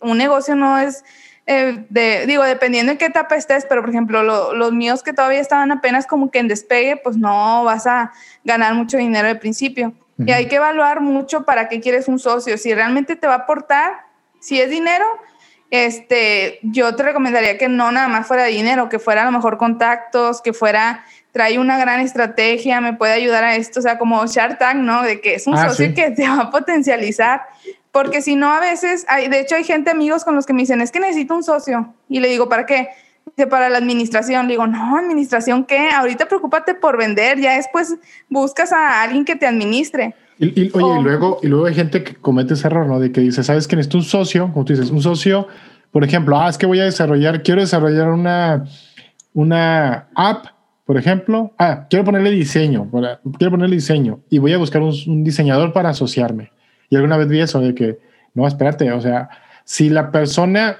un 0.00 0.18
negocio 0.18 0.56
no 0.56 0.78
es 0.78 1.04
eh, 1.46 1.85
de, 1.88 2.26
digo, 2.26 2.44
dependiendo 2.44 2.92
en 2.92 2.98
qué 2.98 3.07
etapa 3.07 3.35
estés, 3.35 3.66
pero 3.68 3.81
por 3.81 3.90
ejemplo, 3.90 4.22
los 4.22 4.72
míos 4.72 5.02
que 5.02 5.12
todavía 5.12 5.40
estaban 5.40 5.72
apenas 5.72 6.07
como 6.07 6.31
que 6.31 6.38
en 6.38 6.48
despegue, 6.48 6.96
pues 6.96 7.16
no 7.16 7.64
vas 7.64 7.87
a 7.87 8.12
ganar 8.44 8.74
mucho 8.74 8.96
dinero 8.96 9.28
de 9.28 9.35
principio. 9.35 9.92
Y 10.24 10.31
hay 10.31 10.46
que 10.46 10.57
evaluar 10.57 11.00
mucho 11.00 11.44
para 11.44 11.68
qué 11.68 11.81
quieres 11.81 12.07
un 12.07 12.20
socio. 12.20 12.57
Si 12.57 12.72
realmente 12.72 13.16
te 13.16 13.26
va 13.26 13.35
a 13.35 13.38
aportar, 13.38 14.05
si 14.38 14.61
es 14.61 14.70
dinero, 14.70 15.05
este, 15.72 16.61
yo 16.62 16.94
te 16.94 17.02
recomendaría 17.02 17.59
que 17.59 17.68
no 17.68 17.90
nada 17.90 18.07
más 18.07 18.28
fuera 18.28 18.44
dinero, 18.44 18.88
que 18.88 19.00
fuera 19.00 19.22
a 19.22 19.24
lo 19.24 19.33
mejor 19.33 19.59
contactos, 19.59 20.40
que 20.42 20.52
fuera, 20.52 21.05
trae 21.33 21.59
una 21.59 21.76
gran 21.76 21.98
estrategia, 22.00 22.81
me 22.81 22.92
puede 22.92 23.14
ayudar 23.14 23.42
a 23.42 23.57
esto, 23.57 23.81
o 23.81 23.83
sea, 23.83 23.98
como 23.98 24.24
Shark 24.26 24.59
Tank, 24.59 24.76
¿no? 24.76 25.02
De 25.02 25.20
que 25.20 25.35
es 25.35 25.46
un 25.48 25.55
ah, 25.55 25.68
socio 25.68 25.92
que 25.92 26.11
te 26.11 26.28
va 26.28 26.42
a 26.42 26.50
potencializar 26.50 27.42
porque 27.92 28.22
si 28.22 28.37
no, 28.37 28.50
a 28.50 28.59
veces, 28.59 29.05
hay, 29.09 29.28
de 29.28 29.40
hecho 29.40 29.55
hay 29.55 29.64
gente, 29.64 29.90
amigos 29.90 30.24
con 30.24 30.35
los 30.35 30.46
que 30.46 30.55
me 30.55 30.62
dicen, 30.62 30.81
es 30.81 30.90
que 30.90 30.98
necesito 30.98 31.35
un 31.35 31.42
socio. 31.44 31.94
Y 32.09 32.20
le 32.20 32.28
digo, 32.28 32.48
¿para 32.48 32.64
qué? 32.64 32.88
Dice, 33.26 33.46
para 33.46 33.68
la 33.68 33.76
administración. 33.76 34.46
Le 34.46 34.55
digo, 34.55 34.66
no, 34.66 34.96
administración, 34.96 35.64
¿qué? 35.64 35.90
Ahorita 35.90 36.26
preocúpate 36.26 36.74
por 36.74 36.96
vender, 36.96 37.38
ya 37.38 37.57
después 37.57 37.96
buscas 38.31 38.72
a 38.72 39.02
alguien 39.02 39.26
que 39.26 39.37
te 39.37 39.46
administre. 39.46 40.14
Y, 40.38 40.70
oye, 40.72 41.00
y, 41.00 41.02
luego, 41.02 41.38
y 41.42 41.48
luego 41.48 41.66
hay 41.66 41.74
gente 41.74 42.02
que 42.02 42.14
comete 42.14 42.55
ese 42.55 42.66
error, 42.66 42.87
¿no? 42.87 42.98
De 42.98 43.12
que 43.12 43.20
dice, 43.20 43.44
¿sabes 43.44 43.68
que 43.68 43.76
necesito 43.76 43.98
un 43.98 44.05
socio? 44.05 44.50
Como 44.50 44.64
tú 44.64 44.72
dices, 44.72 44.90
un 44.90 45.02
socio, 45.02 45.46
por 45.90 46.02
ejemplo, 46.02 46.40
ah, 46.40 46.48
es 46.48 46.57
que 46.57 46.64
voy 46.64 46.81
a 46.81 46.85
desarrollar, 46.85 47.42
quiero 47.42 47.61
desarrollar 47.61 48.09
una, 48.09 48.64
una 49.35 50.09
app, 50.14 50.46
por 50.87 50.96
ejemplo. 50.96 51.52
Ah, 51.59 51.87
quiero 51.90 52.07
ponerle 52.07 52.31
diseño, 52.31 52.90
quiero 53.38 53.50
ponerle 53.50 53.76
diseño 53.76 54.20
y 54.31 54.38
voy 54.38 54.55
a 54.55 54.59
buscar 54.59 54.81
un 54.81 55.22
diseñador 55.22 55.74
para 55.74 55.90
asociarme 55.90 56.50
y 56.92 56.96
alguna 56.96 57.16
vez 57.16 57.26
vi 57.26 57.40
eso 57.40 57.59
de 57.59 57.74
que, 57.74 58.00
no, 58.35 58.46
espérate, 58.46 58.92
o 58.92 59.00
sea, 59.00 59.31
si 59.64 59.88
la 59.88 60.11
persona, 60.11 60.76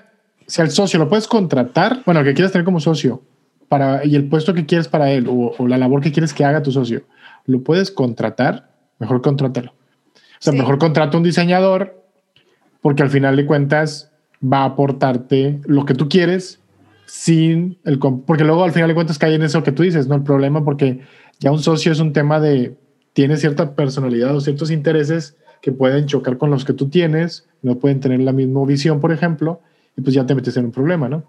si 0.46 0.61
el 0.61 0.70
socio 0.70 0.98
lo 0.98 1.09
puedes 1.09 1.27
contratar, 1.27 2.03
bueno, 2.05 2.22
que 2.22 2.35
quieres 2.35 2.53
tener 2.53 2.66
como 2.66 2.81
socio, 2.81 3.22
para, 3.70 4.05
y 4.05 4.14
el 4.14 4.29
puesto 4.29 4.53
que 4.53 4.66
quieres 4.66 4.88
para 4.88 5.11
él 5.11 5.27
o, 5.27 5.55
la 5.66 5.79
labor 5.79 6.03
que 6.03 6.12
quieres 6.12 6.35
que 6.35 6.44
haga 6.44 6.62
tu 6.62 6.70
socio, 6.70 7.05
lo 7.46 7.62
puedes 7.62 7.90
contratar, 7.90 8.68
mejor 8.98 9.22
contrátalo. 9.22 9.70
O 9.70 10.38
sea, 10.38 10.53
mejor 10.53 10.77
contrata 10.77 11.16
un 11.16 11.22
diseñador 11.22 12.05
porque 12.83 13.03
al 13.03 13.09
final 13.09 13.35
de 13.35 13.46
cuentas 13.46 14.12
va 14.44 14.59
a 14.59 14.64
aportarte 14.66 15.61
lo 15.64 15.87
que 15.87 15.94
tú 15.94 16.11
quieres 16.11 16.61
sin 17.07 17.79
el... 17.85 17.98
Porque 17.98 18.44
luego 18.44 18.64
al 18.64 18.72
final 18.72 18.88
de 18.88 18.94
cuentas 18.94 19.18
cae 19.18 19.35
en 19.35 19.44
eso 19.44 19.62
que 19.62 19.72
tú 19.72 19.83
dices, 19.83 20.09
¿no? 20.09 20.16
El 20.16 20.25
problema 20.25 20.62
porque 20.62 21.01
ya 21.40 21.53
un 21.53 21.62
socio 21.62 21.90
es 21.90 22.01
un 22.01 22.12
tema 22.12 22.38
de... 22.38 22.77
Tiene 23.14 23.38
cierta 23.38 23.75
personalidad 23.75 24.37
o 24.37 24.42
ciertos 24.42 24.70
intereses 24.70 25.37
que 25.62 25.72
pueden 25.72 26.07
chocar 26.07 26.37
con 26.37 26.51
los 26.51 26.66
que 26.66 26.75
tú 26.75 26.90
tienes, 26.90 27.48
no 27.62 27.77
pueden 27.77 28.01
tener 28.01 28.20
la 28.20 28.33
misma 28.33 28.66
visión, 28.66 29.01
por 29.01 29.12
ejemplo, 29.12 29.61
y 29.96 30.03
pues 30.03 30.14
ya 30.14 30.27
te 30.27 30.35
metes 30.35 30.57
en 30.59 30.66
un 30.66 30.72
problema, 30.72 31.09
¿no? 31.09 31.25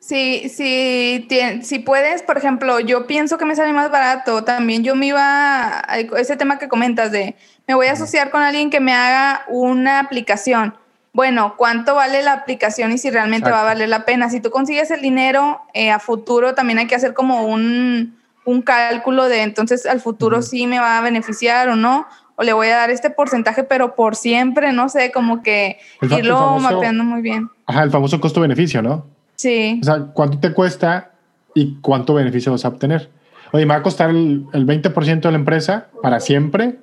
Sí, 0.00 0.48
sí, 0.48 1.28
si 1.62 1.78
puedes, 1.78 2.22
por 2.22 2.36
ejemplo, 2.36 2.80
yo 2.80 3.06
pienso 3.06 3.38
que 3.38 3.44
me 3.44 3.54
sale 3.54 3.72
más 3.72 3.90
barato. 3.90 4.44
También 4.44 4.82
yo 4.82 4.96
me 4.96 5.06
iba 5.06 5.78
a 5.78 5.98
ese 5.98 6.36
tema 6.36 6.58
que 6.58 6.68
comentas 6.68 7.12
de 7.12 7.36
me 7.68 7.74
voy 7.74 7.86
a 7.86 7.92
asociar 7.92 8.30
con 8.30 8.42
alguien 8.42 8.70
que 8.70 8.80
me 8.80 8.94
haga 8.94 9.44
una 9.48 10.00
aplicación. 10.00 10.74
Bueno, 11.12 11.54
¿cuánto 11.58 11.94
vale 11.94 12.22
la 12.22 12.32
aplicación 12.32 12.92
y 12.92 12.98
si 12.98 13.10
realmente 13.10 13.50
va 13.50 13.60
a 13.60 13.64
valer 13.64 13.90
la 13.90 14.06
pena? 14.06 14.30
Si 14.30 14.40
tú 14.40 14.50
consigues 14.50 14.90
el 14.90 15.02
dinero 15.02 15.60
eh, 15.74 15.90
a 15.90 15.98
futuro, 15.98 16.54
también 16.54 16.78
hay 16.78 16.86
que 16.86 16.94
hacer 16.94 17.12
como 17.12 17.44
un, 17.44 18.16
un 18.46 18.62
cálculo 18.62 19.28
de 19.28 19.42
entonces 19.42 19.86
al 19.86 20.00
futuro 20.00 20.40
sí 20.40 20.66
me 20.66 20.78
va 20.78 20.98
a 20.98 21.02
beneficiar 21.02 21.68
o 21.68 21.76
no, 21.76 22.06
o 22.40 22.42
le 22.42 22.54
voy 22.54 22.68
a 22.68 22.76
dar 22.76 22.90
este 22.90 23.10
porcentaje, 23.10 23.64
pero 23.64 23.94
por 23.94 24.16
siempre, 24.16 24.72
no 24.72 24.88
sé, 24.88 25.12
como 25.12 25.42
que 25.42 25.76
irlo 26.00 26.58
mapeando 26.58 27.04
muy 27.04 27.20
bien. 27.20 27.50
Ajá, 27.66 27.82
el 27.82 27.90
famoso 27.90 28.18
costo-beneficio, 28.18 28.80
¿no? 28.80 29.04
Sí. 29.36 29.78
O 29.82 29.84
sea, 29.84 30.06
¿cuánto 30.14 30.38
te 30.38 30.54
cuesta 30.54 31.10
y 31.54 31.76
cuánto 31.82 32.14
beneficio 32.14 32.50
vas 32.50 32.64
a 32.64 32.68
obtener? 32.68 33.10
Oye, 33.52 33.66
me 33.66 33.74
va 33.74 33.80
a 33.80 33.82
costar 33.82 34.08
el, 34.08 34.46
el 34.54 34.66
20% 34.66 35.20
de 35.20 35.30
la 35.30 35.36
empresa 35.36 35.88
para 36.02 36.18
siempre 36.18 36.78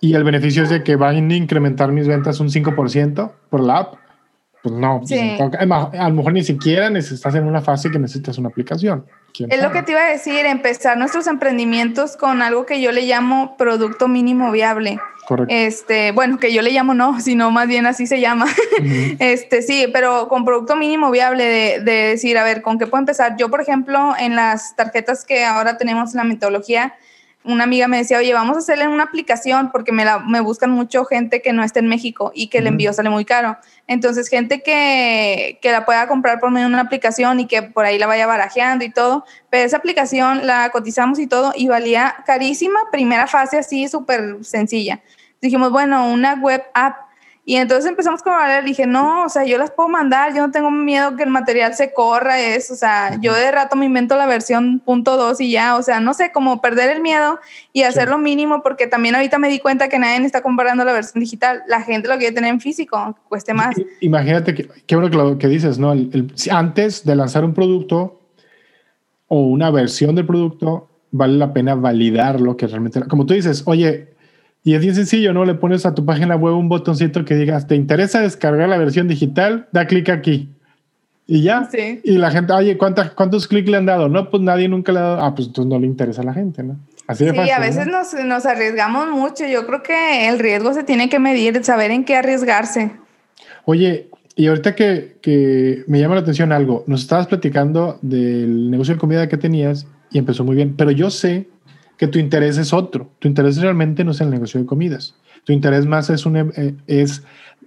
y 0.00 0.14
el 0.14 0.24
beneficio 0.24 0.64
es 0.64 0.70
de 0.70 0.82
que 0.82 0.96
van 0.96 1.30
a 1.30 1.36
incrementar 1.36 1.92
mis 1.92 2.08
ventas 2.08 2.40
un 2.40 2.48
5% 2.48 3.30
por 3.50 3.60
la 3.60 3.76
app. 3.78 3.94
Pues 4.62 4.74
no, 4.74 5.00
pues 5.00 5.12
a 5.12 6.08
lo 6.08 6.14
mejor 6.14 6.32
ni 6.32 6.44
siquiera 6.44 6.88
estás 6.88 7.34
en 7.34 7.44
una 7.44 7.62
fase 7.62 7.90
que 7.90 7.98
necesitas 7.98 8.36
una 8.38 8.48
aplicación. 8.48 9.06
Es 9.38 9.62
lo 9.62 9.70
que 9.72 9.82
te 9.82 9.92
iba 9.92 10.02
a 10.02 10.10
decir, 10.10 10.44
empezar 10.44 10.98
nuestros 10.98 11.26
emprendimientos 11.26 12.16
con 12.16 12.42
algo 12.42 12.66
que 12.66 12.80
yo 12.80 12.92
le 12.92 13.02
llamo 13.02 13.56
producto 13.56 14.08
mínimo 14.08 14.50
viable. 14.50 14.98
Correcto. 15.26 15.54
Este, 15.54 16.12
bueno, 16.12 16.38
que 16.38 16.52
yo 16.52 16.60
le 16.60 16.72
llamo 16.72 16.92
no, 16.92 17.20
sino 17.22 17.50
más 17.50 17.68
bien 17.68 17.86
así 17.86 18.06
se 18.06 18.20
llama. 18.20 18.46
Este, 19.18 19.62
sí, 19.62 19.86
pero 19.92 20.28
con 20.28 20.44
producto 20.44 20.76
mínimo 20.76 21.10
viable 21.10 21.44
de, 21.44 21.80
de, 21.80 22.08
decir, 22.08 22.36
a 22.38 22.44
ver, 22.44 22.62
¿con 22.62 22.78
qué 22.78 22.86
puedo 22.86 23.00
empezar? 23.00 23.36
Yo, 23.36 23.48
por 23.50 23.60
ejemplo, 23.60 24.14
en 24.18 24.34
las 24.34 24.74
tarjetas 24.76 25.24
que 25.24 25.44
ahora 25.44 25.76
tenemos 25.76 26.12
en 26.12 26.18
la 26.18 26.24
metodología, 26.24 26.94
una 27.42 27.64
amiga 27.64 27.88
me 27.88 27.96
decía, 27.96 28.18
oye, 28.18 28.34
vamos 28.34 28.56
a 28.56 28.58
hacerle 28.58 28.86
una 28.86 29.04
aplicación 29.04 29.70
porque 29.72 29.92
me, 29.92 30.04
la, 30.04 30.18
me 30.18 30.40
buscan 30.40 30.70
mucho 30.70 31.04
gente 31.06 31.40
que 31.40 31.52
no 31.52 31.62
está 31.62 31.80
en 31.80 31.88
México 31.88 32.32
y 32.34 32.48
que 32.48 32.58
el 32.58 32.66
envío 32.66 32.92
sale 32.92 33.08
muy 33.08 33.24
caro. 33.24 33.56
Entonces, 33.86 34.28
gente 34.28 34.62
que, 34.62 35.58
que, 35.62 35.72
la 35.72 35.86
pueda 35.86 36.06
comprar 36.06 36.38
por 36.38 36.50
medio 36.50 36.66
de 36.66 36.74
una 36.74 36.82
aplicación 36.82 37.40
y 37.40 37.46
que 37.46 37.62
por 37.62 37.86
ahí 37.86 37.98
la 37.98 38.06
vaya 38.06 38.26
barajeando 38.26 38.84
y 38.84 38.90
todo. 38.90 39.24
Pero 39.48 39.64
esa 39.64 39.78
aplicación 39.78 40.46
la 40.46 40.68
cotizamos 40.70 41.18
y 41.18 41.26
todo 41.26 41.52
y 41.56 41.68
valía 41.68 42.16
carísima, 42.26 42.78
primera 42.92 43.26
fase 43.26 43.58
así, 43.58 43.88
súper 43.88 44.44
sencilla. 44.44 45.00
Dijimos, 45.40 45.72
bueno, 45.72 46.10
una 46.10 46.34
web 46.34 46.62
app 46.74 47.09
y 47.50 47.56
entonces 47.56 47.90
empezamos 47.90 48.22
con 48.22 48.32
hablar, 48.32 48.64
dije, 48.64 48.86
no, 48.86 49.24
o 49.24 49.28
sea, 49.28 49.44
yo 49.44 49.58
las 49.58 49.72
puedo 49.72 49.88
mandar, 49.88 50.32
yo 50.32 50.46
no 50.46 50.52
tengo 50.52 50.70
miedo 50.70 51.16
que 51.16 51.24
el 51.24 51.30
material 51.30 51.74
se 51.74 51.92
corra, 51.92 52.40
es, 52.40 52.70
o 52.70 52.76
sea, 52.76 53.18
yo 53.20 53.34
de 53.34 53.50
rato 53.50 53.74
me 53.74 53.86
invento 53.86 54.16
la 54.16 54.26
versión 54.26 54.78
punto 54.78 55.16
dos 55.16 55.40
y 55.40 55.50
ya, 55.50 55.74
o 55.74 55.82
sea, 55.82 55.98
no 55.98 56.14
sé, 56.14 56.30
como 56.30 56.60
perder 56.60 56.90
el 56.90 57.02
miedo 57.02 57.40
y 57.72 57.82
hacer 57.82 58.08
lo 58.08 58.18
mínimo, 58.18 58.62
porque 58.62 58.86
también 58.86 59.16
ahorita 59.16 59.40
me 59.40 59.48
di 59.48 59.58
cuenta 59.58 59.88
que 59.88 59.98
nadie 59.98 60.24
está 60.24 60.42
comparando 60.42 60.84
la 60.84 60.92
versión 60.92 61.24
digital, 61.24 61.64
la 61.66 61.82
gente 61.82 62.06
lo 62.06 62.18
quiere 62.18 62.32
tener 62.32 62.50
en 62.50 62.60
físico, 62.60 63.18
cueste 63.28 63.52
más. 63.52 63.74
Imagínate 63.98 64.54
que, 64.54 64.68
qué 64.86 64.94
bueno 64.94 65.10
que, 65.10 65.38
que 65.38 65.48
dices, 65.48 65.76
¿no? 65.76 65.92
antes 66.52 67.04
de 67.04 67.16
lanzar 67.16 67.44
un 67.44 67.52
producto 67.52 68.20
o 69.26 69.40
una 69.40 69.72
versión 69.72 70.14
del 70.14 70.24
producto, 70.24 70.88
vale 71.10 71.36
la 71.36 71.52
pena 71.52 71.74
validar 71.74 72.40
lo 72.40 72.56
que 72.56 72.68
realmente, 72.68 73.00
como 73.08 73.26
tú 73.26 73.34
dices, 73.34 73.64
oye, 73.66 74.09
y 74.62 74.74
es 74.74 74.82
bien 74.82 74.94
sencillo, 74.94 75.32
¿no? 75.32 75.44
Le 75.44 75.54
pones 75.54 75.86
a 75.86 75.94
tu 75.94 76.04
página 76.04 76.36
web 76.36 76.54
un 76.54 76.68
botoncito 76.68 77.24
que 77.24 77.34
digas, 77.34 77.66
¿te 77.66 77.74
interesa 77.74 78.20
descargar 78.20 78.68
la 78.68 78.76
versión 78.76 79.08
digital? 79.08 79.68
Da 79.72 79.86
clic 79.86 80.10
aquí. 80.10 80.50
Y 81.26 81.42
ya. 81.42 81.68
Sí. 81.70 82.00
Y 82.04 82.18
la 82.18 82.30
gente, 82.30 82.52
oye, 82.52 82.76
¿cuántos 82.76 83.48
clics 83.48 83.70
le 83.70 83.78
han 83.78 83.86
dado? 83.86 84.08
No, 84.08 84.28
pues 84.28 84.42
nadie 84.42 84.68
nunca 84.68 84.92
le 84.92 84.98
ha 84.98 85.02
dado. 85.02 85.24
Ah, 85.24 85.34
pues 85.34 85.48
entonces 85.48 85.70
no 85.70 85.78
le 85.78 85.86
interesa 85.86 86.22
a 86.22 86.24
la 86.24 86.34
gente, 86.34 86.62
¿no? 86.62 86.76
Así 87.06 87.24
de 87.24 87.32
sí, 87.32 87.50
a 87.50 87.58
veces 87.58 87.86
nos, 87.86 88.12
nos, 88.24 88.46
arriesgamos 88.46 89.08
mucho. 89.08 89.46
Yo 89.46 89.66
creo 89.66 89.82
que 89.82 90.28
el 90.28 90.38
riesgo 90.38 90.74
se 90.74 90.84
tiene 90.84 91.08
que 91.08 91.18
medir, 91.18 91.64
saber 91.64 91.90
en 91.90 92.04
qué 92.04 92.16
arriesgarse. 92.16 92.92
Oye, 93.64 94.10
y 94.36 94.46
ahorita 94.46 94.74
que, 94.74 95.16
que 95.22 95.84
me 95.86 96.00
llama 96.00 96.16
la 96.16 96.20
atención 96.20 96.52
algo, 96.52 96.84
nos 96.86 97.02
estabas 97.02 97.26
platicando 97.26 97.98
del 98.02 98.70
negocio 98.70 98.94
de 98.94 99.00
comida 99.00 99.28
que 99.28 99.36
tenías 99.36 99.86
y 100.10 100.18
empezó 100.18 100.44
muy 100.44 100.56
bien, 100.56 100.76
pero 100.76 100.90
yo 100.90 101.10
sé 101.10 101.48
que 102.00 102.06
tu 102.06 102.18
interés 102.18 102.56
es 102.56 102.72
otro. 102.72 103.10
Tu 103.18 103.28
interés 103.28 103.58
realmente 103.58 104.04
no 104.04 104.12
es 104.12 104.22
el 104.22 104.30
negocio 104.30 104.58
de 104.58 104.64
comidas. 104.64 105.14
Tu 105.44 105.52
interés 105.52 105.84
más 105.84 106.08
es, 106.08 106.24
un, 106.24 106.34
eh, 106.38 106.74
es 106.86 107.24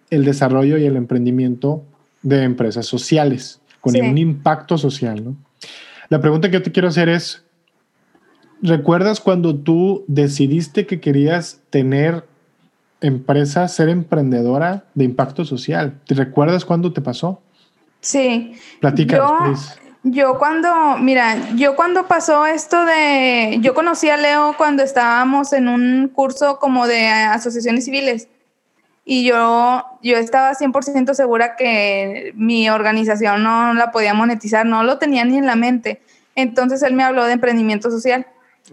el 0.10 0.26
desarrollo 0.26 0.80
y 0.80 0.86
el 0.86 0.96
emprendimiento 0.96 1.84
de 2.24 2.42
empresas 2.42 2.88
sociales, 2.88 3.62
con 3.80 3.96
un 3.96 4.18
impacto 4.18 4.80
social. 4.80 5.24
¿no? 5.24 5.36
La 6.10 6.20
pregunta 6.20 6.50
que 6.50 6.56
yo 6.56 6.64
te 6.64 6.72
quiero 6.72 6.88
hacer 6.88 7.10
es, 7.10 7.44
¿recuerdas 8.64 9.20
cuando 9.20 9.56
tú 9.56 10.04
decidiste 10.08 10.88
que 10.88 11.00
querías 11.00 11.62
tener 11.70 12.26
empresa, 13.02 13.68
ser 13.68 13.88
emprendedora 13.88 14.86
de 14.96 15.04
impacto 15.06 15.46
social? 15.46 16.00
¿Te 16.08 16.16
recuerdas 16.16 16.66
cuándo 16.66 16.92
te 16.92 17.02
pasó? 17.02 17.40
Sí. 18.02 18.54
Platícanos, 18.82 19.78
yo 19.80 19.93
cuando, 20.38 20.98
mira, 20.98 21.38
yo 21.56 21.76
cuando 21.76 22.08
pasó 22.08 22.46
esto 22.46 22.86
de, 22.86 23.60
yo 23.62 23.74
conocí 23.74 24.10
a 24.10 24.18
Leo 24.18 24.56
cuando 24.58 24.84
estábamos 24.84 25.54
en 25.54 25.68
un 25.68 26.10
curso 26.10 26.60
como 26.60 26.88
de 26.88 27.08
asociaciones 27.08 27.86
civiles 27.86 28.28
y 29.06 29.26
yo, 29.26 29.86
yo 30.02 30.18
estaba 30.18 30.54
100% 30.54 31.14
segura 31.14 31.56
que 31.56 32.34
mi 32.36 32.70
organización 32.70 33.44
no 33.44 33.74
la 33.74 33.92
podía 33.92 34.14
monetizar, 34.14 34.66
no 34.66 34.84
lo 34.84 34.98
tenía 34.98 35.26
ni 35.26 35.38
en 35.38 35.46
la 35.46 35.56
mente. 35.56 36.02
Entonces 36.36 36.82
él 36.84 36.94
me 36.94 37.04
habló 37.04 37.26
de 37.26 37.34
emprendimiento 37.34 37.92
social. 37.92 38.28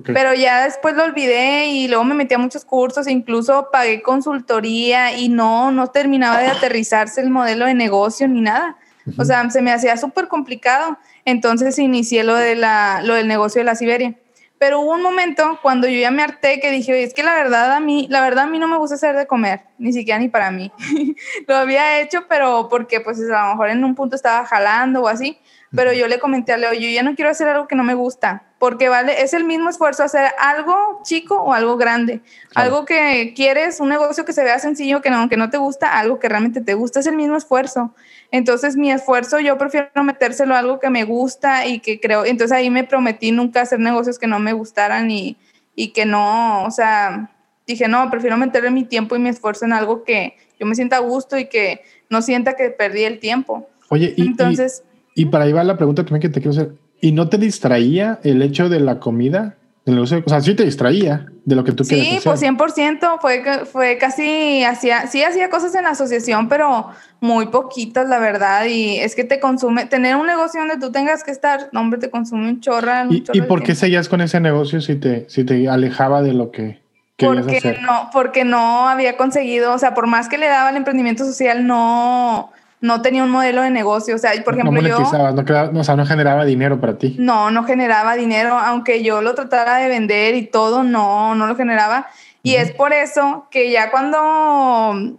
Pero 0.04 0.34
ya 0.34 0.62
después 0.64 0.94
lo 0.94 1.02
olvidé 1.02 1.66
y 1.66 1.88
luego 1.88 2.04
me 2.04 2.14
metí 2.14 2.34
a 2.34 2.38
muchos 2.38 2.64
cursos, 2.64 3.08
incluso 3.08 3.70
pagué 3.72 4.02
consultoría 4.02 5.16
y 5.16 5.28
no, 5.28 5.72
no 5.72 5.88
terminaba 5.88 6.38
de 6.38 6.46
aterrizarse 6.46 7.20
el 7.20 7.28
modelo 7.28 7.66
de 7.66 7.74
negocio 7.74 8.28
ni 8.28 8.40
nada. 8.40 8.76
O 9.18 9.24
sea, 9.24 9.50
se 9.50 9.60
me 9.62 9.72
hacía 9.72 9.96
súper 9.96 10.28
complicado. 10.28 10.96
Entonces 11.24 11.78
inicié 11.78 12.24
lo, 12.24 12.34
de 12.34 12.56
la, 12.56 13.00
lo 13.02 13.14
del 13.14 13.28
negocio 13.28 13.60
de 13.60 13.64
la 13.64 13.74
Siberia. 13.74 14.14
Pero 14.60 14.80
hubo 14.80 14.92
un 14.92 15.00
momento 15.00 15.58
cuando 15.62 15.88
yo 15.88 15.98
ya 15.98 16.10
me 16.10 16.22
harté 16.22 16.60
que 16.60 16.70
dije, 16.70 17.02
es 17.02 17.14
que 17.14 17.22
la 17.22 17.34
verdad 17.34 17.72
a 17.72 17.80
mí, 17.80 18.06
la 18.10 18.20
verdad 18.20 18.44
a 18.44 18.46
mí 18.46 18.58
no 18.58 18.68
me 18.68 18.76
gusta 18.76 18.96
hacer 18.96 19.16
de 19.16 19.26
comer, 19.26 19.62
ni 19.78 19.90
siquiera 19.94 20.18
ni 20.18 20.28
para 20.28 20.50
mí. 20.50 20.70
lo 21.48 21.56
había 21.56 22.00
hecho, 22.00 22.26
pero 22.28 22.68
porque 22.68 23.00
pues 23.00 23.18
a 23.20 23.46
lo 23.46 23.50
mejor 23.52 23.70
en 23.70 23.82
un 23.84 23.94
punto 23.94 24.16
estaba 24.16 24.44
jalando 24.44 25.00
o 25.00 25.08
así. 25.08 25.38
Pero 25.74 25.92
yo 25.92 26.08
le 26.08 26.18
comenté 26.18 26.52
a 26.52 26.56
Leo, 26.56 26.72
yo 26.72 26.88
ya 26.88 27.02
no 27.02 27.14
quiero 27.14 27.30
hacer 27.30 27.48
algo 27.48 27.68
que 27.68 27.76
no 27.76 27.84
me 27.84 27.94
gusta, 27.94 28.42
porque 28.58 28.88
vale, 28.88 29.22
es 29.22 29.34
el 29.34 29.44
mismo 29.44 29.70
esfuerzo 29.70 30.02
hacer 30.02 30.32
algo 30.38 31.00
chico 31.04 31.36
o 31.36 31.54
algo 31.54 31.76
grande. 31.76 32.22
Algo 32.56 32.84
que 32.84 33.32
quieres, 33.36 33.78
un 33.78 33.88
negocio 33.88 34.24
que 34.24 34.32
se 34.32 34.42
vea 34.42 34.58
sencillo, 34.58 35.00
que 35.00 35.10
no, 35.10 35.18
aunque 35.18 35.36
no 35.36 35.48
te 35.48 35.58
gusta, 35.58 35.96
algo 35.96 36.18
que 36.18 36.28
realmente 36.28 36.60
te 36.60 36.74
gusta, 36.74 36.98
es 37.00 37.06
el 37.06 37.14
mismo 37.14 37.36
esfuerzo. 37.36 37.94
Entonces 38.32 38.76
mi 38.76 38.90
esfuerzo 38.90 39.40
yo 39.40 39.58
prefiero 39.58 40.04
metérselo 40.04 40.54
a 40.54 40.60
algo 40.60 40.78
que 40.78 40.90
me 40.90 41.04
gusta 41.04 41.66
y 41.66 41.80
que 41.80 42.00
creo, 42.00 42.24
entonces 42.24 42.56
ahí 42.56 42.70
me 42.70 42.84
prometí 42.84 43.32
nunca 43.32 43.62
hacer 43.62 43.80
negocios 43.80 44.18
que 44.18 44.26
no 44.26 44.38
me 44.38 44.52
gustaran 44.52 45.10
y, 45.10 45.36
y 45.74 45.88
que 45.88 46.06
no, 46.06 46.64
o 46.64 46.70
sea, 46.70 47.30
dije, 47.66 47.88
no, 47.88 48.08
prefiero 48.10 48.36
meterle 48.36 48.70
mi 48.70 48.84
tiempo 48.84 49.16
y 49.16 49.18
mi 49.18 49.28
esfuerzo 49.28 49.64
en 49.64 49.72
algo 49.72 50.04
que 50.04 50.36
yo 50.58 50.66
me 50.66 50.74
sienta 50.74 50.96
a 50.96 51.00
gusto 51.00 51.38
y 51.38 51.46
que 51.46 51.82
no 52.08 52.22
sienta 52.22 52.54
que 52.54 52.70
perdí 52.70 53.04
el 53.04 53.18
tiempo. 53.18 53.68
Oye, 53.88 54.14
y, 54.16 54.22
entonces... 54.22 54.84
Y 55.14 55.26
para 55.26 55.44
ahí 55.44 55.52
va 55.52 55.64
la 55.64 55.76
pregunta 55.76 56.04
también 56.04 56.22
que 56.22 56.28
te 56.28 56.40
quiero 56.40 56.50
hacer. 56.50 56.74
¿Y 57.00 57.12
no 57.12 57.28
te 57.28 57.38
distraía 57.38 58.20
el 58.22 58.42
hecho 58.42 58.68
de 58.68 58.80
la 58.80 59.00
comida? 59.00 59.56
O 59.86 60.06
sea, 60.06 60.40
sí 60.40 60.54
te 60.54 60.64
distraía 60.64 61.26
de 61.44 61.56
lo 61.56 61.64
que 61.64 61.72
tú 61.72 61.84
querías 61.84 62.06
hacer. 62.06 62.20
Sí, 62.20 62.54
pues 62.54 62.76
100%. 62.76 63.18
Fue, 63.20 63.42
fue 63.64 63.98
casi, 63.98 64.62
hacía, 64.62 65.06
sí 65.06 65.22
hacía 65.22 65.48
cosas 65.48 65.74
en 65.74 65.84
la 65.84 65.90
asociación, 65.90 66.48
pero 66.48 66.88
muy 67.20 67.46
poquitas, 67.46 68.08
la 68.08 68.18
verdad. 68.18 68.66
Y 68.66 68.98
es 68.98 69.16
que 69.16 69.24
te 69.24 69.40
consume, 69.40 69.86
tener 69.86 70.16
un 70.16 70.26
negocio 70.26 70.60
donde 70.60 70.78
tú 70.78 70.92
tengas 70.92 71.24
que 71.24 71.30
estar, 71.30 71.70
no, 71.72 71.80
hombre, 71.80 71.98
te 71.98 72.10
consume 72.10 72.48
un 72.48 72.60
chorra. 72.60 73.06
¿Y, 73.08 73.24
¿y 73.32 73.42
por 73.42 73.62
qué 73.62 73.74
seguías 73.74 74.08
con 74.08 74.20
ese 74.20 74.38
negocio 74.38 74.80
si 74.80 74.96
te, 74.96 75.28
si 75.28 75.44
te 75.44 75.68
alejaba 75.68 76.22
de 76.22 76.34
lo 76.34 76.50
que 76.50 76.80
querías 77.16 77.44
porque 77.44 77.56
hacer? 77.56 77.82
No, 77.82 78.10
porque 78.12 78.44
no 78.44 78.88
había 78.88 79.16
conseguido, 79.16 79.72
o 79.72 79.78
sea, 79.78 79.94
por 79.94 80.06
más 80.06 80.28
que 80.28 80.36
le 80.36 80.46
daba 80.46 80.70
el 80.70 80.76
emprendimiento 80.76 81.24
social, 81.24 81.66
no 81.66 82.52
no 82.80 83.02
tenía 83.02 83.22
un 83.22 83.30
modelo 83.30 83.62
de 83.62 83.70
negocio. 83.70 84.14
O 84.14 84.18
sea, 84.18 84.32
por 84.44 84.54
ejemplo, 84.54 84.80
yo... 84.80 84.98
No, 84.98 85.80
o 85.80 85.84
sea, 85.84 85.96
no 85.96 86.06
generaba 86.06 86.44
dinero 86.44 86.80
para 86.80 86.96
ti. 86.96 87.16
No, 87.18 87.50
no 87.50 87.64
generaba 87.64 88.16
dinero, 88.16 88.58
aunque 88.58 89.02
yo 89.02 89.22
lo 89.22 89.34
tratara 89.34 89.76
de 89.76 89.88
vender 89.88 90.34
y 90.34 90.46
todo, 90.46 90.82
no, 90.82 91.34
no 91.34 91.46
lo 91.46 91.56
generaba. 91.56 92.08
Y 92.42 92.54
es 92.54 92.72
por 92.72 92.92
eso 92.92 93.46
que 93.50 93.70
ya 93.70 93.90
cuando 93.90 95.18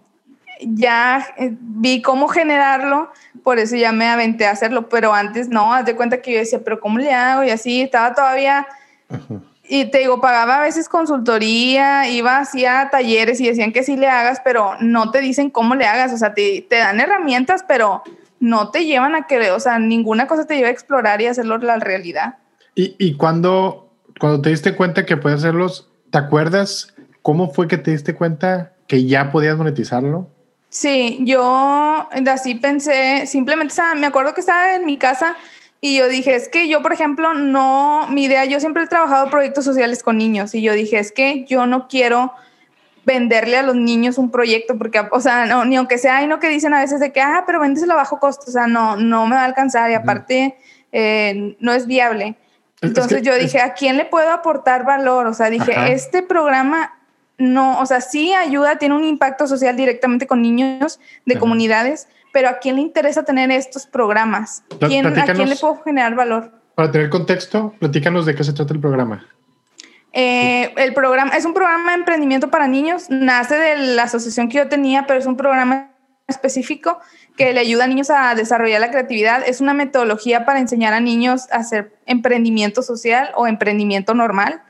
ya 0.62 1.26
eh, 1.38 1.56
vi 1.60 2.02
cómo 2.02 2.28
generarlo, 2.28 3.12
por 3.43 3.60
eso 3.60 3.76
ya 3.76 3.91
me 3.91 4.08
aventé 4.08 4.47
a 4.47 4.52
hacerlo, 4.52 4.89
pero 4.89 5.13
antes 5.13 5.50
no, 5.50 5.74
haz 5.74 5.86
de 5.86 5.95
cuenta 5.95 6.21
que 6.21 6.34
yo 6.34 6.39
decía, 6.39 6.62
pero 6.63 6.80
¿cómo 6.80 6.97
le 6.97 7.13
hago? 7.13 7.43
Y 7.43 7.50
así 7.50 7.82
estaba 7.82 8.13
todavía... 8.13 8.67
Y 9.73 9.86
te 9.86 9.99
digo, 9.99 10.19
pagaba 10.19 10.57
a 10.57 10.62
veces 10.63 10.89
consultoría, 10.89 12.10
iba 12.10 12.39
hacia 12.39 12.89
talleres 12.91 13.39
y 13.39 13.47
decían 13.47 13.71
que 13.71 13.84
sí 13.84 13.95
le 13.95 14.07
hagas, 14.07 14.41
pero 14.43 14.73
no 14.81 15.12
te 15.12 15.21
dicen 15.21 15.49
cómo 15.49 15.75
le 15.75 15.86
hagas, 15.86 16.12
o 16.12 16.17
sea, 16.17 16.34
te, 16.34 16.67
te 16.69 16.75
dan 16.75 16.99
herramientas, 16.99 17.63
pero 17.65 18.03
no 18.41 18.69
te 18.69 18.84
llevan 18.84 19.15
a 19.15 19.27
que, 19.27 19.49
o 19.51 19.60
sea, 19.62 19.79
ninguna 19.79 20.27
cosa 20.27 20.45
te 20.45 20.57
lleva 20.57 20.67
a 20.67 20.71
explorar 20.71 21.21
y 21.21 21.27
hacerlo 21.27 21.57
la 21.60 21.77
realidad. 21.77 22.39
¿Y, 22.75 22.97
y 22.99 23.15
cuando, 23.15 23.93
cuando 24.19 24.41
te 24.41 24.49
diste 24.49 24.75
cuenta 24.75 25.05
que 25.05 25.15
puedes 25.15 25.39
hacerlos, 25.39 25.89
¿te 26.10 26.17
acuerdas 26.17 26.93
cómo 27.21 27.53
fue 27.53 27.69
que 27.69 27.77
te 27.77 27.91
diste 27.91 28.13
cuenta 28.13 28.73
que 28.88 29.05
ya 29.05 29.31
podías 29.31 29.55
monetizarlo? 29.55 30.27
Sí, 30.67 31.19
yo 31.21 32.10
así 32.29 32.55
pensé, 32.55 33.25
simplemente 33.25 33.75
me 33.95 34.07
acuerdo 34.07 34.34
que 34.34 34.41
estaba 34.41 34.75
en 34.75 34.86
mi 34.86 34.97
casa 34.97 35.38
y 35.81 35.97
yo 35.97 36.07
dije, 36.07 36.35
es 36.35 36.47
que 36.47 36.69
yo, 36.69 36.83
por 36.83 36.93
ejemplo, 36.93 37.33
no, 37.33 38.07
mi 38.09 38.25
idea, 38.25 38.45
yo 38.45 38.59
siempre 38.59 38.83
he 38.83 38.87
trabajado 38.87 39.31
proyectos 39.31 39.65
sociales 39.65 40.03
con 40.03 40.17
niños 40.17 40.53
y 40.53 40.61
yo 40.61 40.73
dije, 40.73 40.99
es 40.99 41.11
que 41.11 41.43
yo 41.45 41.65
no 41.65 41.87
quiero 41.87 42.33
venderle 43.03 43.57
a 43.57 43.63
los 43.63 43.75
niños 43.75 44.19
un 44.19 44.29
proyecto, 44.29 44.77
porque, 44.77 45.01
o 45.11 45.19
sea, 45.19 45.47
no, 45.47 45.65
ni 45.65 45.75
aunque 45.75 45.97
sea, 45.97 46.17
hay 46.17 46.27
no 46.27 46.39
que 46.39 46.49
dicen 46.49 46.75
a 46.75 46.81
veces 46.81 46.99
de 46.99 47.11
que, 47.11 47.19
ah, 47.19 47.45
pero 47.47 47.59
véndeselo 47.59 47.93
a 47.93 47.97
bajo 47.97 48.19
costo, 48.19 48.45
o 48.47 48.51
sea, 48.51 48.67
no, 48.67 48.95
no 48.95 49.25
me 49.25 49.35
va 49.35 49.41
a 49.41 49.45
alcanzar 49.45 49.89
y 49.89 49.95
aparte 49.95 50.55
eh, 50.91 51.55
no 51.59 51.73
es 51.73 51.87
viable. 51.87 52.35
Entonces 52.81 53.23
yo 53.23 53.35
dije, 53.35 53.59
¿a 53.59 53.73
quién 53.73 53.97
le 53.97 54.05
puedo 54.05 54.29
aportar 54.29 54.85
valor? 54.85 55.25
O 55.25 55.33
sea, 55.33 55.49
dije, 55.49 55.73
este 55.91 56.21
programa 56.21 56.95
no, 57.37 57.79
o 57.79 57.85
sea, 57.87 58.01
sí 58.01 58.33
ayuda, 58.33 58.77
tiene 58.77 58.95
un 58.95 59.03
impacto 59.03 59.47
social 59.47 59.75
directamente 59.75 60.27
con 60.27 60.41
niños 60.41 60.99
de 61.25 61.39
comunidades, 61.39 62.07
pero 62.31 62.49
¿a 62.49 62.59
quién 62.59 62.75
le 62.75 62.81
interesa 62.81 63.23
tener 63.23 63.51
estos 63.51 63.85
programas? 63.85 64.63
¿Quién, 64.87 65.05
¿A 65.05 65.25
quién 65.25 65.49
le 65.49 65.55
puedo 65.55 65.81
generar 65.83 66.15
valor? 66.15 66.51
Para 66.75 66.91
tener 66.91 67.09
contexto, 67.09 67.73
platícanos 67.79 68.25
de 68.25 68.35
qué 68.35 68.43
se 68.43 68.53
trata 68.53 68.73
el 68.73 68.79
programa. 68.79 69.25
Eh, 70.13 70.73
el 70.75 70.93
programa 70.93 71.35
es 71.37 71.45
un 71.45 71.53
programa 71.53 71.91
de 71.91 71.99
emprendimiento 71.99 72.49
para 72.49 72.67
niños, 72.67 73.09
nace 73.09 73.55
de 73.55 73.77
la 73.95 74.03
asociación 74.03 74.49
que 74.49 74.57
yo 74.57 74.67
tenía, 74.67 75.05
pero 75.07 75.19
es 75.19 75.25
un 75.25 75.37
programa 75.37 75.91
específico 76.27 76.99
que 77.37 77.53
le 77.53 77.59
ayuda 77.59 77.85
a 77.85 77.87
niños 77.87 78.09
a 78.09 78.35
desarrollar 78.35 78.81
la 78.81 78.91
creatividad. 78.91 79.43
Es 79.45 79.61
una 79.61 79.73
metodología 79.73 80.45
para 80.45 80.59
enseñar 80.59 80.93
a 80.93 80.99
niños 80.99 81.47
a 81.51 81.57
hacer 81.57 81.93
emprendimiento 82.05 82.81
social 82.81 83.29
o 83.35 83.47
emprendimiento 83.47 84.13
normal. 84.13 84.61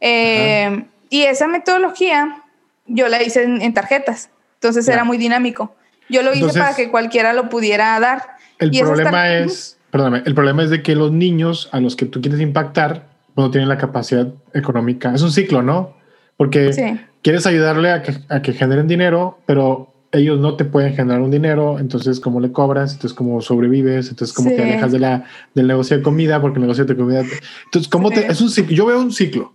Eh, 0.00 0.84
y 1.08 1.22
esa 1.22 1.46
metodología 1.46 2.42
yo 2.86 3.08
la 3.08 3.22
hice 3.22 3.44
en, 3.44 3.74
tarjetas, 3.74 4.30
entonces 4.54 4.86
era 4.88 5.04
muy 5.04 5.18
dinámico. 5.18 5.74
Yo 6.10 6.22
lo 6.22 6.34
hice 6.34 6.58
para 6.58 6.74
que 6.74 6.90
cualquiera 6.90 7.32
lo 7.32 7.48
pudiera 7.48 7.98
dar. 8.00 8.22
El 8.58 8.70
problema 8.70 9.32
es, 9.36 9.78
perdóname, 9.90 10.22
el 10.26 10.34
problema 10.34 10.62
es 10.62 10.70
de 10.70 10.82
que 10.82 10.94
los 10.94 11.12
niños 11.12 11.68
a 11.72 11.80
los 11.80 11.96
que 11.96 12.06
tú 12.06 12.20
quieres 12.20 12.40
impactar 12.40 13.08
no 13.36 13.50
tienen 13.50 13.68
la 13.68 13.78
capacidad 13.78 14.28
económica. 14.52 15.14
Es 15.14 15.22
un 15.22 15.32
ciclo, 15.32 15.62
¿no? 15.62 15.96
Porque 16.36 16.98
quieres 17.22 17.46
ayudarle 17.46 17.90
a 17.90 18.02
que, 18.02 18.14
a 18.28 18.42
que 18.42 18.52
generen 18.52 18.88
dinero, 18.88 19.38
pero 19.46 19.92
ellos 20.12 20.40
no 20.40 20.56
te 20.56 20.64
pueden 20.64 20.94
generar 20.94 21.20
un 21.20 21.30
dinero, 21.30 21.78
entonces 21.78 22.18
cómo 22.18 22.40
le 22.40 22.50
cobras, 22.50 22.94
entonces 22.94 23.16
cómo 23.16 23.40
sobrevives, 23.40 24.08
entonces 24.10 24.34
cómo 24.34 24.50
te 24.50 24.62
alejas 24.62 24.90
de 24.90 24.98
la, 24.98 25.24
del 25.54 25.68
negocio 25.68 25.96
de 25.96 26.02
comida, 26.02 26.40
porque 26.40 26.56
el 26.56 26.62
negocio 26.62 26.84
de 26.84 26.96
comida... 26.96 27.22
Entonces, 27.66 27.88
¿cómo 27.88 28.10
te, 28.10 28.26
es 28.26 28.40
un 28.40 28.50
ciclo, 28.50 28.74
yo 28.74 28.86
veo 28.86 29.00
un 29.00 29.12
ciclo. 29.12 29.54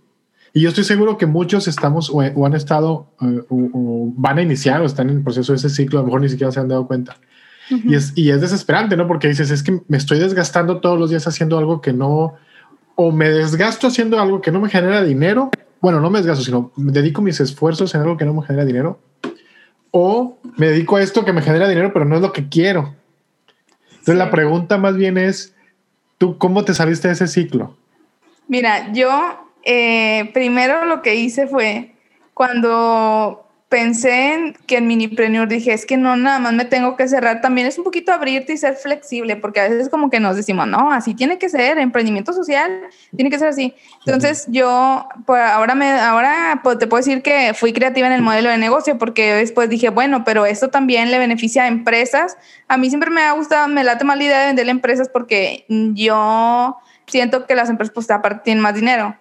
Y 0.56 0.62
yo 0.62 0.70
estoy 0.70 0.84
seguro 0.84 1.18
que 1.18 1.26
muchos 1.26 1.68
estamos 1.68 2.08
o, 2.10 2.22
han 2.22 2.54
estado 2.54 3.12
eh, 3.20 3.42
o, 3.50 4.10
van 4.16 4.38
a 4.38 4.42
iniciar 4.42 4.80
o 4.80 4.86
están 4.86 5.10
en 5.10 5.18
el 5.18 5.22
proceso 5.22 5.52
de 5.52 5.58
ese 5.58 5.68
ciclo, 5.68 5.98
a 5.98 6.00
lo 6.00 6.06
mejor 6.06 6.22
ni 6.22 6.30
siquiera 6.30 6.50
se 6.50 6.58
han 6.58 6.68
dado 6.68 6.86
cuenta. 6.86 7.18
y, 7.68 7.94
es, 7.94 8.14
y 8.16 8.30
es 8.30 8.40
desesperante, 8.40 8.96
¿no? 8.96 9.06
Porque 9.06 9.28
dices, 9.28 9.50
es 9.50 9.62
que 9.62 9.82
me 9.86 9.98
estoy 9.98 10.18
desgastando 10.18 10.80
todos 10.80 10.98
los 10.98 11.10
días 11.10 11.26
haciendo 11.26 11.58
algo 11.58 11.82
que 11.82 11.92
no, 11.92 12.36
o 12.94 13.12
me 13.12 13.28
desgasto 13.28 13.86
haciendo 13.86 14.18
algo 14.18 14.40
que 14.40 14.50
no 14.50 14.62
me 14.62 14.70
genera 14.70 15.04
dinero. 15.04 15.50
Bueno, 15.82 16.00
no 16.00 16.08
me 16.08 16.20
desgasto, 16.20 16.42
sino 16.42 16.72
me 16.76 16.90
dedico 16.90 17.20
mis 17.20 17.38
esfuerzos 17.38 17.94
en 17.94 18.00
algo 18.00 18.16
que 18.16 18.24
no 18.24 18.32
me 18.32 18.42
genera 18.46 18.64
dinero. 18.64 18.98
O 19.90 20.38
me 20.56 20.68
dedico 20.68 20.96
a 20.96 21.02
esto 21.02 21.26
que 21.26 21.34
me 21.34 21.42
genera 21.42 21.68
dinero, 21.68 21.92
pero 21.92 22.06
no 22.06 22.16
es 22.16 22.22
lo 22.22 22.32
que 22.32 22.48
quiero. 22.48 22.94
Entonces 23.90 24.16
la 24.16 24.30
pregunta 24.30 24.78
más 24.78 24.96
bien 24.96 25.18
es, 25.18 25.54
¿tú 26.16 26.38
cómo 26.38 26.64
te 26.64 26.72
saliste 26.72 27.08
de 27.08 27.12
ese 27.12 27.26
ciclo? 27.26 27.76
Mira, 28.48 28.90
yo 28.94 29.45
eh, 29.66 30.30
primero 30.32 30.84
lo 30.84 31.02
que 31.02 31.16
hice 31.16 31.48
fue 31.48 31.90
cuando 32.34 33.46
pensé 33.68 34.32
en 34.34 34.56
que 34.66 34.76
en 34.76 34.86
Minipreneur 34.86 35.48
dije, 35.48 35.72
es 35.72 35.86
que 35.86 35.96
no, 35.96 36.16
nada 36.16 36.38
más 36.38 36.52
me 36.52 36.64
tengo 36.64 36.96
que 36.96 37.08
cerrar, 37.08 37.40
también 37.40 37.66
es 37.66 37.76
un 37.76 37.82
poquito 37.82 38.12
abrirte 38.12 38.52
y 38.52 38.56
ser 38.56 38.76
flexible, 38.76 39.34
porque 39.34 39.58
a 39.58 39.68
veces 39.68 39.88
como 39.88 40.08
que 40.08 40.20
nos 40.20 40.36
decimos, 40.36 40.68
no, 40.68 40.92
así 40.92 41.14
tiene 41.14 41.36
que 41.38 41.48
ser, 41.48 41.78
emprendimiento 41.78 42.32
social, 42.32 42.70
tiene 43.16 43.28
que 43.28 43.40
ser 43.40 43.48
así. 43.48 43.74
Entonces 44.04 44.46
yo, 44.48 45.08
pues 45.26 45.42
ahora, 45.42 45.74
me, 45.74 45.90
ahora 45.90 46.60
pues, 46.62 46.78
te 46.78 46.86
puedo 46.86 47.04
decir 47.04 47.22
que 47.22 47.54
fui 47.54 47.72
creativa 47.72 48.06
en 48.06 48.12
el 48.12 48.22
modelo 48.22 48.50
de 48.50 48.58
negocio, 48.58 48.98
porque 48.98 49.34
después 49.34 49.68
dije, 49.68 49.88
bueno, 49.88 50.22
pero 50.24 50.46
esto 50.46 50.68
también 50.68 51.10
le 51.10 51.18
beneficia 51.18 51.64
a 51.64 51.66
empresas. 51.66 52.38
A 52.68 52.76
mí 52.76 52.88
siempre 52.88 53.10
me 53.10 53.22
ha 53.22 53.32
gustado, 53.32 53.66
me 53.66 53.82
late 53.82 54.04
más 54.04 54.16
la 54.16 54.24
idea 54.24 54.40
de 54.42 54.46
venderle 54.46 54.70
a 54.70 54.74
empresas 54.74 55.08
porque 55.08 55.64
yo 55.68 56.76
siento 57.08 57.46
que 57.46 57.56
las 57.56 57.68
empresas 57.68 57.92
pues 57.92 58.08
aparte 58.12 58.42
tienen 58.44 58.62
más 58.62 58.74
dinero 58.74 59.16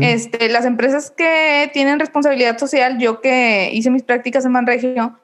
este, 0.00 0.48
las 0.48 0.64
empresas 0.64 1.10
que 1.10 1.70
tienen 1.72 1.98
responsabilidad 1.98 2.58
social, 2.58 2.98
yo 2.98 3.20
que 3.20 3.70
hice 3.72 3.90
mis 3.90 4.02
prácticas 4.02 4.44
en 4.44 4.52
Manregio, 4.52 5.18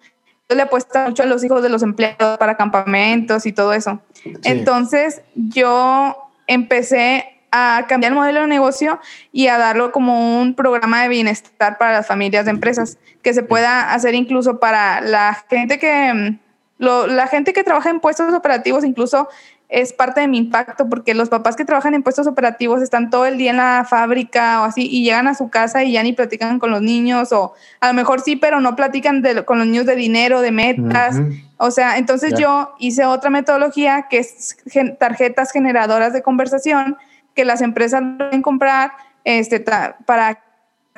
yo 0.48 0.56
le 0.56 0.62
apuesto 0.62 0.98
mucho 1.00 1.22
a 1.22 1.26
los 1.26 1.42
hijos 1.42 1.62
de 1.62 1.68
los 1.68 1.82
empleados 1.82 2.38
para 2.38 2.56
campamentos 2.56 3.46
y 3.46 3.52
todo 3.52 3.72
eso. 3.72 4.00
Entonces, 4.42 5.22
yo 5.34 6.16
empecé 6.46 7.34
a 7.50 7.86
cambiar 7.88 8.12
el 8.12 8.18
modelo 8.18 8.40
de 8.40 8.46
negocio 8.48 8.98
y 9.32 9.46
a 9.46 9.58
darlo 9.58 9.92
como 9.92 10.40
un 10.40 10.54
programa 10.54 11.02
de 11.02 11.08
bienestar 11.08 11.78
para 11.78 11.92
las 11.92 12.06
familias 12.06 12.44
de 12.46 12.50
empresas, 12.50 12.98
que 13.22 13.32
se 13.32 13.44
pueda 13.44 13.92
hacer 13.94 14.14
incluso 14.14 14.58
para 14.58 15.00
la 15.00 15.44
gente 15.48 15.78
que, 15.78 16.36
la 16.78 17.26
gente 17.28 17.52
que 17.52 17.62
trabaja 17.62 17.90
en 17.90 18.00
puestos 18.00 18.34
operativos, 18.34 18.84
incluso 18.84 19.28
es 19.68 19.92
parte 19.92 20.20
de 20.20 20.28
mi 20.28 20.38
impacto 20.38 20.88
porque 20.88 21.14
los 21.14 21.28
papás 21.28 21.56
que 21.56 21.64
trabajan 21.64 21.94
en 21.94 22.02
puestos 22.02 22.26
operativos 22.26 22.82
están 22.82 23.10
todo 23.10 23.26
el 23.26 23.38
día 23.38 23.50
en 23.50 23.56
la 23.56 23.86
fábrica 23.88 24.62
o 24.62 24.64
así 24.64 24.86
y 24.88 25.02
llegan 25.02 25.26
a 25.26 25.34
su 25.34 25.48
casa 25.48 25.82
y 25.82 25.92
ya 25.92 26.02
ni 26.02 26.12
platican 26.12 26.58
con 26.58 26.70
los 26.70 26.82
niños 26.82 27.32
o 27.32 27.54
a 27.80 27.88
lo 27.88 27.94
mejor 27.94 28.20
sí, 28.20 28.36
pero 28.36 28.60
no 28.60 28.76
platican 28.76 29.22
con 29.44 29.58
los 29.58 29.66
niños 29.66 29.86
de 29.86 29.96
dinero, 29.96 30.42
de 30.42 30.52
metas. 30.52 31.16
O 31.56 31.70
sea, 31.70 31.98
entonces 31.98 32.34
yo 32.38 32.74
hice 32.78 33.04
otra 33.04 33.30
metodología 33.30 34.06
que 34.08 34.18
es 34.18 34.56
tarjetas 34.98 35.50
generadoras 35.50 36.12
de 36.12 36.22
conversación 36.22 36.96
que 37.34 37.44
las 37.44 37.62
empresas 37.62 38.02
pueden 38.18 38.42
comprar 38.42 38.92
este, 39.24 39.60
para 39.60 40.40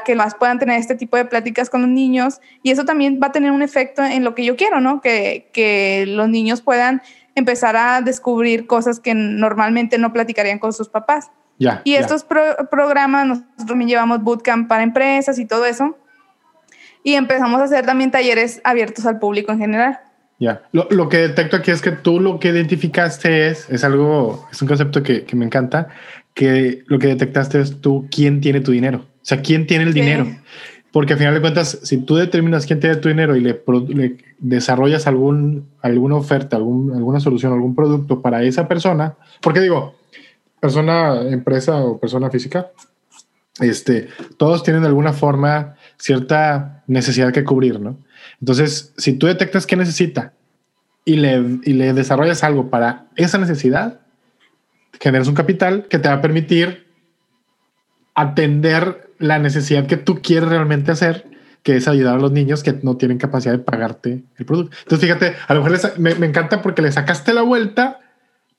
que 0.05 0.15
más 0.15 0.35
puedan 0.35 0.59
tener 0.59 0.79
este 0.79 0.95
tipo 0.95 1.17
de 1.17 1.25
pláticas 1.25 1.71
con 1.71 1.81
los 1.81 1.91
niños 1.91 2.41
y 2.63 2.71
eso 2.71 2.85
también 2.85 3.19
va 3.23 3.29
a 3.29 3.33
tener 3.33 3.53
un 3.53 3.63
efecto 3.63 4.05
en 4.05 4.25
lo 4.25 4.35
que 4.35 4.45
yo 4.45 4.57
quiero, 4.57 4.81
¿no? 4.81 5.01
Que, 5.01 5.49
que 5.53 6.05
los 6.07 6.29
niños 6.29 6.61
puedan 6.61 7.01
empezar 7.37 7.77
a 7.77 8.01
descubrir 8.01 8.67
cosas 8.67 8.99
que 8.99 9.15
normalmente 9.15 9.99
no 9.99 10.13
platicarían 10.13 10.59
con 10.59 10.73
sus 10.73 10.89
papás. 10.89 11.31
Y 11.85 11.95
estos 11.95 12.25
programas, 12.71 13.27
nosotros 13.27 13.67
también 13.67 13.89
llevamos 13.89 14.23
bootcamp 14.23 14.69
para 14.69 14.83
empresas 14.83 15.39
y 15.39 15.47
todo 15.47 15.65
eso. 15.65 15.97
Y 17.03 17.15
empezamos 17.15 17.61
a 17.61 17.65
hacer 17.65 17.87
también 17.87 18.11
talleres 18.11 18.61
abiertos 18.65 19.07
al 19.07 19.19
público 19.19 19.53
en 19.53 19.59
general. 19.59 20.01
Ya, 20.39 20.63
lo, 20.73 20.87
lo, 20.91 21.09
que 21.09 21.19
detecto 21.19 21.57
aquí 21.57 21.71
es 21.71 21.81
que 21.81 21.93
tú 21.93 22.21
lo 22.21 22.39
que 22.39 22.49
identificaste 22.49 23.49
es, 23.49 23.71
es 23.71 23.85
algo, 23.85 24.47
es 24.53 24.61
un 24.61 24.69
concepto 24.69 25.03
que, 25.03 25.25
que, 25.25 25.35
me 25.35 25.47
encanta, 25.47 25.89
que 26.35 26.83
lo 26.89 26.99
que 26.99 27.07
detectaste 27.07 27.59
es 27.61 27.81
tú 27.81 28.07
quién 28.11 28.43
tiene 28.43 28.61
tu 28.61 28.73
dinero, 28.73 28.99
o 28.99 29.25
sea, 29.25 29.41
quién 29.41 29.67
tiene 29.67 29.85
el 29.85 29.95
dinero. 29.95 30.27
Porque 30.97 31.13
al 31.13 31.19
final 31.19 31.35
de 31.35 31.43
cuentas, 31.43 31.81
si 31.83 31.99
tú 31.99 32.17
determinas 32.17 32.65
quién 32.65 32.81
tiene 32.81 32.97
tu 32.97 33.11
dinero 33.11 33.37
y 33.37 33.41
le, 33.41 33.63
desarrollas 34.39 35.07
algún, 35.07 35.69
alguna 35.83 36.17
oferta, 36.17 36.57
algún, 36.57 36.91
alguna 36.95 37.21
solución, 37.21 37.53
algún 37.53 37.75
producto 37.75 38.23
para 38.23 38.43
esa 38.45 38.67
persona, 38.67 39.15
porque 39.43 39.61
digo, 39.61 39.95
persona, 40.59 41.21
empresa 41.21 41.85
o 41.85 42.01
persona 42.01 42.31
física, 42.31 42.69
este, 43.61 44.09
todos 44.39 44.63
tienen 44.63 44.81
de 44.81 44.89
alguna 44.89 45.13
forma 45.13 45.75
cierta 45.99 46.83
necesidad 46.87 47.31
que 47.31 47.45
cubrir, 47.45 47.79
¿no? 47.79 47.99
Entonces, 48.41 48.95
si 48.97 49.13
tú 49.13 49.27
detectas 49.27 49.67
qué 49.67 49.77
necesita 49.77 50.33
y 51.05 51.17
le, 51.17 51.59
y 51.63 51.75
le 51.75 51.93
desarrollas 51.93 52.43
algo 52.43 52.71
para 52.71 53.09
esa 53.17 53.37
necesidad, 53.37 54.01
generas 54.99 55.29
un 55.29 55.35
capital 55.35 55.89
que 55.91 55.99
te 55.99 56.09
va 56.09 56.15
a 56.15 56.23
permitir 56.23 56.87
atender 58.15 59.06
la 59.19 59.39
necesidad 59.39 59.87
que 59.87 59.97
tú 59.97 60.21
quieres 60.23 60.49
realmente 60.49 60.93
hacer, 60.93 61.27
que 61.63 61.77
es 61.77 61.89
ayudar 61.89 62.15
a 62.15 62.19
los 62.19 62.33
niños 62.33 62.63
que 62.63 62.73
no 62.83 62.97
tienen 62.97 63.19
capacidad 63.19 63.53
de 63.53 63.59
pagarte 63.59 64.23
el 64.37 64.47
producto. 64.47 64.77
Entonces, 64.83 65.09
fíjate, 65.09 65.37
a 65.49 65.55
lo 65.55 65.65
mejor 65.65 65.99
me, 65.99 66.11
encanta 66.27 66.63
porque 66.63 66.83
le 66.83 66.93
sacaste 66.93 67.35
la 67.35 67.43
vuelta, 67.43 68.01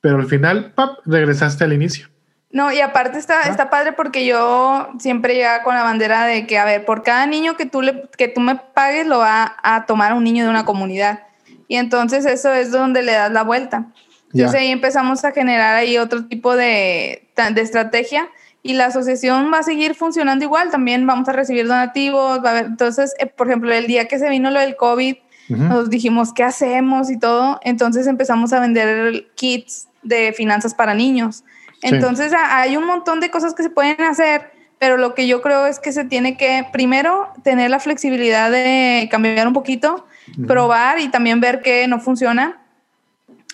pero 0.01 0.17
al 0.17 0.27
final, 0.27 0.73
pap, 0.75 0.99
regresaste 1.05 1.63
al 1.63 1.73
inicio. 1.73 2.07
No, 2.51 2.71
y 2.71 2.79
aparte 2.79 3.17
está, 3.17 3.41
ah. 3.43 3.49
está 3.49 3.69
padre 3.69 3.93
porque 3.93 4.25
yo 4.25 4.89
siempre 4.99 5.37
ya 5.37 5.63
con 5.63 5.75
la 5.75 5.83
bandera 5.83 6.25
de 6.25 6.47
que, 6.47 6.57
a 6.57 6.65
ver, 6.65 6.85
por 6.85 7.03
cada 7.03 7.25
niño 7.27 7.55
que 7.55 7.65
tú, 7.65 7.81
le, 7.81 8.09
que 8.17 8.27
tú 8.27 8.41
me 8.41 8.55
pagues, 8.55 9.05
lo 9.07 9.19
va 9.19 9.55
a 9.63 9.85
tomar 9.85 10.13
un 10.13 10.23
niño 10.23 10.43
de 10.43 10.49
una 10.49 10.65
comunidad. 10.65 11.19
Y 11.67 11.75
entonces 11.75 12.25
eso 12.25 12.53
es 12.53 12.71
donde 12.71 13.03
le 13.03 13.11
das 13.13 13.31
la 13.31 13.43
vuelta. 13.43 13.87
Entonces 14.33 14.59
ahí 14.59 14.71
empezamos 14.71 15.23
a 15.23 15.31
generar 15.31 15.75
ahí 15.75 15.97
otro 15.97 16.25
tipo 16.25 16.55
de, 16.55 17.29
de 17.53 17.61
estrategia 17.61 18.27
y 18.63 18.73
la 18.73 18.87
asociación 18.87 19.51
va 19.53 19.59
a 19.59 19.63
seguir 19.63 19.95
funcionando 19.95 20.43
igual. 20.43 20.71
También 20.71 21.07
vamos 21.07 21.29
a 21.29 21.33
recibir 21.33 21.67
donativos. 21.67 22.43
Va 22.43 22.51
a 22.51 22.59
entonces, 22.59 23.13
eh, 23.19 23.25
por 23.25 23.47
ejemplo, 23.47 23.71
el 23.71 23.87
día 23.87 24.07
que 24.07 24.19
se 24.19 24.29
vino 24.29 24.51
lo 24.51 24.59
del 24.59 24.75
COVID, 24.75 25.15
nos 25.49 25.89
dijimos, 25.89 26.33
¿qué 26.33 26.43
hacemos? 26.43 27.09
Y 27.09 27.17
todo. 27.17 27.59
Entonces 27.63 28.05
empezamos 28.07 28.51
a 28.51 28.59
vender 28.59 29.27
kits 29.35 29.87
de 30.03 30.33
finanzas 30.33 30.73
para 30.73 30.93
niños. 30.93 31.45
Entonces 31.81 32.33
hay 32.33 32.75
un 32.75 32.85
montón 32.85 33.21
de 33.21 33.29
cosas 33.29 33.53
que 33.53 33.63
se 33.63 33.69
pueden 33.69 34.01
hacer, 34.01 34.51
pero 34.77 34.97
lo 34.97 35.15
que 35.15 35.25
yo 35.25 35.41
creo 35.41 35.65
es 35.65 35.79
que 35.79 35.93
se 35.93 36.03
tiene 36.03 36.35
que, 36.35 36.65
primero, 36.73 37.29
tener 37.43 37.69
la 37.69 37.79
flexibilidad 37.79 38.51
de 38.51 39.07
cambiar 39.09 39.47
un 39.47 39.53
poquito, 39.53 40.05
probar 40.45 40.99
y 40.99 41.07
también 41.07 41.39
ver 41.39 41.61
qué 41.61 41.87
no 41.87 41.99
funciona 42.01 42.59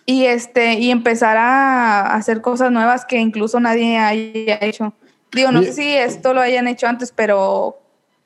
y 0.06 0.26
este 0.26 0.74
y 0.74 0.92
empezar 0.92 1.38
a 1.38 2.14
hacer 2.16 2.42
cosas 2.42 2.72
nuevas 2.72 3.06
que 3.06 3.20
incluso 3.20 3.60
nadie 3.60 3.98
haya 3.98 4.58
hecho. 4.62 4.94
Digo, 5.32 5.52
no 5.52 5.64
sé 5.64 5.74
si 5.74 5.94
esto 5.94 6.34
lo 6.34 6.42
hayan 6.42 6.68
hecho 6.68 6.88
antes, 6.88 7.12
pero 7.12 7.80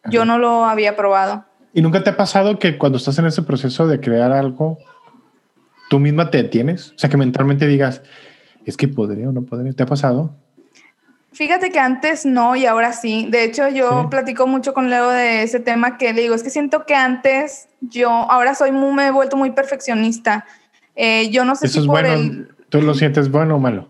yo 0.09 0.25
no 0.25 0.37
lo 0.37 0.65
había 0.65 0.95
probado. 0.95 1.45
¿Y 1.73 1.81
nunca 1.81 2.03
te 2.03 2.09
ha 2.09 2.17
pasado 2.17 2.59
que 2.59 2.77
cuando 2.77 2.97
estás 2.97 3.17
en 3.19 3.27
ese 3.27 3.43
proceso 3.43 3.87
de 3.87 3.99
crear 3.99 4.31
algo, 4.31 4.77
tú 5.89 5.99
misma 5.99 6.29
te 6.31 6.43
detienes? 6.43 6.91
O 6.91 6.97
sea, 6.97 7.09
que 7.09 7.17
mentalmente 7.17 7.67
digas, 7.67 8.01
es 8.65 8.75
que 8.75 8.87
podría 8.87 9.29
o 9.29 9.31
no 9.31 9.43
podría. 9.43 9.71
¿Te 9.73 9.83
ha 9.83 9.85
pasado? 9.85 10.35
Fíjate 11.31 11.71
que 11.71 11.79
antes 11.79 12.25
no 12.25 12.55
y 12.55 12.65
ahora 12.65 12.93
sí. 12.93 13.27
De 13.29 13.43
hecho, 13.43 13.69
yo 13.69 14.09
platico 14.09 14.47
mucho 14.47 14.73
con 14.73 14.89
Leo 14.89 15.09
de 15.09 15.43
ese 15.43 15.59
tema 15.59 15.97
que 15.97 16.11
le 16.11 16.21
digo, 16.21 16.33
es 16.33 16.41
que 16.41 16.49
siento 16.49 16.85
que 16.85 16.95
antes 16.95 17.67
yo, 17.79 18.09
ahora 18.09 18.55
soy 18.55 18.71
muy, 18.71 18.91
me 18.93 19.07
he 19.07 19.11
vuelto 19.11 19.37
muy 19.37 19.51
perfeccionista. 19.51 20.45
Eh, 20.97 21.29
yo 21.29 21.45
no 21.45 21.55
sé 21.55 21.67
si 21.67 21.85
por 21.85 22.05
el... 22.05 22.49
¿Tú 22.69 22.81
lo 22.81 22.93
sientes 22.95 23.31
bueno 23.31 23.55
o 23.55 23.59
malo? 23.59 23.87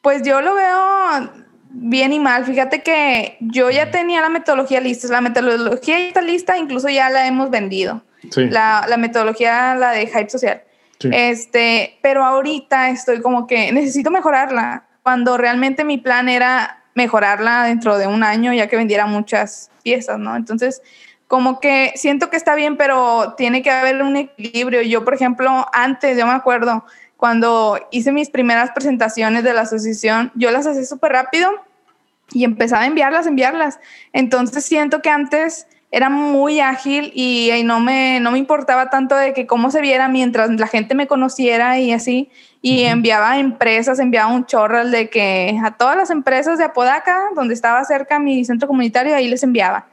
Pues 0.00 0.22
yo 0.22 0.40
lo 0.40 0.54
veo 0.54 1.30
bien 1.70 2.12
y 2.12 2.18
mal. 2.18 2.44
Fíjate 2.44 2.82
que 2.82 3.36
yo 3.40 3.70
ya 3.70 3.90
tenía 3.90 4.20
la 4.20 4.30
metodología 4.30 4.80
lista. 4.80 5.06
La 5.08 5.20
metodología 5.20 6.08
está 6.08 6.22
lista, 6.22 6.58
incluso 6.58 6.88
ya 6.88 7.10
la 7.10 7.26
hemos 7.26 7.50
vendido. 7.50 8.02
La, 8.34 8.86
la, 8.88 8.96
metodología, 8.96 9.76
la 9.76 9.92
de 9.92 10.06
Hype 10.06 10.30
Social. 10.30 10.62
Este, 11.12 11.98
pero 12.02 12.24
ahorita 12.24 12.88
estoy 12.88 13.20
como 13.20 13.46
que 13.46 13.70
necesito 13.70 14.10
mejorarla. 14.10 14.86
Cuando 15.02 15.36
realmente 15.36 15.84
mi 15.84 15.98
plan 15.98 16.28
era 16.28 16.82
mejorarla 16.94 17.64
dentro 17.64 17.98
de 17.98 18.06
un 18.06 18.24
año, 18.24 18.52
ya 18.52 18.66
que 18.66 18.76
vendiera 18.76 19.06
muchas 19.06 19.70
piezas, 19.82 20.18
¿no? 20.18 20.34
Entonces, 20.34 20.82
como 21.28 21.60
que 21.60 21.92
siento 21.96 22.30
que 22.30 22.36
está 22.36 22.54
bien, 22.54 22.76
pero 22.76 23.34
tiene 23.36 23.62
que 23.62 23.70
haber 23.70 24.02
un 24.02 24.16
equilibrio. 24.16 24.82
Yo, 24.82 25.04
por 25.04 25.14
ejemplo, 25.14 25.66
antes, 25.72 26.16
yo 26.16 26.26
me 26.26 26.32
acuerdo, 26.32 26.84
cuando 27.16 27.78
hice 27.90 28.12
mis 28.12 28.30
primeras 28.30 28.70
presentaciones 28.70 29.42
de 29.42 29.52
la 29.52 29.62
asociación, 29.62 30.30
yo 30.34 30.50
las 30.50 30.66
hacía 30.66 30.84
súper 30.84 31.12
rápido 31.12 31.50
y 32.32 32.44
empezaba 32.44 32.82
a 32.82 32.86
enviarlas, 32.86 33.26
enviarlas. 33.26 33.80
Entonces 34.12 34.64
siento 34.64 35.02
que 35.02 35.10
antes 35.10 35.66
era 35.90 36.10
muy 36.10 36.60
ágil 36.60 37.12
y, 37.14 37.50
no, 37.64 37.80
me, 37.80 38.20
no 38.20 38.32
me 38.32 38.38
importaba 38.38 38.90
tanto 38.90 39.14
de 39.16 39.32
que 39.32 39.46
cómo 39.46 39.70
se 39.70 39.80
viera 39.80 40.08
mientras 40.08 40.50
la 40.50 40.66
gente 40.66 40.94
me 40.94 41.06
conociera 41.06 41.78
y 41.78 41.92
así. 41.92 42.28
Y 42.60 42.84
enviaba 42.84 43.32
a 43.32 43.38
empresas, 43.38 43.98
enviaba 43.98 44.32
un 44.32 44.44
chorro 44.44 44.84
de 44.84 45.08
que 45.08 45.58
a 45.64 45.72
todas 45.72 45.96
las 45.96 46.10
empresas 46.10 46.58
de 46.58 46.64
Apodaca, 46.64 47.30
donde 47.34 47.54
estaba 47.54 47.82
cerca 47.84 48.18
mi 48.18 48.44
centro 48.44 48.68
comunitario, 48.68 49.14
ahí 49.14 49.28
les 49.28 49.42
enviaba. 49.42 49.86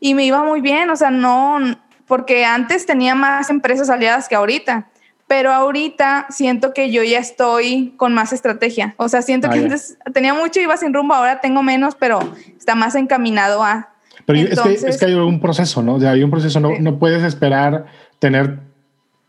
Y 0.00 0.14
me 0.14 0.24
iba 0.24 0.42
muy 0.42 0.60
bien, 0.60 0.90
o 0.90 0.96
sea, 0.96 1.10
no, 1.10 1.58
porque 2.06 2.44
antes 2.44 2.86
tenía 2.86 3.14
más 3.14 3.50
empresas 3.50 3.90
aliadas 3.90 4.28
que 4.28 4.34
ahorita 4.34 4.88
pero 5.30 5.52
ahorita 5.52 6.26
siento 6.30 6.74
que 6.74 6.90
yo 6.90 7.04
ya 7.04 7.20
estoy 7.20 7.94
con 7.96 8.12
más 8.12 8.32
estrategia. 8.32 8.96
O 8.96 9.08
sea, 9.08 9.22
siento 9.22 9.48
que 9.48 9.60
ah, 9.60 9.62
antes 9.62 9.96
tenía 10.12 10.34
mucho 10.34 10.58
y 10.58 10.64
iba 10.64 10.76
sin 10.76 10.92
rumbo, 10.92 11.14
ahora 11.14 11.40
tengo 11.40 11.62
menos, 11.62 11.94
pero 11.94 12.18
está 12.58 12.74
más 12.74 12.96
encaminado 12.96 13.62
a... 13.62 13.90
Pero 14.26 14.40
es, 14.40 14.98
que, 14.98 15.06
hay 15.06 15.14
un 15.14 15.40
proceso, 15.40 15.84
¿no? 15.84 15.94
O 15.94 16.00
sea, 16.00 16.10
hay 16.10 16.24
un 16.24 16.32
proceso, 16.32 16.58
no, 16.58 16.70
no 16.80 16.98
puedes 16.98 17.22
esperar 17.22 17.86
tener 18.18 18.58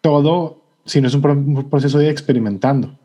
todo 0.01 0.63
si 0.85 1.01
no 1.01 1.07
es 1.07 1.13
un, 1.13 1.69
proceso 1.69 1.99
de 1.99 2.09
experimentando. 2.09 2.97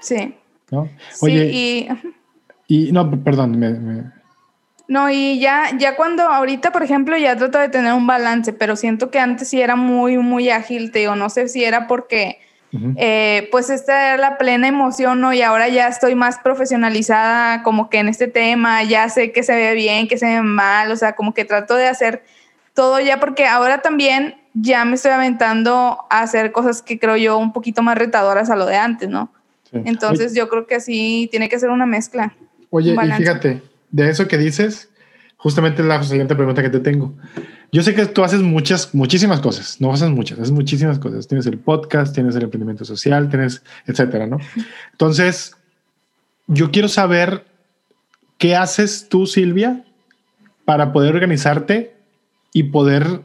Sí. 0.00 0.34
¿no? 0.72 0.88
Oye, 1.20 1.52
sí, 1.52 1.88
y, 2.66 2.88
y... 2.88 2.92
no, 2.92 3.08
perdón, 3.22 3.60
me 3.60 4.10
no, 4.86 5.10
y 5.10 5.38
ya, 5.38 5.70
ya 5.78 5.96
cuando 5.96 6.24
ahorita, 6.24 6.70
por 6.70 6.82
ejemplo, 6.82 7.16
ya 7.16 7.36
trato 7.36 7.58
de 7.58 7.68
tener 7.68 7.94
un 7.94 8.06
balance, 8.06 8.52
pero 8.52 8.76
siento 8.76 9.10
que 9.10 9.18
antes 9.18 9.48
sí 9.48 9.60
era 9.60 9.76
muy, 9.76 10.18
muy 10.18 10.50
ágil, 10.50 10.90
te 10.90 11.00
digo, 11.00 11.16
no 11.16 11.30
sé 11.30 11.48
si 11.48 11.64
era 11.64 11.86
porque, 11.86 12.38
eh, 12.96 13.48
pues 13.50 13.70
esta 13.70 14.08
era 14.08 14.16
la 14.18 14.36
plena 14.36 14.68
emoción, 14.68 15.20
¿no? 15.20 15.32
Y 15.32 15.40
ahora 15.42 15.68
ya 15.68 15.88
estoy 15.88 16.14
más 16.14 16.38
profesionalizada 16.38 17.62
como 17.62 17.88
que 17.88 17.98
en 17.98 18.08
este 18.08 18.26
tema, 18.26 18.82
ya 18.82 19.08
sé 19.08 19.32
que 19.32 19.42
se 19.42 19.54
ve 19.54 19.74
bien, 19.74 20.06
que 20.06 20.18
se 20.18 20.26
ve 20.26 20.42
mal, 20.42 20.90
o 20.90 20.96
sea, 20.96 21.14
como 21.14 21.32
que 21.32 21.44
trato 21.44 21.76
de 21.76 21.86
hacer 21.86 22.24
todo 22.74 23.00
ya, 23.00 23.20
porque 23.20 23.46
ahora 23.46 23.80
también 23.80 24.34
ya 24.52 24.84
me 24.84 24.96
estoy 24.96 25.12
aventando 25.12 26.04
a 26.10 26.20
hacer 26.20 26.52
cosas 26.52 26.82
que 26.82 26.98
creo 26.98 27.16
yo 27.16 27.38
un 27.38 27.52
poquito 27.52 27.82
más 27.82 27.96
retadoras 27.96 28.50
a 28.50 28.56
lo 28.56 28.66
de 28.66 28.76
antes, 28.76 29.08
¿no? 29.08 29.32
Entonces 29.72 30.34
yo 30.34 30.48
creo 30.48 30.66
que 30.66 30.76
así 30.76 31.28
tiene 31.30 31.48
que 31.48 31.58
ser 31.58 31.70
una 31.70 31.86
mezcla. 31.86 32.34
Oye, 32.70 32.92
y 32.92 33.12
fíjate, 33.12 33.62
de 33.94 34.10
eso 34.10 34.26
que 34.26 34.38
dices, 34.38 34.88
justamente 35.36 35.82
es 35.82 35.86
la 35.86 36.02
siguiente 36.02 36.34
pregunta 36.34 36.62
que 36.62 36.68
te 36.68 36.80
tengo. 36.80 37.14
Yo 37.70 37.80
sé 37.84 37.94
que 37.94 38.06
tú 38.06 38.24
haces 38.24 38.40
muchas, 38.40 38.92
muchísimas 38.92 39.38
cosas, 39.38 39.80
no 39.80 39.92
haces 39.92 40.10
muchas, 40.10 40.40
haces 40.40 40.50
muchísimas 40.50 40.98
cosas. 40.98 41.28
Tienes 41.28 41.46
el 41.46 41.58
podcast, 41.58 42.12
tienes 42.12 42.34
el 42.34 42.42
emprendimiento 42.42 42.84
social, 42.84 43.28
tienes, 43.28 43.62
etcétera, 43.86 44.26
¿no? 44.26 44.38
Entonces, 44.92 45.54
yo 46.48 46.72
quiero 46.72 46.88
saber 46.88 47.44
qué 48.36 48.56
haces 48.56 49.08
tú, 49.08 49.28
Silvia, 49.28 49.84
para 50.64 50.92
poder 50.92 51.14
organizarte 51.14 51.94
y 52.52 52.64
poder 52.64 53.20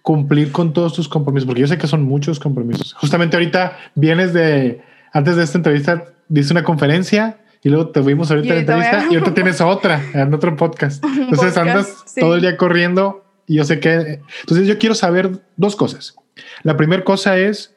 cumplir 0.00 0.52
con 0.52 0.72
todos 0.72 0.94
tus 0.94 1.06
compromisos, 1.06 1.46
porque 1.46 1.60
yo 1.60 1.66
sé 1.66 1.76
que 1.76 1.86
son 1.86 2.02
muchos 2.02 2.40
compromisos. 2.40 2.94
Justamente 2.94 3.36
ahorita 3.36 3.76
vienes 3.94 4.32
de, 4.32 4.80
antes 5.12 5.36
de 5.36 5.44
esta 5.44 5.58
entrevista, 5.58 6.04
diste 6.30 6.54
una 6.54 6.64
conferencia 6.64 7.40
y 7.62 7.68
luego 7.68 7.88
te 7.90 8.00
vimos 8.00 8.30
ahorita 8.30 8.48
en 8.48 8.54
la 8.54 8.60
entrevista 8.60 9.06
y 9.10 9.14
ahorita 9.14 9.34
tienes 9.34 9.60
otra 9.60 10.02
en 10.14 10.32
otro 10.32 10.54
podcast. 10.56 11.04
Entonces 11.18 11.56
andas 11.56 12.04
todo 12.18 12.36
el 12.36 12.40
día 12.40 12.56
corriendo 12.56 13.24
y 13.46 13.56
yo 13.56 13.64
sé 13.64 13.80
que... 13.80 14.20
Entonces 14.40 14.66
yo 14.66 14.78
quiero 14.78 14.94
saber 14.94 15.40
dos 15.56 15.74
cosas. 15.74 16.14
La 16.62 16.76
primera 16.76 17.02
cosa 17.02 17.36
es, 17.36 17.74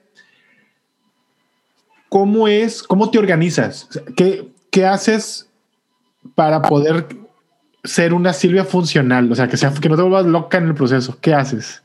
¿cómo 2.09 2.47
es, 2.47 2.83
cómo 2.83 3.09
te 3.09 3.17
organizas? 3.17 3.87
¿Qué, 4.15 4.47
qué 4.69 4.85
haces 4.85 5.49
para 6.35 6.61
poder 6.61 7.07
ser 7.83 8.13
una 8.13 8.33
Silvia 8.33 8.65
funcional? 8.65 9.31
O 9.31 9.35
sea, 9.35 9.47
que, 9.47 9.57
sea, 9.57 9.73
que 9.73 9.89
no 9.89 9.95
te 9.95 10.03
vuelvas 10.03 10.25
loca 10.25 10.59
en 10.59 10.67
el 10.67 10.75
proceso. 10.75 11.17
¿Qué 11.19 11.33
haces? 11.33 11.81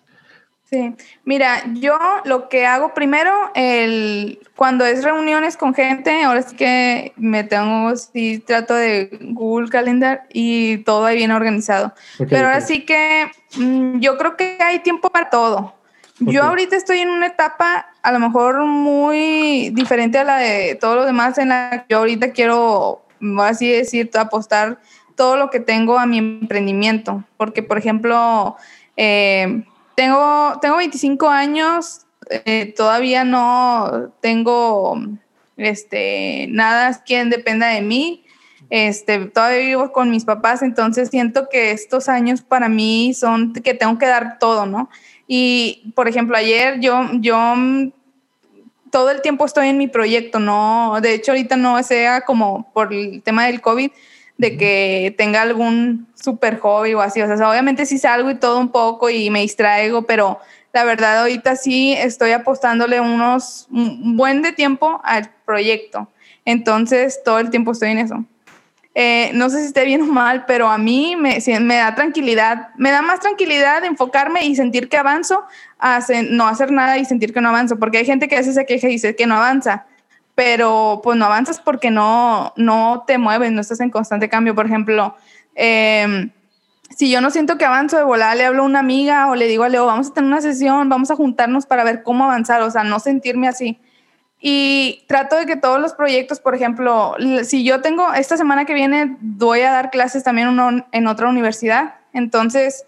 Sí, 0.69 0.97
mira, 1.25 1.63
yo 1.75 1.97
lo 2.25 2.49
que 2.49 2.67
hago 2.67 2.93
primero, 2.93 3.33
el, 3.55 4.41
cuando 4.57 4.85
es 4.85 5.05
reuniones 5.05 5.57
con 5.57 5.75
gente, 5.75 6.25
ahora 6.25 6.43
sí 6.43 6.57
que 6.57 7.13
me 7.17 7.45
tengo, 7.45 7.95
sí 7.95 8.43
trato 8.45 8.75
de 8.75 9.17
Google 9.21 9.69
Calendar 9.69 10.27
y 10.33 10.79
todo 10.79 11.05
ahí 11.05 11.19
bien 11.19 11.31
organizado. 11.31 11.95
Pero 12.19 12.47
ahora 12.49 12.61
sí 12.63 12.85
que 12.85 13.31
mm, 13.57 14.01
yo 14.01 14.19
creo 14.19 14.37
que 14.37 14.59
hay 14.61 14.81
tiempo 14.81 15.11
para 15.11 15.31
todo. 15.31 15.75
Yo 16.19 16.43
ahorita 16.43 16.75
estoy 16.75 16.99
en 16.99 17.11
una 17.11 17.27
etapa 17.27 17.87
a 18.03 18.11
lo 18.11 18.19
mejor 18.19 18.65
muy 18.65 19.71
diferente 19.71 20.19
a 20.19 20.25
la 20.25 20.39
de 20.39 20.75
todos 20.75 20.97
los 20.97 21.07
demás, 21.07 21.39
en 21.39 21.51
la 21.51 21.85
que 21.87 21.95
yo 21.95 21.99
ahorita 21.99 22.33
quiero, 22.33 23.05
así 23.39 23.71
decir, 23.71 24.11
apostar 24.19 24.81
todo 25.15 25.37
lo 25.37 25.49
que 25.49 25.61
tengo 25.61 25.97
a 25.97 26.07
mi 26.07 26.19
emprendimiento. 26.19 27.23
Porque, 27.37 27.63
por 27.63 27.79
ejemplo, 27.79 28.57
eh, 28.97 29.63
tengo, 29.97 30.59
tengo 30.61 30.77
25 30.77 31.29
años, 31.29 32.03
eh, 32.31 32.73
todavía 32.77 33.25
no 33.25 34.13
tengo 34.21 35.01
este, 35.57 36.47
nada 36.51 37.03
quien 37.05 37.31
dependa 37.31 37.69
de 37.69 37.81
mí. 37.81 38.23
Este, 38.69 39.27
todavía 39.27 39.61
vivo 39.61 39.93
con 39.93 40.11
mis 40.11 40.25
papás, 40.25 40.63
entonces 40.63 41.09
siento 41.09 41.49
que 41.49 41.71
estos 41.71 42.09
años 42.09 42.43
para 42.43 42.69
mí 42.69 43.15
son 43.15 43.53
que 43.53 43.75
tengo 43.75 43.97
que 43.97 44.07
dar 44.07 44.39
todo, 44.39 44.67
¿no? 44.67 44.91
Y, 45.29 45.93
por 45.95 46.09
ejemplo, 46.09 46.37
ayer 46.37 46.81
yo, 46.81 47.09
yo 47.15 47.55
todo 48.91 49.11
el 49.11 49.23
tiempo 49.23 49.45
estoy 49.45 49.69
en 49.69 49.79
mi 49.79 49.87
proyecto, 49.87 50.41
¿no? 50.41 50.99
De 51.01 51.15
hecho, 51.15 51.33
ahorita 51.33 51.57
no 51.57 51.81
sea 51.83 52.23
como 52.23 52.71
por 52.73 52.93
el 52.93 53.23
tema 53.23 53.47
del 53.47 53.61
COVID, 53.61 53.91
de 54.39 54.57
que 54.57 55.15
tenga 55.17 55.43
algún 55.43 56.07
super 56.15 56.59
hobby 56.59 56.95
o 56.95 57.01
así. 57.01 57.23
O 57.23 57.37
sea, 57.37 57.51
obviamente 57.51 57.87
sí 57.87 57.99
salgo 57.99 58.31
y 58.31 58.35
todo 58.35 58.59
un 58.59 58.71
poco 58.71 59.09
y 59.11 59.31
me 59.31 59.41
distraigo, 59.41 60.03
pero 60.03 60.39
la 60.73 60.85
verdad 60.85 61.21
ahorita 61.21 61.57
sí 61.57 61.95
estoy 61.95 62.33
apostándole 62.33 63.01
unos 63.01 63.67
un 63.71 64.17
buen 64.17 64.43
de 64.43 64.53
tiempo 64.53 65.01
al 65.05 65.31
proyecto. 65.45 66.09
Entonces 66.45 67.23
todo 67.25 67.39
el 67.39 67.51
tiempo 67.51 67.73
estoy 67.73 67.91
en 67.91 67.99
eso. 67.99 68.25
eh, 68.95 69.31
no 69.35 69.51
sé 69.51 69.61
si 69.61 69.67
esté 69.67 69.85
bien 69.85 70.03
o 70.03 70.07
mal, 70.07 70.45
pero 70.47 70.69
a 70.69 70.79
mí 70.79 71.17
me, 71.17 71.39
me, 71.61 71.77
da 71.77 71.95
tranquilidad, 71.95 72.71
me 72.77 72.91
da 72.91 73.03
más 73.03 73.21
tranquilidad 73.21 73.85
enfocarme 73.85 74.45
y 74.47 74.57
sentir 74.57 74.89
que 74.89 74.97
avanzo, 74.97 75.45
a 75.79 76.01
no 76.31 76.47
hacer 76.47 76.73
nada 76.73 76.97
y 76.97 77.05
sentir 77.05 77.35
que 77.35 77.43
no 77.43 77.51
avanzo, 77.51 77.79
porque 77.79 77.99
hay 77.99 78.07
gente 78.07 78.27
que 78.27 78.37
a 78.37 78.39
veces 78.39 78.55
se 78.55 78.65
queja 78.65 78.89
y 78.89 78.93
dice 78.93 79.15
que 79.15 79.27
no 79.27 79.37
avanza, 79.37 79.85
pero 80.37 81.01
pues 81.03 81.19
no 81.19 81.25
avanzas 81.25 81.61
porque 81.61 81.91
no, 81.91 82.53
no 82.57 83.05
te 83.07 83.17
mueves, 83.19 83.51
no 83.51 83.63
estás 83.63 83.81
en 83.81 83.91
constante 83.91 84.29
cambio. 84.29 84.55
Por 84.55 84.67
ejemplo, 84.67 85.17
eh, 85.55 86.31
si 86.95 87.11
yo 87.11 87.23
no 87.23 87.31
siento 87.31 87.57
que 87.57 87.65
avanzo 87.65 87.97
de 87.97 88.05
volada, 88.05 88.35
le 88.35 88.45
hablo 88.45 88.63
a 88.63 88.67
una 88.67 88.79
amiga 88.79 89.29
o 89.29 89.35
le 89.35 89.49
digo 89.49 89.65
a 89.65 89.71
Leo, 89.71 89.87
vamos 89.87 90.09
a 90.09 90.13
tener 90.13 90.29
una 90.29 90.43
sesión, 90.43 90.91
vamos 90.91 91.11
a 91.11 91.17
juntarnos 91.17 91.65
para 91.65 91.85
ver 91.85 92.03
cómo 92.03 92.25
avanzar, 92.25 92.61
o 92.61 92.71
sea, 92.71 92.85
no 92.85 93.01
sentirme 93.01 93.49
así. 93.49 93.81
Y 94.39 95.05
trato 95.09 95.37
de 95.37 95.47
que 95.47 95.57
todos 95.57 95.81
los 95.81 95.95
proyectos, 95.95 96.39
por 96.39 96.55
ejemplo, 96.55 97.17
si 97.43 97.65
yo 97.65 97.81
tengo, 97.81 98.13
esta 98.13 98.37
semana 98.37 98.67
que 98.67 98.75
viene 98.75 99.17
voy 99.21 99.63
a 99.63 99.73
dar 99.73 99.91
clases 99.91 100.23
también 100.23 100.55
en 100.93 101.07
otra 101.07 101.29
universidad, 101.29 101.95
entonces, 102.13 102.85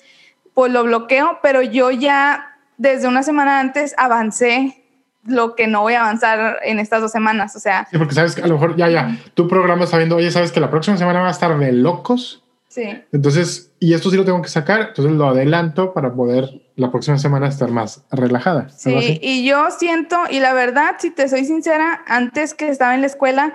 pues 0.53 0.71
lo 0.71 0.85
bloqueo, 0.85 1.39
pero 1.43 1.63
yo 1.63 1.91
ya 1.91 2.59
desde 2.77 3.09
una 3.09 3.23
semana 3.23 3.59
antes 3.59 3.95
avancé 3.97 4.85
lo 5.25 5.55
que 5.55 5.67
no 5.67 5.83
voy 5.83 5.95
a 5.95 6.01
avanzar 6.01 6.59
en 6.63 6.79
estas 6.79 7.01
dos 7.01 7.13
semanas, 7.13 7.55
o 7.57 7.61
sea. 7.61 7.87
Sí, 7.91 7.99
porque 7.99 8.15
sabes 8.15 8.35
que 8.35 8.43
a 8.43 8.47
lo 8.47 8.55
mejor 8.55 8.77
ya, 8.77 8.89
ya, 8.89 9.17
tu 9.35 9.49
programa 9.49 9.85
está 9.85 9.99
viendo, 9.99 10.17
oye, 10.17 10.31
sabes 10.31 10.53
que 10.53 10.61
la 10.61 10.71
próxima 10.71 10.97
semana 10.97 11.21
va 11.21 11.29
a 11.29 11.33
estar 11.33 11.57
de 11.59 11.73
locos 11.73 12.43
Sí. 12.69 12.85
Entonces, 13.13 13.73
y 13.81 13.95
esto 13.95 14.11
sí 14.11 14.17
lo 14.17 14.27
tengo 14.27 14.43
que 14.43 14.51
sacar, 14.51 14.89
entonces 14.89 15.15
lo 15.15 15.29
adelanto 15.29 15.95
para 15.95 16.13
poder 16.13 16.63
la 16.77 16.91
próxima 16.91 17.19
semana 17.19 17.49
estar 17.49 17.71
más 17.71 18.05
relajada. 18.11 18.69
Sí, 18.69 19.19
y 19.23 19.45
yo 19.47 19.71
siento, 19.71 20.17
y 20.31 20.41
la 20.41 20.53
verdad, 20.53 20.97
si 20.99 21.11
te 21.11 21.29
soy 21.29 21.45
sincera, 21.47 22.03
antes 22.07 22.55
que 22.55 22.69
estaba 22.69 22.95
en 22.95 23.01
la 23.01 23.07
escuela, 23.07 23.55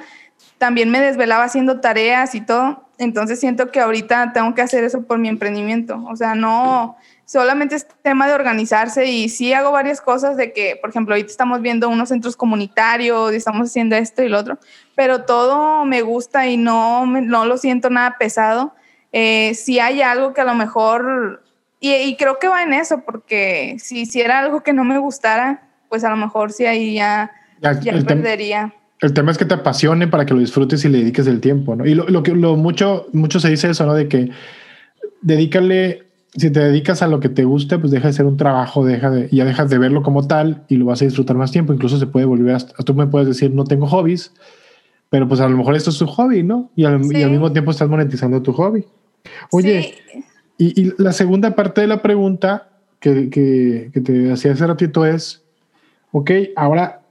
también 0.57 0.89
me 0.89 0.99
desvelaba 0.99 1.43
haciendo 1.43 1.80
tareas 1.80 2.34
y 2.34 2.41
todo, 2.41 2.89
entonces 2.97 3.39
siento 3.39 3.72
que 3.72 3.80
ahorita 3.80 4.34
tengo 4.34 4.55
que 4.55 4.64
hacer 4.64 4.84
eso 4.84 5.03
por 5.03 5.20
mi 5.20 5.30
emprendimiento, 5.30 6.03
o 6.09 6.16
sea, 6.16 6.34
no 6.34 6.97
solamente 7.26 7.76
es 7.76 7.88
tema 8.01 8.28
de 8.28 8.34
organizarse 8.34 9.05
y 9.05 9.30
sí 9.30 9.53
hago 9.53 9.71
varias 9.71 10.01
cosas 10.01 10.38
de 10.38 10.53
que, 10.53 10.78
por 10.80 10.89
ejemplo, 10.89 11.15
ahorita 11.15 11.32
estamos 11.32 11.61
viendo 11.61 11.89
unos 11.89 12.09
centros 12.09 12.36
comunitarios 12.36 13.34
y 13.34 13.38
estamos 13.38 13.69
haciendo 13.69 13.95
esto 13.95 14.24
y 14.24 14.30
lo 14.30 14.39
otro, 14.39 14.59
pero 14.95 15.24
todo 15.24 15.86
me 15.86 16.01
gusta 16.01 16.47
y 16.47 16.57
no, 16.57 17.05
no 17.05 17.45
lo 17.45 17.57
siento 17.57 17.89
nada 17.89 18.17
pesado 18.19 18.74
eh, 19.13 19.53
si 19.53 19.80
hay 19.80 20.01
algo 20.01 20.34
que 20.34 20.41
a 20.41 20.43
lo 20.43 20.55
mejor, 20.55 21.43
y, 21.80 22.15
creo 22.15 22.39
que 22.39 22.47
va 22.47 22.63
en 22.63 22.74
eso, 22.74 23.03
porque 23.05 23.76
si 23.78 24.01
hiciera 24.01 24.39
algo 24.39 24.63
que 24.63 24.74
no 24.74 24.84
me 24.84 24.97
gustara, 24.97 25.69
pues 25.88 26.03
a 26.03 26.09
lo 26.09 26.17
mejor 26.17 26.51
sí 26.51 26.65
ahí 26.65 26.95
ya, 26.95 27.32
ya, 27.61 27.93
perdería. 28.07 28.74
el 29.01 29.13
tema 29.13 29.32
es 29.32 29.38
que 29.38 29.45
te 29.45 29.53
apasione 29.53 30.07
para 30.07 30.26
que 30.26 30.34
lo 30.34 30.39
disfrutes 30.39 30.84
y 30.84 30.89
le 30.89 30.97
dediques 30.97 31.28
el 31.28 31.41
tiempo, 31.41 31.76
¿no? 31.76 31.86
Y 31.86 31.93
lo, 31.93 32.24
que 32.24 32.32
lo 32.32 32.55
mucho, 32.55 33.05
mucho 33.13 33.39
se 33.39 33.51
dice 33.51 33.69
eso, 33.69 33.86
¿no? 33.86 33.93
De 33.93 34.07
que 34.07 34.32
dedícale, 35.21 36.07
si 36.36 36.49
te 36.49 36.59
dedicas 36.59 37.01
a 37.01 37.07
lo 37.07 37.19
que 37.19 37.29
te 37.29 37.43
gusta, 37.43 37.79
pues 37.79 37.91
deja 37.91 38.07
de 38.07 38.13
ser 38.13 38.25
un 38.25 38.38
trabajo, 38.38 38.84
deja 38.84 39.09
de, 39.11 39.29
ya 39.31 39.45
dejas 39.45 39.69
de 39.69 39.77
verlo 39.77 40.01
como 40.01 40.27
tal 40.27 40.63
y 40.67 40.77
lo 40.77 40.86
vas 40.86 41.01
a 41.01 41.05
disfrutar 41.05 41.38
más 41.38 41.51
tiempo. 41.51 41.73
Incluso 41.73 41.99
se 41.99 42.07
puede 42.07 42.25
volver, 42.25 42.55
hasta, 42.55 42.73
tú 42.84 42.93
me 42.95 43.05
puedes 43.05 43.27
decir, 43.27 43.51
no 43.51 43.65
tengo 43.65 43.88
hobbies, 43.88 44.34
pero 45.09 45.27
pues 45.27 45.39
a 45.41 45.47
lo 45.47 45.55
mejor 45.55 45.75
esto 45.75 45.91
es 45.91 45.97
tu 45.97 46.07
hobby, 46.07 46.41
¿no? 46.41 46.71
Y 46.75 46.86
al, 46.86 47.01
y 47.13 47.21
al 47.21 47.29
mismo 47.29 47.51
tiempo 47.51 47.69
estás 47.69 47.88
monetizando 47.88 48.41
tu 48.41 48.51
hobby. 48.53 48.84
Oye, 49.51 49.93
y, 50.57 50.91
la 51.01 51.11
segunda 51.11 51.55
parte 51.55 51.81
de 51.81 51.88
la 51.88 52.01
pregunta 52.01 52.69
que, 52.99 53.29
que, 53.29 54.01
te 54.01 54.31
hacía 54.31 54.53
hace 54.53 54.65
ratito 54.65 55.05
es, 55.05 55.43
ok, 56.11 56.31
ahora 56.55 57.01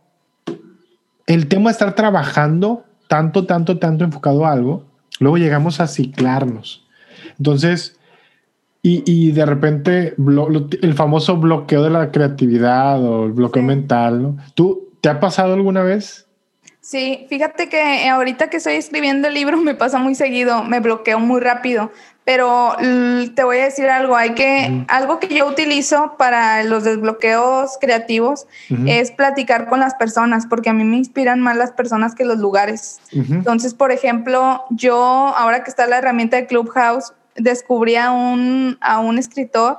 el 1.26 1.46
tema 1.46 1.70
de 1.70 1.72
estar 1.72 1.94
trabajando 1.94 2.84
tanto, 3.06 3.46
tanto, 3.46 3.78
tanto 3.78 4.04
enfocado 4.04 4.46
a 4.46 4.52
algo, 4.52 4.84
luego 5.20 5.38
llegamos 5.38 5.80
a 5.80 5.86
ciclarnos. 5.86 6.84
Entonces, 7.38 8.00
y, 8.82 9.02
y 9.06 9.30
de 9.32 9.46
repente 9.46 10.14
el 10.82 10.94
famoso 10.94 11.36
bloqueo 11.36 11.82
de 11.84 11.90
la 11.90 12.10
creatividad 12.10 13.02
o 13.02 13.26
el 13.26 13.32
bloqueo 13.32 13.62
mental, 13.62 14.22
¿no? 14.22 14.36
¿Tú 14.54 14.88
te 15.00 15.08
ha 15.08 15.20
pasado 15.20 15.54
alguna 15.54 15.82
vez? 15.82 16.26
Sí, 16.80 17.26
fíjate 17.28 17.68
que 17.68 18.08
ahorita 18.08 18.50
que 18.50 18.56
estoy 18.56 18.74
escribiendo 18.74 19.28
el 19.28 19.34
libro 19.34 19.56
me 19.60 19.76
pasa 19.76 19.98
muy 19.98 20.16
seguido, 20.16 20.64
me 20.64 20.80
bloqueo 20.80 21.20
muy 21.20 21.40
rápido, 21.40 21.92
pero 22.24 22.76
te 23.34 23.44
voy 23.44 23.58
a 23.58 23.64
decir 23.64 23.88
algo, 23.88 24.16
hay 24.16 24.34
que, 24.34 24.84
algo 24.88 25.20
que 25.20 25.28
yo 25.28 25.46
utilizo 25.46 26.16
para 26.18 26.62
los 26.64 26.84
desbloqueos 26.84 27.78
creativos 27.80 28.46
es 28.86 29.10
platicar 29.10 29.68
con 29.68 29.80
las 29.80 29.94
personas, 29.94 30.46
porque 30.46 30.70
a 30.70 30.72
mí 30.72 30.84
me 30.84 30.96
inspiran 30.96 31.40
más 31.40 31.56
las 31.56 31.72
personas 31.72 32.14
que 32.14 32.24
los 32.24 32.38
lugares. 32.38 33.00
Entonces, 33.10 33.74
por 33.74 33.90
ejemplo, 33.90 34.62
yo, 34.70 34.96
ahora 34.96 35.64
que 35.64 35.70
está 35.70 35.88
la 35.88 35.98
herramienta 35.98 36.36
de 36.36 36.46
Clubhouse, 36.46 37.12
descubrí 37.36 37.96
a 37.96 38.10
un, 38.10 38.78
a 38.80 39.00
un 39.00 39.18
escritor 39.18 39.78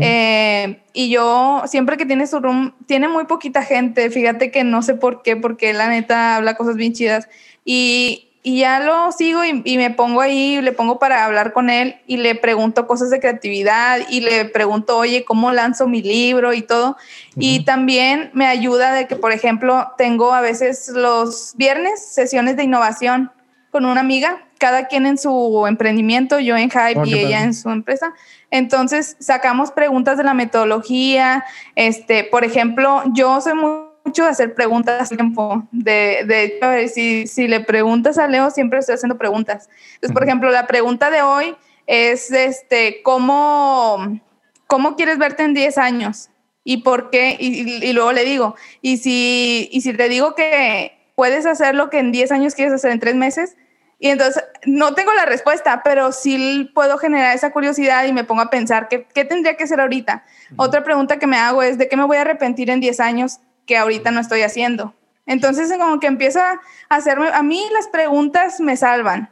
eh, 0.00 0.82
y 0.92 1.10
yo, 1.10 1.62
siempre 1.66 1.96
que 1.96 2.06
tiene 2.06 2.26
su 2.26 2.40
room, 2.40 2.74
tiene 2.86 3.08
muy 3.08 3.24
poquita 3.26 3.62
gente. 3.62 4.10
Fíjate 4.10 4.50
que 4.50 4.64
no 4.64 4.82
sé 4.82 4.94
por 4.94 5.22
qué, 5.22 5.36
porque 5.36 5.72
la 5.72 5.88
neta 5.88 6.36
habla 6.36 6.56
cosas 6.56 6.76
bien 6.76 6.92
chidas. 6.92 7.28
Y, 7.64 8.28
y 8.42 8.58
ya 8.60 8.80
lo 8.80 9.12
sigo 9.12 9.44
y, 9.44 9.76
me 9.76 9.90
pongo 9.90 10.20
ahí, 10.20 10.60
le 10.60 10.72
pongo 10.72 10.98
para 10.98 11.24
hablar 11.24 11.52
con 11.52 11.70
él 11.70 11.96
y 12.06 12.16
le 12.16 12.34
pregunto 12.34 12.86
cosas 12.86 13.10
de 13.10 13.20
creatividad 13.20 14.00
y 14.08 14.20
le 14.20 14.44
pregunto, 14.44 14.96
oye, 14.96 15.24
¿cómo 15.24 15.52
lanzo 15.52 15.88
mi 15.88 16.02
libro 16.02 16.52
y 16.52 16.62
todo? 16.62 16.96
Y 17.36 17.64
también 17.64 18.30
me 18.34 18.46
ayuda 18.46 18.92
de 18.92 19.06
que, 19.08 19.16
por 19.16 19.32
ejemplo, 19.32 19.92
tengo 19.98 20.32
a 20.32 20.40
veces 20.40 20.88
los 20.94 21.54
viernes 21.56 22.04
sesiones 22.06 22.56
de 22.56 22.64
innovación 22.64 23.32
con 23.76 23.84
una 23.84 24.00
amiga, 24.00 24.42
cada 24.56 24.86
quien 24.86 25.04
en 25.04 25.18
su 25.18 25.66
emprendimiento, 25.68 26.40
yo 26.40 26.56
en 26.56 26.70
Hype 26.70 26.98
oh, 26.98 27.04
y 27.04 27.12
ella 27.12 27.42
en 27.42 27.52
su 27.52 27.68
empresa. 27.68 28.14
Entonces 28.50 29.18
sacamos 29.20 29.70
preguntas 29.70 30.16
de 30.16 30.24
la 30.24 30.32
metodología. 30.32 31.44
Este, 31.74 32.24
por 32.24 32.42
ejemplo, 32.42 33.02
yo 33.12 33.38
soy 33.42 33.52
mucho 33.52 34.24
de 34.24 34.30
hacer 34.30 34.54
preguntas 34.54 35.10
al 35.10 35.18
tiempo. 35.18 35.62
De, 35.72 36.24
de 36.24 36.88
si, 36.88 37.26
si 37.26 37.48
le 37.48 37.60
preguntas 37.60 38.16
a 38.16 38.28
Leo, 38.28 38.50
siempre 38.50 38.78
estoy 38.78 38.94
haciendo 38.94 39.18
preguntas. 39.18 39.68
Entonces, 39.96 40.14
por 40.14 40.24
ejemplo, 40.24 40.50
la 40.50 40.66
pregunta 40.66 41.10
de 41.10 41.20
hoy 41.20 41.54
es, 41.86 42.30
este, 42.30 43.02
¿cómo, 43.02 44.22
cómo 44.66 44.96
quieres 44.96 45.18
verte 45.18 45.42
en 45.42 45.52
10 45.52 45.76
años? 45.76 46.30
¿Y 46.64 46.78
por 46.78 47.10
qué? 47.10 47.36
Y, 47.38 47.84
y, 47.84 47.92
luego 47.92 48.12
le 48.12 48.24
digo, 48.24 48.56
¿y 48.80 48.96
si, 48.96 49.68
y 49.70 49.82
si 49.82 49.92
te 49.92 50.08
digo 50.08 50.34
que 50.34 50.96
puedes 51.14 51.44
hacer 51.44 51.74
lo 51.74 51.90
que 51.90 51.98
en 51.98 52.10
10 52.10 52.32
años 52.32 52.54
quieres 52.54 52.72
hacer 52.72 52.92
en 52.92 53.00
3 53.00 53.16
meses, 53.16 53.54
y 53.98 54.08
entonces 54.08 54.44
no 54.66 54.94
tengo 54.94 55.12
la 55.14 55.24
respuesta, 55.24 55.80
pero 55.82 56.12
sí 56.12 56.70
puedo 56.74 56.98
generar 56.98 57.34
esa 57.34 57.50
curiosidad 57.50 58.04
y 58.04 58.12
me 58.12 58.24
pongo 58.24 58.42
a 58.42 58.50
pensar 58.50 58.88
qué, 58.88 59.06
qué 59.14 59.24
tendría 59.24 59.56
que 59.56 59.64
hacer 59.64 59.80
ahorita. 59.80 60.24
Otra 60.56 60.84
pregunta 60.84 61.18
que 61.18 61.26
me 61.26 61.38
hago 61.38 61.62
es 61.62 61.78
de 61.78 61.88
qué 61.88 61.96
me 61.96 62.04
voy 62.04 62.18
a 62.18 62.22
arrepentir 62.22 62.68
en 62.68 62.80
10 62.80 63.00
años 63.00 63.40
que 63.64 63.78
ahorita 63.78 64.10
no 64.10 64.20
estoy 64.20 64.42
haciendo. 64.42 64.94
Entonces 65.24 65.72
como 65.78 65.98
que 65.98 66.06
empiezo 66.06 66.40
a 66.40 66.60
hacerme, 66.88 67.28
a 67.32 67.42
mí 67.42 67.62
las 67.72 67.88
preguntas 67.88 68.60
me 68.60 68.76
salvan, 68.76 69.30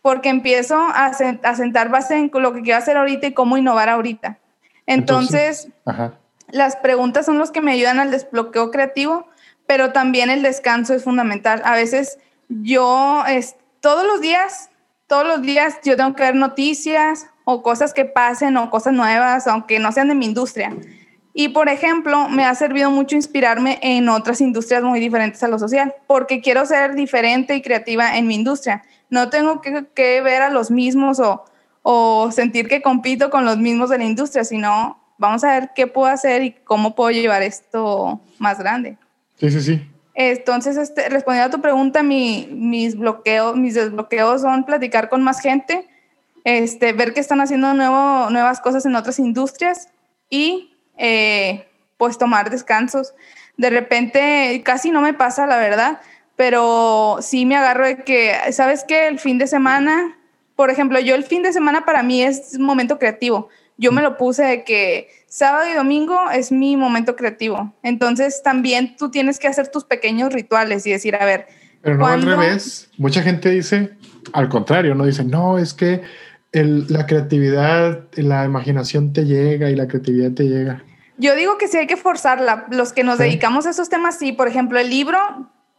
porque 0.00 0.28
empiezo 0.28 0.76
a, 0.76 1.06
a 1.06 1.56
sentar 1.56 1.88
base 1.88 2.16
en 2.16 2.30
lo 2.32 2.52
que 2.52 2.62
quiero 2.62 2.78
hacer 2.78 2.96
ahorita 2.96 3.26
y 3.26 3.34
cómo 3.34 3.56
innovar 3.56 3.88
ahorita. 3.88 4.38
Entonces, 4.86 5.68
las 6.50 6.76
preguntas 6.76 7.26
son 7.26 7.38
los 7.38 7.50
que 7.50 7.62
me 7.62 7.72
ayudan 7.72 7.98
al 7.98 8.10
desbloqueo 8.10 8.70
creativo, 8.70 9.26
pero 9.66 9.92
también 9.92 10.28
el 10.28 10.42
descanso 10.42 10.94
es 10.94 11.02
fundamental. 11.02 11.62
A 11.64 11.74
veces 11.74 12.18
yo... 12.48 13.24
Este, 13.26 13.63
todos 13.84 14.06
los 14.06 14.22
días, 14.22 14.70
todos 15.06 15.26
los 15.26 15.42
días 15.42 15.74
yo 15.84 15.94
tengo 15.94 16.14
que 16.14 16.22
ver 16.22 16.34
noticias 16.34 17.26
o 17.44 17.62
cosas 17.62 17.92
que 17.92 18.06
pasen 18.06 18.56
o 18.56 18.70
cosas 18.70 18.94
nuevas, 18.94 19.46
aunque 19.46 19.78
no 19.78 19.92
sean 19.92 20.08
de 20.08 20.14
mi 20.14 20.24
industria. 20.24 20.74
Y 21.34 21.50
por 21.50 21.68
ejemplo, 21.68 22.30
me 22.30 22.46
ha 22.46 22.54
servido 22.54 22.90
mucho 22.90 23.14
inspirarme 23.14 23.78
en 23.82 24.08
otras 24.08 24.40
industrias 24.40 24.82
muy 24.82 25.00
diferentes 25.00 25.42
a 25.42 25.48
lo 25.48 25.58
social, 25.58 25.94
porque 26.06 26.40
quiero 26.40 26.64
ser 26.64 26.94
diferente 26.94 27.56
y 27.56 27.60
creativa 27.60 28.16
en 28.16 28.26
mi 28.26 28.36
industria. 28.36 28.82
No 29.10 29.28
tengo 29.28 29.60
que, 29.60 30.22
ver 30.22 30.40
a 30.40 30.48
los 30.48 30.70
mismos 30.70 31.20
o, 31.20 31.44
o 31.82 32.30
sentir 32.32 32.68
que 32.68 32.80
compito 32.80 33.28
con 33.28 33.44
los 33.44 33.58
mismos 33.58 33.90
de 33.90 33.98
la 33.98 34.04
industria, 34.04 34.44
sino 34.44 34.98
vamos 35.18 35.44
a 35.44 35.60
ver 35.60 35.72
qué 35.74 35.86
puedo 35.86 36.06
hacer 36.06 36.42
y 36.42 36.52
cómo 36.52 36.94
puedo 36.94 37.10
llevar 37.10 37.42
esto 37.42 38.18
más 38.38 38.58
grande. 38.58 38.96
Sí, 39.38 39.50
sí, 39.50 39.60
sí. 39.60 39.93
Entonces, 40.14 40.76
este, 40.76 41.08
respondiendo 41.08 41.48
a 41.48 41.56
tu 41.56 41.60
pregunta, 41.60 42.02
mis 42.02 42.96
bloqueos, 42.96 43.56
mis 43.56 43.74
desbloqueos 43.74 44.42
son 44.42 44.64
platicar 44.64 45.08
con 45.08 45.22
más 45.22 45.40
gente, 45.40 45.88
este, 46.44 46.92
ver 46.92 47.14
que 47.14 47.20
están 47.20 47.40
haciendo 47.40 47.74
nuevo, 47.74 48.30
nuevas 48.30 48.60
cosas 48.60 48.86
en 48.86 48.94
otras 48.94 49.18
industrias 49.18 49.88
y 50.30 50.72
eh, 50.96 51.66
pues 51.98 52.16
tomar 52.16 52.50
descansos. 52.50 53.14
De 53.56 53.70
repente, 53.70 54.62
casi 54.64 54.90
no 54.90 55.00
me 55.00 55.14
pasa, 55.14 55.46
la 55.46 55.56
verdad, 55.56 56.00
pero 56.36 57.18
sí 57.20 57.44
me 57.44 57.56
agarro 57.56 57.86
de 57.86 57.96
que, 57.98 58.34
¿sabes 58.52 58.84
qué? 58.86 59.08
El 59.08 59.18
fin 59.18 59.38
de 59.38 59.48
semana, 59.48 60.16
por 60.54 60.70
ejemplo, 60.70 61.00
yo 61.00 61.16
el 61.16 61.24
fin 61.24 61.42
de 61.42 61.52
semana 61.52 61.84
para 61.84 62.02
mí 62.04 62.22
es 62.22 62.54
un 62.54 62.64
momento 62.64 62.98
creativo 62.98 63.48
yo 63.76 63.92
me 63.92 64.02
lo 64.02 64.16
puse 64.16 64.44
de 64.44 64.64
que 64.64 65.08
sábado 65.26 65.68
y 65.68 65.74
domingo 65.74 66.30
es 66.30 66.52
mi 66.52 66.76
momento 66.76 67.16
creativo. 67.16 67.74
Entonces 67.82 68.42
también 68.42 68.96
tú 68.96 69.10
tienes 69.10 69.38
que 69.38 69.48
hacer 69.48 69.68
tus 69.68 69.84
pequeños 69.84 70.32
rituales 70.32 70.86
y 70.86 70.90
decir, 70.90 71.16
a 71.16 71.24
ver, 71.24 71.46
Pero 71.82 71.98
no 71.98 72.06
al 72.06 72.22
revés. 72.22 72.90
Mucha 72.98 73.22
gente 73.22 73.50
dice, 73.50 73.96
al 74.32 74.48
contrario, 74.48 74.94
no 74.94 75.06
dice, 75.06 75.24
no, 75.24 75.58
es 75.58 75.74
que 75.74 76.02
la 76.52 77.06
creatividad, 77.06 78.04
la 78.14 78.44
imaginación 78.44 79.12
te 79.12 79.24
llega 79.24 79.70
y 79.70 79.74
la 79.74 79.88
creatividad 79.88 80.32
te 80.32 80.44
llega. 80.44 80.84
Yo 81.16 81.34
digo 81.34 81.58
que 81.58 81.68
sí 81.68 81.78
hay 81.78 81.86
que 81.86 81.96
forzarla. 81.96 82.66
Los 82.70 82.92
que 82.92 83.04
nos 83.04 83.18
dedicamos 83.18 83.66
a 83.66 83.70
esos 83.70 83.88
temas, 83.88 84.18
sí. 84.18 84.32
Por 84.32 84.48
ejemplo, 84.48 84.78
el 84.78 84.90
libro, 84.90 85.18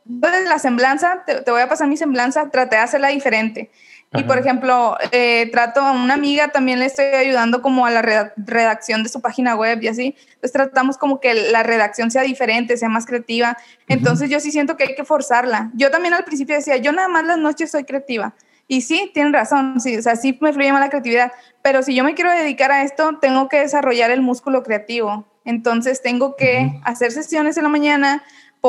la 0.05 0.59
semblanza, 0.59 1.23
te, 1.25 1.49
voy 1.49 1.61
a 1.61 1.69
pasar 1.69 1.87
mi 1.87 1.97
semblanza, 1.97 2.49
traté 2.49 2.75
de 2.77 2.81
hacerla 2.81 3.09
diferente. 3.09 3.71
Y 4.17 4.23
por 4.23 4.37
ejemplo, 4.37 4.97
eh, 5.11 5.49
trato 5.51 5.81
a 5.81 5.91
una 5.91 6.13
amiga, 6.13 6.49
también 6.49 6.79
le 6.79 6.85
estoy 6.85 7.05
ayudando 7.05 7.61
como 7.61 7.85
a 7.85 7.91
la 7.91 8.01
redacción 8.37 9.03
de 9.03 9.09
su 9.09 9.21
página 9.21 9.55
web 9.55 9.81
y 9.81 9.87
así. 9.87 10.15
Entonces 10.27 10.51
tratamos 10.51 10.97
como 10.97 11.19
que 11.19 11.33
la 11.33 11.63
redacción 11.63 12.11
sea 12.11 12.23
diferente, 12.23 12.77
sea 12.77 12.89
más 12.89 13.05
creativa. 13.05 13.57
Entonces 13.87 14.29
yo 14.29 14.39
sí 14.39 14.51
siento 14.51 14.77
que 14.77 14.85
hay 14.85 14.95
que 14.95 15.03
forzarla. 15.03 15.71
Yo 15.73 15.91
también 15.91 16.13
al 16.13 16.23
principio 16.23 16.55
decía, 16.55 16.77
yo 16.77 16.91
nada 16.91 17.07
más 17.07 17.25
las 17.25 17.37
noches 17.37 17.71
soy 17.71 17.83
creativa. 17.83 18.33
Y 18.67 18.81
sí, 18.81 19.11
tienen 19.13 19.31
razón, 19.31 19.79
sí, 19.79 19.95
o 19.95 20.01
sea, 20.01 20.15
sí 20.15 20.37
me 20.41 20.51
fluye 20.51 20.71
más 20.71 20.81
la 20.81 20.89
creatividad, 20.89 21.31
pero 21.61 21.83
si 21.83 21.93
yo 21.93 22.03
me 22.03 22.15
quiero 22.15 22.31
dedicar 22.31 22.71
a 22.71 22.81
esto, 22.81 23.19
tengo 23.19 23.47
que 23.47 23.59
desarrollar 23.59 24.09
el 24.09 24.21
músculo 24.21 24.63
creativo. 24.63 25.25
Entonces 25.45 26.01
tengo 26.01 26.35
que 26.35 26.79
hacer 26.83 27.11
sesiones 27.11 27.57
en 27.57 27.63
la 27.63 27.69
mañana, 27.69 28.23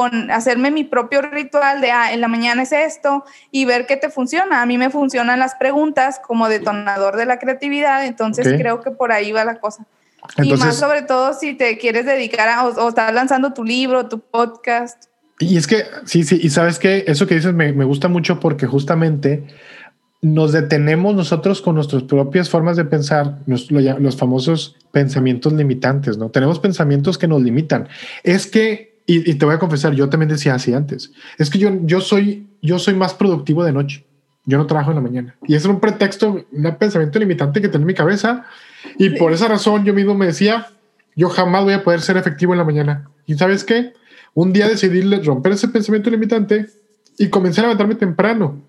hacerme 0.05 0.70
mi 0.70 0.84
propio 0.84 1.22
ritual 1.22 1.80
de, 1.80 1.90
ah, 1.90 2.12
en 2.12 2.20
la 2.20 2.28
mañana 2.28 2.62
es 2.62 2.72
esto 2.72 3.24
y 3.51 3.64
ver 3.64 3.86
qué 3.86 3.97
te 3.97 4.11
funciona. 4.11 4.62
A 4.62 4.66
mí 4.66 4.78
me 4.78 4.90
funcionan 4.90 5.38
las 5.38 5.55
preguntas 5.55 6.20
como 6.24 6.49
detonador 6.49 7.16
de 7.16 7.26
la 7.26 7.38
creatividad, 7.38 8.05
entonces 8.05 8.47
creo 8.59 8.80
que 8.80 8.90
por 8.90 9.12
ahí 9.12 9.32
va 9.32 9.44
la 9.44 9.59
cosa. 9.59 9.86
y 10.42 10.53
más 10.55 10.76
sobre 10.76 11.03
todo 11.03 11.34
si 11.34 11.55
te 11.55 11.78
quieres 11.78 12.05
dedicar 12.05 12.49
a, 12.49 12.66
o, 12.66 12.88
estás 12.88 13.12
lanzando 13.14 13.53
tu 13.53 13.64
libro, 13.64 14.09
tu 14.09 14.20
podcast. 14.20 15.05
Y 15.38 15.57
es 15.57 15.66
que, 15.66 15.84
sí, 16.05 16.24
sí, 16.24 16.40
y 16.42 16.51
sabes 16.51 16.78
que 16.78 17.05
eso 17.07 17.26
que 17.26 17.34
dices 17.34 17.53
me, 17.53 17.72
me 17.72 17.84
gusta 17.84 18.09
mucho 18.09 18.40
porque 18.40 18.66
justamente 18.66 19.44
nos 20.22 20.53
detenemos 20.53 21.14
nosotros 21.14 21.61
con 21.61 21.74
nuestras 21.74 22.03
propias 22.05 22.49
formas 22.49 22.76
de 22.76 22.84
pensar, 22.84 23.38
los, 23.47 23.70
los, 23.70 24.16
famosos 24.16 24.76
pensamientos 24.90 25.53
limitantes, 25.53 26.16
¿no? 26.16 26.30
Tenemos 26.30 26.59
pensamientos 26.59 27.18
que 27.18 27.28
nos 27.28 27.42
limitan. 27.42 27.88
Es 28.22 28.47
que, 28.47 28.95
y, 29.07 29.34
te 29.34 29.44
voy 29.46 29.54
a 29.54 29.59
confesar, 29.59 29.94
yo 29.94 30.09
también 30.09 30.28
decía 30.28 30.54
así 30.54 30.74
antes, 30.74 31.12
es 31.38 31.48
que 31.48 31.59
yo, 31.59 31.70
yo, 31.82 32.00
soy, 32.00 32.46
yo 32.61 32.78
soy 32.78 32.94
más 32.94 33.14
productivo 33.14 33.64
de 33.64 33.72
noche, 33.72 34.04
yo 34.44 34.59
no 34.59 34.66
trabajo 34.66 34.90
en 34.90 34.96
la 34.96 35.02
mañana. 35.02 35.36
Y 35.46 35.54
es 35.54 35.64
un 35.64 35.80
pretexto, 35.80 36.44
un 36.50 36.76
pensamiento 36.76 37.18
limitante 37.18 37.61
que 37.61 37.68
tengo 37.68 37.82
en 37.82 37.86
mi 37.86 37.94
cabeza. 37.94 38.44
Y 38.98 39.11
por 39.11 39.32
esa 39.32 39.48
razón 39.48 39.84
yo 39.84 39.94
mismo 39.94 40.14
me 40.14 40.26
decía, 40.26 40.68
yo 41.14 41.28
jamás 41.28 41.64
voy 41.64 41.74
a 41.74 41.84
poder 41.84 42.00
ser 42.00 42.16
efectivo 42.16 42.52
en 42.52 42.59
la 42.59 42.64
mañana. 42.64 43.09
¿Y 43.26 43.34
sabes 43.34 43.64
qué? 43.64 43.92
Un 44.34 44.52
día 44.52 44.68
decidí 44.68 45.00
romper 45.22 45.52
ese 45.52 45.68
pensamiento 45.68 46.11
limitante 46.11 46.66
y 47.18 47.28
comencé 47.28 47.61
a 47.61 47.64
levantarme 47.64 47.94
temprano 47.94 48.61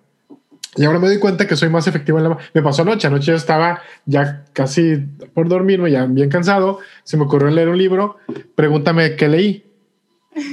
y 0.78 0.86
ahora 0.86 1.00
me 1.00 1.08
doy 1.08 1.18
cuenta 1.18 1.48
que 1.48 1.56
soy 1.56 1.70
más 1.70 1.88
efectivo 1.88 2.20
en 2.20 2.26
la... 2.26 2.38
Me 2.54 2.62
pasó 2.62 2.84
anoche, 2.84 3.08
anoche 3.08 3.32
yo 3.32 3.36
estaba 3.36 3.82
ya 4.06 4.46
casi 4.54 4.98
por 5.34 5.50
dormirme, 5.50 5.90
ya 5.90 6.06
bien 6.06 6.30
cansado, 6.30 6.80
se 7.04 7.18
me 7.18 7.24
ocurrió 7.24 7.50
leer 7.50 7.70
un 7.70 7.80
libro, 7.80 8.18
pregúntame 8.56 9.16
qué 9.16 9.28
leí. 9.28 9.64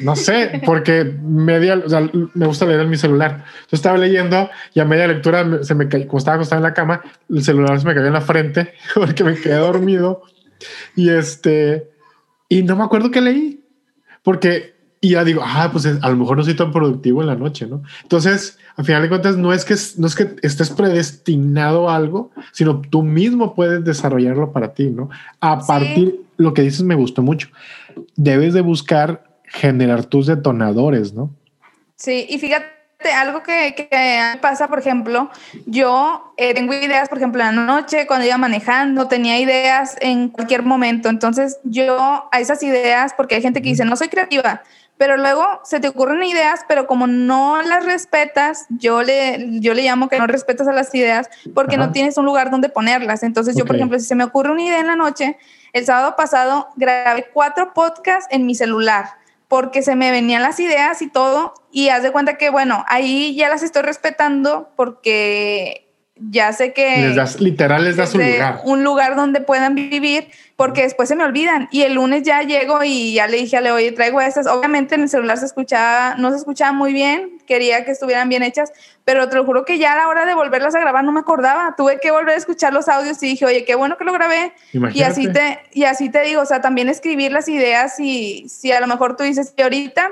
No 0.02 0.16
sé, 0.16 0.62
porque 0.64 1.04
media, 1.04 1.82
o 1.84 1.88
sea, 1.88 2.08
me 2.34 2.46
gusta 2.46 2.66
leer 2.66 2.80
en 2.80 2.90
mi 2.90 2.96
celular. 2.96 3.44
Yo 3.70 3.76
estaba 3.76 3.98
leyendo 3.98 4.48
y 4.72 4.80
a 4.80 4.84
media 4.84 5.06
lectura 5.06 5.62
se 5.62 5.74
me 5.74 5.88
cayó, 5.88 6.06
como 6.06 6.18
estaba 6.18 6.36
acostado 6.36 6.60
en 6.60 6.64
la 6.64 6.74
cama, 6.74 7.02
el 7.28 7.42
celular 7.42 7.78
se 7.80 7.86
me 7.86 7.94
cayó 7.94 8.06
en 8.06 8.12
la 8.12 8.20
frente 8.20 8.74
porque 8.94 9.24
me 9.24 9.34
quedé 9.34 9.56
dormido. 9.56 10.22
Y 10.96 11.10
este, 11.10 11.90
y 12.48 12.62
no 12.62 12.76
me 12.76 12.84
acuerdo 12.84 13.10
qué 13.10 13.20
leí, 13.20 13.64
porque 14.22 14.74
y 15.04 15.10
ya 15.10 15.22
digo, 15.22 15.42
ah, 15.44 15.68
pues 15.70 15.84
a 15.84 16.08
lo 16.08 16.16
mejor 16.16 16.38
no 16.38 16.44
soy 16.44 16.54
tan 16.54 16.72
productivo 16.72 17.20
en 17.20 17.26
la 17.26 17.36
noche, 17.36 17.66
¿no? 17.66 17.82
Entonces, 18.02 18.58
al 18.74 18.86
final 18.86 19.02
de 19.02 19.10
cuentas, 19.10 19.36
no 19.36 19.52
es 19.52 19.66
que, 19.66 19.74
no 19.98 20.06
es 20.06 20.14
que 20.14 20.36
estés 20.40 20.70
predestinado 20.70 21.90
a 21.90 21.96
algo, 21.96 22.30
sino 22.52 22.80
tú 22.80 23.02
mismo 23.02 23.54
puedes 23.54 23.84
desarrollarlo 23.84 24.50
para 24.50 24.72
ti, 24.72 24.86
¿no? 24.88 25.10
A 25.40 25.58
partir, 25.60 26.22
lo 26.38 26.54
que 26.54 26.62
dices 26.62 26.84
me 26.84 26.94
gustó 26.94 27.20
mucho, 27.20 27.48
debes 28.16 28.54
de 28.54 28.62
buscar 28.62 29.33
generar 29.54 30.04
tus 30.04 30.26
detonadores, 30.26 31.14
¿no? 31.14 31.30
Sí, 31.96 32.26
y 32.28 32.38
fíjate, 32.38 32.66
algo 33.16 33.42
que, 33.42 33.74
que 33.74 33.88
pasa, 34.40 34.68
por 34.68 34.78
ejemplo, 34.78 35.30
yo 35.66 36.34
eh, 36.36 36.54
tengo 36.54 36.72
ideas, 36.72 37.08
por 37.08 37.18
ejemplo, 37.18 37.42
en 37.42 37.54
la 37.54 37.64
noche, 37.64 38.06
cuando 38.06 38.26
iba 38.26 38.36
manejando, 38.36 39.06
tenía 39.08 39.38
ideas 39.38 39.96
en 40.00 40.28
cualquier 40.28 40.62
momento. 40.62 41.08
Entonces, 41.08 41.58
yo 41.64 42.28
a 42.32 42.40
esas 42.40 42.62
ideas, 42.62 43.14
porque 43.16 43.36
hay 43.36 43.42
gente 43.42 43.62
que 43.62 43.68
dice, 43.68 43.84
no 43.84 43.96
soy 43.96 44.08
creativa, 44.08 44.62
pero 44.96 45.16
luego 45.16 45.44
se 45.64 45.80
te 45.80 45.88
ocurren 45.88 46.22
ideas, 46.22 46.60
pero 46.68 46.86
como 46.86 47.06
no 47.06 47.62
las 47.62 47.84
respetas, 47.84 48.66
yo 48.70 49.02
le, 49.02 49.60
yo 49.60 49.74
le 49.74 49.82
llamo 49.82 50.08
que 50.08 50.18
no 50.18 50.26
respetas 50.26 50.66
a 50.68 50.72
las 50.72 50.94
ideas 50.94 51.28
porque 51.52 51.76
no 51.76 51.92
tienes 51.92 52.16
un 52.16 52.24
lugar 52.24 52.50
donde 52.50 52.68
ponerlas. 52.68 53.22
Entonces 53.22 53.56
yo, 53.56 53.64
por 53.66 53.76
ejemplo, 53.76 53.98
si 53.98 54.06
se 54.06 54.14
me 54.14 54.24
ocurre 54.24 54.52
una 54.52 54.62
idea 54.62 54.80
en 54.80 54.86
la 54.86 54.96
noche, 54.96 55.36
el 55.72 55.84
sábado 55.84 56.14
pasado 56.16 56.68
grabé 56.76 57.26
cuatro 57.32 57.74
podcasts 57.74 58.28
en 58.30 58.46
mi 58.46 58.54
celular 58.54 59.23
porque 59.54 59.82
se 59.82 59.94
me 59.94 60.10
venían 60.10 60.42
las 60.42 60.58
ideas 60.58 61.00
y 61.00 61.08
todo 61.08 61.54
y 61.70 61.88
haz 61.90 62.02
de 62.02 62.10
cuenta 62.10 62.36
que, 62.36 62.50
bueno, 62.50 62.84
ahí 62.88 63.36
ya 63.36 63.48
las 63.48 63.62
estoy 63.62 63.82
respetando 63.82 64.70
porque 64.74 65.83
ya 66.16 66.52
sé 66.52 66.72
que... 66.72 66.98
Les 66.98 67.16
das, 67.16 67.40
literal 67.40 67.82
les 67.82 67.96
das 67.96 68.14
un 68.14 68.22
lugar. 68.22 68.60
Un 68.64 68.84
lugar 68.84 69.16
donde 69.16 69.40
puedan 69.40 69.74
vivir, 69.74 70.28
porque 70.54 70.82
después 70.82 71.08
se 71.08 71.16
me 71.16 71.24
olvidan. 71.24 71.68
Y 71.72 71.82
el 71.82 71.94
lunes 71.94 72.22
ya 72.22 72.42
llego 72.42 72.84
y 72.84 73.14
ya 73.14 73.26
le 73.26 73.38
dije 73.38 73.56
a 73.56 73.60
Leo, 73.60 73.74
oye, 73.74 73.90
traigo 73.90 74.20
estas. 74.20 74.46
Obviamente 74.46 74.94
en 74.94 75.02
el 75.02 75.08
celular 75.08 75.38
se 75.38 75.46
escuchaba, 75.46 76.14
no 76.16 76.30
se 76.30 76.36
escuchaba 76.36 76.72
muy 76.72 76.92
bien, 76.92 77.38
quería 77.46 77.84
que 77.84 77.90
estuvieran 77.90 78.28
bien 78.28 78.44
hechas, 78.44 78.72
pero 79.04 79.28
te 79.28 79.34
lo 79.34 79.44
juro 79.44 79.64
que 79.64 79.78
ya 79.78 79.94
a 79.94 79.96
la 79.96 80.08
hora 80.08 80.24
de 80.24 80.34
volverlas 80.34 80.76
a 80.76 80.80
grabar 80.80 81.02
no 81.02 81.10
me 81.10 81.20
acordaba. 81.20 81.74
Tuve 81.76 81.98
que 82.00 82.12
volver 82.12 82.34
a 82.34 82.38
escuchar 82.38 82.72
los 82.72 82.88
audios 82.88 83.20
y 83.22 83.26
dije, 83.26 83.44
oye, 83.44 83.64
qué 83.64 83.74
bueno 83.74 83.96
que 83.96 84.04
lo 84.04 84.12
grabé. 84.12 84.52
Y 84.72 85.02
así, 85.02 85.32
te, 85.32 85.58
y 85.72 85.82
así 85.82 86.10
te 86.10 86.22
digo, 86.22 86.42
o 86.42 86.46
sea, 86.46 86.60
también 86.60 86.88
escribir 86.88 87.32
las 87.32 87.48
ideas 87.48 87.98
y 87.98 88.48
si 88.48 88.70
a 88.70 88.80
lo 88.80 88.86
mejor 88.86 89.16
tú 89.16 89.24
dices 89.24 89.52
que 89.56 89.64
ahorita 89.64 90.10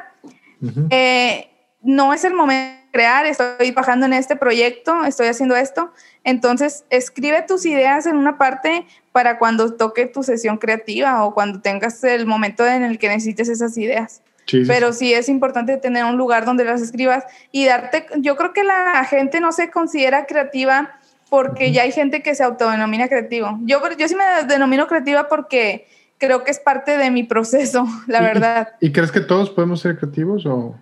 eh, 0.90 1.48
no 1.80 2.12
es 2.12 2.24
el 2.24 2.34
momento 2.34 2.81
crear, 2.92 3.26
estoy 3.26 3.72
bajando 3.72 4.06
en 4.06 4.12
este 4.12 4.36
proyecto, 4.36 5.04
estoy 5.04 5.26
haciendo 5.26 5.56
esto. 5.56 5.92
Entonces, 6.22 6.84
escribe 6.90 7.42
tus 7.42 7.66
ideas 7.66 8.06
en 8.06 8.16
una 8.16 8.38
parte 8.38 8.86
para 9.10 9.38
cuando 9.38 9.74
toque 9.74 10.06
tu 10.06 10.22
sesión 10.22 10.58
creativa 10.58 11.24
o 11.24 11.34
cuando 11.34 11.60
tengas 11.60 12.04
el 12.04 12.26
momento 12.26 12.66
en 12.66 12.84
el 12.84 12.98
que 12.98 13.08
necesites 13.08 13.48
esas 13.48 13.76
ideas. 13.78 14.22
Pero 14.66 14.92
sí. 14.92 15.14
es 15.14 15.28
importante 15.28 15.76
tener 15.78 16.04
un 16.04 16.16
lugar 16.16 16.44
donde 16.44 16.64
las 16.64 16.82
escribas 16.82 17.24
y 17.52 17.64
darte, 17.64 18.06
yo 18.18 18.36
creo 18.36 18.52
que 18.52 18.64
la 18.64 19.04
gente 19.04 19.40
no 19.40 19.52
se 19.52 19.70
considera 19.70 20.26
creativa 20.26 20.98
porque 21.30 21.72
ya 21.72 21.82
hay 21.82 21.92
gente 21.92 22.22
que 22.22 22.34
se 22.34 22.42
autodenomina 22.44 23.08
creativo. 23.08 23.58
Yo, 23.62 23.80
yo 23.96 24.08
sí 24.08 24.14
me 24.14 24.24
denomino 24.46 24.86
creativa 24.86 25.28
porque 25.28 25.86
creo 26.18 26.44
que 26.44 26.50
es 26.50 26.60
parte 26.60 26.98
de 26.98 27.10
mi 27.10 27.22
proceso, 27.22 27.86
la 28.06 28.20
verdad. 28.20 28.74
¿Y 28.80 28.92
crees 28.92 29.10
que 29.10 29.20
todos 29.20 29.48
podemos 29.48 29.80
ser 29.80 29.96
creativos 29.96 30.44
o...? 30.44 30.76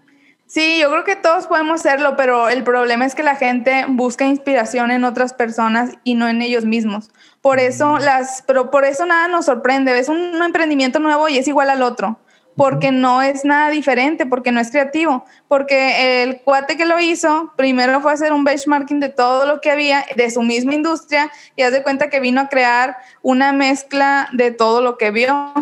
Sí, 0.51 0.81
yo 0.81 0.91
creo 0.91 1.05
que 1.05 1.15
todos 1.15 1.47
podemos 1.47 1.81
serlo, 1.81 2.17
pero 2.17 2.49
el 2.49 2.65
problema 2.65 3.07
es 3.07 3.15
que 3.15 3.23
la 3.23 3.37
gente 3.37 3.85
busca 3.87 4.27
inspiración 4.27 4.91
en 4.91 5.05
otras 5.05 5.33
personas 5.33 5.93
y 6.03 6.15
no 6.15 6.27
en 6.27 6.43
ellos 6.43 6.65
mismos. 6.65 7.11
Por 7.41 7.61
eso 7.61 7.95
mm. 7.95 8.01
las, 8.01 8.43
pero 8.49 8.69
por 8.69 8.85
eso 8.85 9.07
nada 9.07 9.29
nos 9.29 9.45
sorprende. 9.45 9.93
Ves 9.93 10.09
un 10.09 10.43
emprendimiento 10.43 10.99
nuevo 10.99 11.29
y 11.29 11.39
es 11.39 11.47
igual 11.47 11.71
al 11.71 11.83
otro 11.83 12.19
porque 12.57 12.93
no 12.93 13.23
es 13.23 13.45
nada 13.45 13.71
diferente, 13.71 14.27
porque 14.27 14.53
no 14.53 14.61
es 14.61 14.71
creativo, 14.71 15.25
porque 15.49 16.23
el 16.23 16.41
cuate 16.43 16.77
que 16.77 16.85
lo 16.85 16.99
hizo 17.01 17.53
primero 17.57 18.01
fue 18.01 18.13
hacer 18.13 18.33
un 18.33 18.45
benchmarking 18.45 19.01
de 19.01 19.09
todo 19.09 19.47
lo 19.47 19.61
que 19.61 19.71
había 19.71 20.05
de 20.17 20.31
su 20.31 20.43
misma 20.43 20.75
industria 20.75 21.31
y 21.57 21.63
haz 21.63 21.73
de 21.73 21.83
cuenta 21.83 22.11
que 22.11 22.21
vino 22.21 22.41
a 22.41 22.49
crear 22.49 22.97
una 23.23 23.53
mezcla 23.53 24.29
de 24.33 24.51
todo 24.51 24.83
lo 24.83 24.99
que 24.99 25.11
vio. 25.11 25.53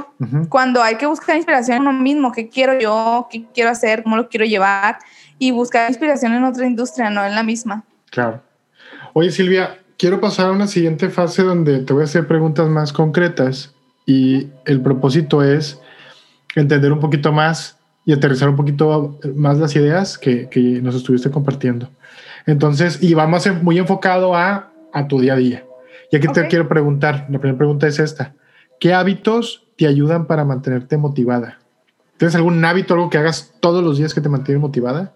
Cuando 0.49 0.83
hay 0.83 0.97
que 0.97 1.07
buscar 1.07 1.37
inspiración 1.37 1.77
en 1.77 1.83
uno 1.83 1.93
mismo, 1.93 2.33
qué 2.33 2.49
quiero 2.49 2.79
yo, 2.79 3.29
qué 3.31 3.45
quiero 3.55 3.71
hacer, 3.71 4.03
cómo 4.03 4.17
lo 4.17 4.29
quiero 4.29 4.47
llevar 4.47 4.99
y 5.39 5.53
buscar 5.53 5.89
inspiración 5.89 6.33
en 6.35 6.45
otra 6.45 6.67
industria, 6.67 7.11
no 7.11 7.25
en 7.25 7.35
la 7.35 7.43
misma. 7.43 7.85
Claro. 8.11 8.43
Oye 9.13 9.31
Silvia, 9.31 9.79
quiero 9.97 10.21
pasar 10.21 10.47
a 10.47 10.53
una 10.53 10.67
siguiente 10.67 11.11
fase 11.11 11.43
donde 11.43 11.81
te 11.81 11.93
voy 11.93 12.03
a 12.03 12.05
hacer 12.07 12.27
preguntas 12.27 12.69
más 12.69 12.93
concretas 12.93 13.75
y 14.07 14.49
el 14.65 14.81
propósito 14.81 15.43
es 15.43 15.81
entender 16.55 16.93
un 16.93 17.01
poquito 17.01 17.33
más 17.33 17.79
y 18.05 18.13
aterrizar 18.13 18.49
un 18.49 18.57
poquito 18.57 19.19
más 19.35 19.59
las 19.59 19.77
ideas 19.77 20.17
que, 20.17 20.49
que 20.49 20.61
nos 20.61 20.95
estuviste 20.95 21.31
compartiendo. 21.31 21.91
Entonces, 22.47 23.03
y 23.03 23.15
vamos 23.15 23.47
muy 23.63 23.79
enfocado 23.79 24.35
a, 24.35 24.73
a 24.93 25.09
tu 25.09 25.21
día 25.21 25.35
a 25.35 25.37
día. 25.37 25.65
Y 26.11 26.17
aquí 26.17 26.29
te 26.29 26.47
quiero 26.49 26.69
preguntar, 26.69 27.27
la 27.29 27.39
primera 27.39 27.59
pregunta 27.59 27.87
es 27.87 27.99
esta. 27.99 28.35
¿Qué 28.81 28.95
hábitos 28.95 29.67
te 29.77 29.87
ayudan 29.87 30.27
para 30.27 30.45
mantenerte 30.45 30.97
motivada? 30.97 31.59
¿Tienes 32.17 32.35
algún 32.35 32.65
hábito, 32.65 32.95
algo 32.95 33.11
que 33.11 33.19
hagas 33.19 33.53
todos 33.61 33.85
los 33.85 33.99
días 33.99 34.15
que 34.15 34.21
te 34.21 34.29
mantiene 34.29 34.59
motivada? 34.59 35.13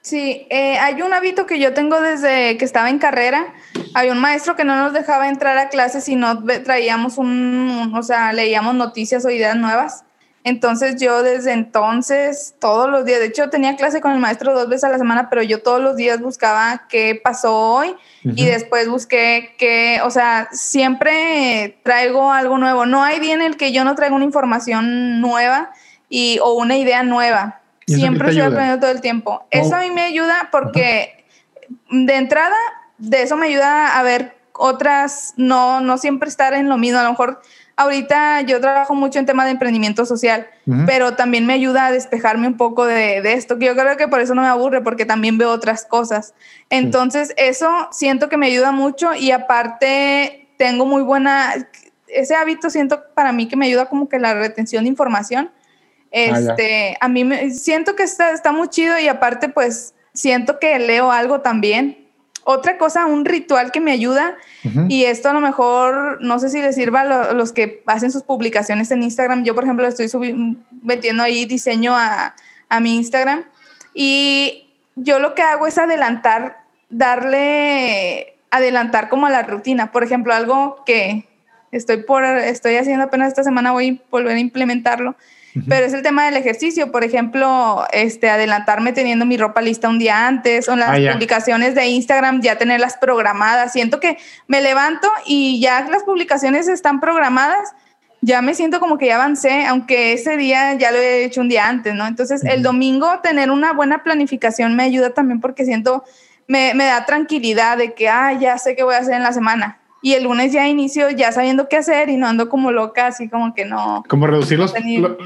Sí, 0.00 0.46
eh, 0.50 0.78
hay 0.78 1.00
un 1.02 1.12
hábito 1.12 1.46
que 1.46 1.60
yo 1.60 1.74
tengo 1.74 2.00
desde 2.00 2.56
que 2.56 2.64
estaba 2.64 2.90
en 2.90 2.98
carrera. 2.98 3.54
Hay 3.94 4.10
un 4.10 4.18
maestro 4.18 4.56
que 4.56 4.64
no 4.64 4.74
nos 4.76 4.92
dejaba 4.92 5.28
entrar 5.28 5.56
a 5.58 5.68
clases 5.68 6.04
si 6.04 6.16
no 6.16 6.42
traíamos 6.64 7.18
un, 7.18 7.92
o 7.94 8.02
sea, 8.02 8.32
leíamos 8.32 8.74
noticias 8.74 9.24
o 9.24 9.30
ideas 9.30 9.56
nuevas. 9.56 10.04
Entonces 10.44 11.00
yo 11.00 11.22
desde 11.22 11.52
entonces, 11.52 12.54
todos 12.58 12.90
los 12.90 13.04
días, 13.04 13.20
de 13.20 13.26
hecho 13.26 13.48
tenía 13.48 13.76
clase 13.76 14.00
con 14.00 14.10
el 14.10 14.18
maestro 14.18 14.54
dos 14.54 14.68
veces 14.68 14.84
a 14.84 14.88
la 14.88 14.98
semana, 14.98 15.30
pero 15.30 15.42
yo 15.42 15.62
todos 15.62 15.80
los 15.80 15.94
días 15.94 16.20
buscaba 16.20 16.86
qué 16.88 17.20
pasó 17.22 17.56
hoy 17.56 17.94
y 18.24 18.46
después 18.46 18.88
busqué 18.88 19.54
qué, 19.56 20.00
o 20.02 20.10
sea, 20.10 20.48
siempre 20.50 21.78
traigo 21.84 22.32
algo 22.32 22.58
nuevo. 22.58 22.86
No 22.86 23.04
hay 23.04 23.20
día 23.20 23.34
en 23.34 23.42
el 23.42 23.56
que 23.56 23.72
yo 23.72 23.84
no 23.84 23.94
traiga 23.94 24.16
una 24.16 24.24
información 24.24 25.20
nueva 25.20 25.70
y, 26.08 26.40
o 26.42 26.54
una 26.54 26.76
idea 26.76 27.04
nueva. 27.04 27.60
Siempre 27.86 28.30
estoy 28.30 28.44
aprendiendo 28.44 28.80
todo 28.80 28.90
el 28.90 29.00
tiempo. 29.00 29.46
Eso 29.50 29.76
a 29.76 29.80
mí 29.80 29.90
me 29.90 30.02
ayuda 30.02 30.48
porque 30.50 31.24
de 31.90 32.16
entrada, 32.16 32.56
de 32.98 33.22
eso 33.22 33.36
me 33.36 33.46
ayuda 33.46 33.96
a 33.96 34.02
ver 34.02 34.36
otras, 34.54 35.34
no, 35.36 35.80
no 35.80 35.98
siempre 35.98 36.28
estar 36.28 36.52
en 36.54 36.68
lo 36.68 36.78
mismo. 36.78 36.98
A 36.98 37.04
lo 37.04 37.10
mejor 37.10 37.40
ahorita 37.76 38.42
yo 38.42 38.60
trabajo 38.60 38.94
mucho 38.94 39.18
en 39.18 39.26
tema 39.26 39.44
de 39.44 39.52
emprendimiento 39.52 40.06
social, 40.06 40.46
pero 40.86 41.14
también 41.14 41.46
me 41.46 41.54
ayuda 41.54 41.86
a 41.86 41.92
despejarme 41.92 42.46
un 42.46 42.56
poco 42.56 42.86
de, 42.86 43.18
esto, 43.32 43.58
que 43.58 43.66
yo 43.66 43.74
creo 43.74 43.96
que 43.96 44.08
por 44.08 44.20
eso 44.20 44.34
no 44.34 44.42
me 44.42 44.48
aburre, 44.48 44.82
porque 44.82 45.04
también 45.04 45.38
veo 45.38 45.50
otras 45.50 45.84
cosas. 45.84 46.34
Entonces, 46.70 47.34
eso 47.36 47.88
siento 47.90 48.28
que 48.28 48.36
me 48.36 48.46
ayuda 48.46 48.72
mucho 48.72 49.14
y 49.14 49.30
aparte 49.30 50.48
tengo 50.56 50.86
muy 50.86 51.02
buena, 51.02 51.54
ese 52.06 52.34
hábito 52.34 52.70
siento 52.70 53.02
para 53.14 53.32
mí 53.32 53.48
que 53.48 53.56
me 53.56 53.66
ayuda 53.66 53.86
como 53.86 54.08
que 54.08 54.18
la 54.18 54.34
retención 54.34 54.84
de 54.84 54.90
información. 54.90 55.50
Ah, 56.14 56.38
este, 56.38 56.96
a 57.00 57.08
mí 57.08 57.24
me, 57.24 57.50
siento 57.50 57.96
que 57.96 58.02
está, 58.02 58.32
está 58.32 58.52
muy 58.52 58.68
chido 58.68 58.98
y 58.98 59.08
aparte 59.08 59.48
pues 59.48 59.94
siento 60.12 60.58
que 60.58 60.78
leo 60.78 61.10
algo 61.10 61.40
también 61.40 62.01
otra 62.44 62.78
cosa, 62.78 63.06
un 63.06 63.24
ritual 63.24 63.70
que 63.72 63.80
me 63.80 63.92
ayuda, 63.92 64.36
y 64.88 65.04
esto 65.04 65.30
a 65.30 65.32
lo 65.32 65.40
mejor 65.40 66.18
no 66.22 66.38
sé 66.38 66.48
si 66.48 66.60
les 66.60 66.74
sirva 66.74 67.00
a 67.02 67.32
los 67.32 67.52
que 67.52 67.82
hacen 67.86 68.10
sus 68.10 68.22
publicaciones 68.22 68.90
en 68.90 69.02
Instagram. 69.02 69.44
Yo, 69.44 69.54
por 69.54 69.64
ejemplo, 69.64 69.86
estoy 69.86 70.10
metiendo 70.82 71.22
ahí 71.22 71.44
diseño 71.44 71.96
a, 71.96 72.34
a 72.68 72.80
mi 72.80 72.96
Instagram, 72.96 73.44
y 73.94 74.66
yo 74.96 75.18
lo 75.18 75.34
que 75.34 75.42
hago 75.42 75.66
es 75.66 75.78
adelantar, 75.78 76.64
darle, 76.90 78.34
adelantar 78.50 79.08
como 79.08 79.26
a 79.26 79.30
la 79.30 79.42
rutina. 79.42 79.92
Por 79.92 80.04
ejemplo, 80.04 80.34
algo 80.34 80.82
que 80.84 81.26
estoy, 81.70 81.98
por, 81.98 82.24
estoy 82.24 82.76
haciendo 82.76 83.04
apenas 83.04 83.28
esta 83.28 83.44
semana, 83.44 83.72
voy 83.72 84.00
a 84.02 84.10
volver 84.10 84.36
a 84.36 84.40
implementarlo 84.40 85.16
pero 85.68 85.84
es 85.84 85.92
el 85.92 86.02
tema 86.02 86.24
del 86.24 86.36
ejercicio, 86.36 86.90
por 86.90 87.04
ejemplo, 87.04 87.84
este, 87.92 88.30
adelantarme 88.30 88.92
teniendo 88.92 89.26
mi 89.26 89.36
ropa 89.36 89.60
lista 89.60 89.88
un 89.88 89.98
día 89.98 90.26
antes, 90.26 90.68
o 90.68 90.76
las 90.76 90.88
ah, 90.90 91.12
publicaciones 91.12 91.74
de 91.74 91.86
Instagram 91.88 92.40
ya 92.40 92.56
tenerlas 92.56 92.96
programadas. 92.96 93.72
Siento 93.72 94.00
que 94.00 94.16
me 94.46 94.62
levanto 94.62 95.08
y 95.26 95.60
ya 95.60 95.86
las 95.90 96.04
publicaciones 96.04 96.68
están 96.68 97.00
programadas, 97.00 97.74
ya 98.22 98.40
me 98.40 98.54
siento 98.54 98.80
como 98.80 98.96
que 98.96 99.06
ya 99.06 99.16
avancé, 99.16 99.66
aunque 99.66 100.14
ese 100.14 100.38
día 100.38 100.74
ya 100.74 100.90
lo 100.90 100.98
he 100.98 101.24
hecho 101.24 101.42
un 101.42 101.48
día 101.48 101.68
antes, 101.68 101.94
¿no? 101.94 102.06
Entonces, 102.06 102.44
el 102.44 102.62
domingo 102.62 103.20
tener 103.22 103.50
una 103.50 103.74
buena 103.74 104.02
planificación 104.02 104.74
me 104.74 104.84
ayuda 104.84 105.12
también 105.12 105.40
porque 105.40 105.66
siento, 105.66 106.02
me, 106.46 106.72
me 106.72 106.84
da 106.84 107.04
tranquilidad 107.04 107.76
de 107.76 107.92
que, 107.92 108.08
ah, 108.08 108.32
ya 108.32 108.56
sé 108.56 108.74
qué 108.74 108.84
voy 108.84 108.94
a 108.94 108.98
hacer 108.98 109.14
en 109.14 109.22
la 109.22 109.32
semana 109.32 109.81
y 110.02 110.14
el 110.14 110.24
lunes 110.24 110.52
ya 110.52 110.68
inicio 110.68 111.08
ya 111.10 111.30
sabiendo 111.30 111.68
qué 111.68 111.76
hacer 111.76 112.08
y 112.10 112.16
no 112.16 112.26
ando 112.26 112.48
como 112.48 112.72
loca, 112.72 113.06
así 113.06 113.28
como 113.28 113.54
que 113.54 113.64
no. 113.64 114.02
Como 114.08 114.26
reducir 114.26 114.58
los, 114.58 114.74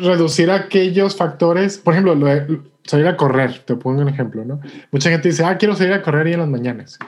reducir 0.01 0.51
aquellos 0.51 1.17
factores, 1.17 1.79
por 1.79 1.95
ejemplo, 1.95 2.15
salir 2.85 3.07
a 3.07 3.17
correr, 3.17 3.59
te 3.65 3.75
pongo 3.75 4.03
un 4.03 4.09
ejemplo, 4.09 4.45
¿no? 4.45 4.61
Mucha 4.93 5.11
gente 5.11 5.29
dice, 5.31 5.45
ah, 5.45 5.57
quiero 5.57 5.75
salir 5.75 5.95
a 5.95 6.03
correr 6.03 6.29
y 6.29 6.35
en 6.35 6.41
las 6.41 6.49
mañanas. 6.49 6.99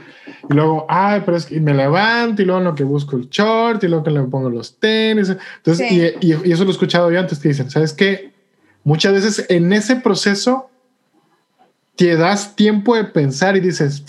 Y 0.49 0.55
luego, 0.55 0.87
ay, 0.89 1.23
pero 1.25 1.37
es 1.37 1.45
que 1.45 1.61
me 1.61 1.75
levanto 1.75 2.41
y 2.41 2.47
luego 2.47 2.61
en 2.61 2.65
lo 2.65 2.75
que 2.75 2.85
busco 2.85 3.17
el 3.17 3.29
short 3.29 3.85
y 3.85 3.89
luego 3.89 4.03
que 4.03 4.11
le 4.11 4.23
pongo 4.23 4.49
los 4.49 4.79
tenis. 4.79 5.29
Entonces, 5.59 5.93
y, 5.93 6.27
y, 6.27 6.53
eso 6.53 6.65
lo 6.65 6.71
he 6.71 6.73
escuchado 6.73 7.13
yo 7.13 7.21
antes, 7.21 7.39
que 7.39 7.49
dicen, 7.49 7.71
¿sabes 7.71 7.93
qué? 7.93 8.33
Muchas 8.83 9.13
veces 9.13 9.47
en 9.51 9.73
ese 9.75 9.97
proceso 9.97 10.71
te 11.97 12.17
das 12.17 12.57
tiempo 12.57 12.97
de 12.97 13.05
pensar 13.05 13.57
y 13.57 13.61
dices, 13.61 14.05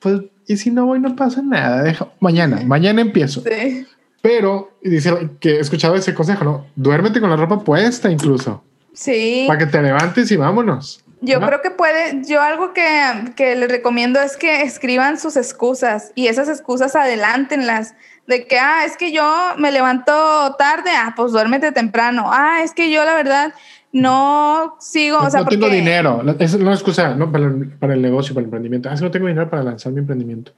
pues 0.00 0.22
y 0.48 0.56
si 0.56 0.70
no 0.70 0.86
voy 0.86 0.98
no 0.98 1.14
pasa 1.14 1.42
nada, 1.42 1.82
deja, 1.82 2.08
mañana, 2.20 2.60
mañana 2.64 3.02
empiezo. 3.02 3.42
Sí. 3.42 3.86
Pero 4.22 4.72
dice 4.82 5.12
que 5.38 5.56
he 5.56 5.60
escuchado 5.60 5.94
ese 5.94 6.14
consejo, 6.14 6.42
¿no? 6.42 6.66
Duérmete 6.74 7.20
con 7.20 7.30
la 7.30 7.36
ropa 7.36 7.62
puesta 7.62 8.10
incluso. 8.10 8.64
Sí. 8.94 9.44
Para 9.46 9.60
que 9.60 9.66
te 9.66 9.80
levantes 9.80 10.30
y 10.32 10.36
vámonos. 10.36 11.04
Yo 11.20 11.40
creo 11.40 11.60
que 11.62 11.70
puede, 11.70 12.22
yo 12.24 12.40
algo 12.40 12.72
que, 12.72 13.32
que 13.36 13.56
les 13.56 13.68
recomiendo 13.70 14.20
es 14.20 14.36
que 14.36 14.62
escriban 14.62 15.18
sus 15.18 15.36
excusas 15.36 16.12
y 16.14 16.28
esas 16.28 16.48
excusas 16.48 16.96
adelántenlas. 16.96 17.94
De 18.26 18.46
que, 18.46 18.58
ah, 18.58 18.84
es 18.84 18.96
que 18.96 19.10
yo 19.10 19.24
me 19.56 19.72
levanto 19.72 20.54
tarde, 20.58 20.90
ah, 20.94 21.14
pues 21.16 21.32
duérmete 21.32 21.72
temprano. 21.72 22.30
Ah, 22.30 22.60
es 22.62 22.72
que 22.72 22.90
yo 22.90 23.04
la 23.04 23.14
verdad 23.14 23.54
no 23.92 24.76
sigo, 24.80 25.18
o 25.18 25.30
sea, 25.30 25.40
no 25.40 25.48
tengo 25.48 25.68
dinero, 25.68 26.22
es 26.38 26.58
no 26.58 26.72
excusa, 26.72 27.14
no 27.14 27.32
para 27.32 27.46
el, 27.46 27.68
para 27.70 27.94
el 27.94 28.02
negocio, 28.02 28.34
para 28.34 28.42
el 28.42 28.46
emprendimiento. 28.46 28.90
Ah, 28.90 28.94
que 28.94 29.00
no 29.00 29.10
tengo 29.10 29.26
dinero 29.26 29.48
para 29.48 29.62
lanzar 29.62 29.92
mi 29.92 30.00
emprendimiento. 30.00 30.52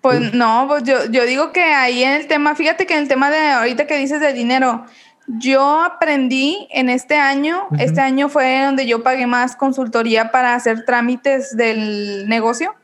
Pues 0.00 0.34
no, 0.34 0.64
pues 0.66 0.82
yo, 0.82 1.04
yo 1.10 1.24
digo 1.24 1.52
que 1.52 1.62
ahí 1.62 2.02
en 2.02 2.12
el 2.12 2.26
tema, 2.26 2.56
fíjate 2.56 2.86
que 2.86 2.94
en 2.94 3.00
el 3.00 3.08
tema 3.08 3.30
de 3.30 3.38
ahorita 3.38 3.86
que 3.86 3.96
dices 3.98 4.20
de 4.20 4.32
dinero, 4.32 4.84
yo 5.28 5.80
aprendí 5.80 6.66
en 6.72 6.88
este 6.88 7.14
año, 7.14 7.68
este 7.78 8.00
año 8.00 8.28
fue 8.28 8.64
donde 8.64 8.86
yo 8.86 9.04
pagué 9.04 9.28
más 9.28 9.54
consultoría 9.54 10.32
para 10.32 10.56
hacer 10.56 10.84
trámites 10.84 11.56
del 11.56 12.28
negocio 12.28 12.74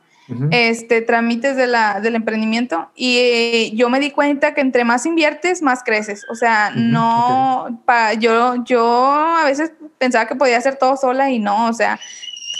este, 0.51 1.01
trámites 1.01 1.55
de 1.55 1.67
la, 1.67 1.99
del 2.01 2.15
emprendimiento 2.15 2.91
y 2.95 3.17
eh, 3.17 3.71
yo 3.73 3.89
me 3.89 3.99
di 3.99 4.11
cuenta 4.11 4.53
que 4.53 4.61
entre 4.61 4.83
más 4.83 5.05
inviertes, 5.05 5.61
más 5.61 5.83
creces. 5.83 6.25
O 6.29 6.35
sea, 6.35 6.71
no, 6.75 7.81
yo, 8.19 8.63
yo 8.63 9.11
a 9.11 9.45
veces 9.45 9.71
pensaba 9.97 10.27
que 10.27 10.35
podía 10.35 10.57
hacer 10.57 10.75
todo 10.75 10.97
sola 10.97 11.29
y 11.31 11.39
no, 11.39 11.67
o 11.67 11.73
sea, 11.73 11.99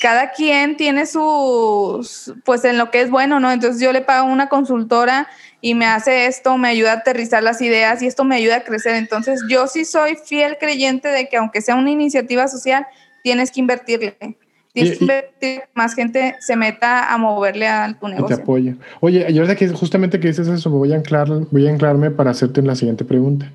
cada 0.02 0.32
quien 0.32 0.78
tiene 0.78 1.06
sus, 1.06 2.34
pues 2.46 2.64
en 2.66 2.78
lo 2.78 2.90
que 2.90 3.02
es 3.02 3.10
bueno, 3.10 3.40
¿no? 3.40 3.52
Entonces 3.52 3.82
yo 3.82 3.92
le 3.92 4.02
pago 4.02 4.28
a 4.28 4.32
una 4.32 4.48
consultora 4.50 5.28
y 5.62 5.76
me 5.76 5.86
hace 5.86 6.26
esto, 6.26 6.58
me 6.58 6.70
ayuda 6.70 6.94
a 6.94 6.96
aterrizar 6.98 7.44
las 7.44 7.62
ideas 7.62 8.02
y 8.02 8.08
esto 8.08 8.24
me 8.24 8.36
ayuda 8.36 8.58
a 8.58 8.64
crecer. 8.64 8.96
Entonces 8.96 9.42
yo 9.50 9.68
sí 9.68 9.86
soy 9.86 10.16
fiel 10.16 10.58
creyente 10.60 11.10
de 11.10 11.28
que 11.28 11.38
aunque 11.38 11.62
sea 11.62 11.76
una 11.76 11.92
iniciativa 11.92 12.48
social, 12.48 12.88
tienes 13.24 13.52
que 13.52 13.60
invertirle. 13.60 14.18
Tienes 14.74 15.00
que 15.00 15.64
más 15.74 15.96
gente 15.96 16.36
se 16.40 16.56
meta 16.56 17.12
a 17.12 17.18
moverle 17.18 17.68
a 17.68 17.98
tu 18.00 18.08
negocio. 18.08 18.36
Te 18.36 18.42
apoya. 18.42 18.76
Oye, 19.00 19.26
y 19.30 19.40
ahora 19.40 19.56
que 19.56 19.68
justamente 19.70 20.20
que 20.20 20.28
dices 20.28 20.48
eso, 20.48 20.70
voy 20.70 20.94
a, 20.94 20.96
anclar, 20.96 21.28
voy 21.50 21.68
a 21.68 21.72
anclarme 21.72 22.12
para 22.12 22.32
hacerte 22.32 22.62
la 22.62 22.76
siguiente 22.76 23.04
pregunta. 23.04 23.52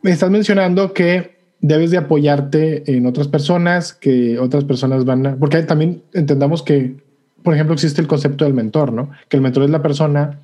Me 0.00 0.10
estás 0.10 0.30
mencionando 0.30 0.94
que 0.94 1.36
debes 1.60 1.90
de 1.90 1.98
apoyarte 1.98 2.96
en 2.96 3.06
otras 3.06 3.28
personas, 3.28 3.92
que 3.92 4.38
otras 4.38 4.64
personas 4.64 5.04
van 5.04 5.26
a... 5.26 5.36
Porque 5.36 5.62
también 5.62 6.02
entendamos 6.14 6.62
que, 6.62 6.96
por 7.42 7.54
ejemplo, 7.54 7.74
existe 7.74 8.00
el 8.00 8.06
concepto 8.06 8.44
del 8.44 8.54
mentor, 8.54 8.92
¿no? 8.92 9.10
Que 9.28 9.36
el 9.36 9.42
mentor 9.42 9.64
es 9.64 9.70
la 9.70 9.82
persona 9.82 10.40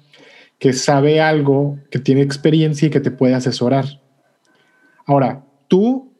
que 0.59 0.73
sabe 0.75 1.21
algo, 1.21 1.79
que 1.91 1.99
tiene 1.99 2.21
experiencia 2.21 2.89
y 2.89 2.91
que 2.91 3.01
te 3.01 3.11
puede 3.11 3.35
asesorar. 3.35 3.87
Ahora, 5.07 5.45
tú 5.69 6.12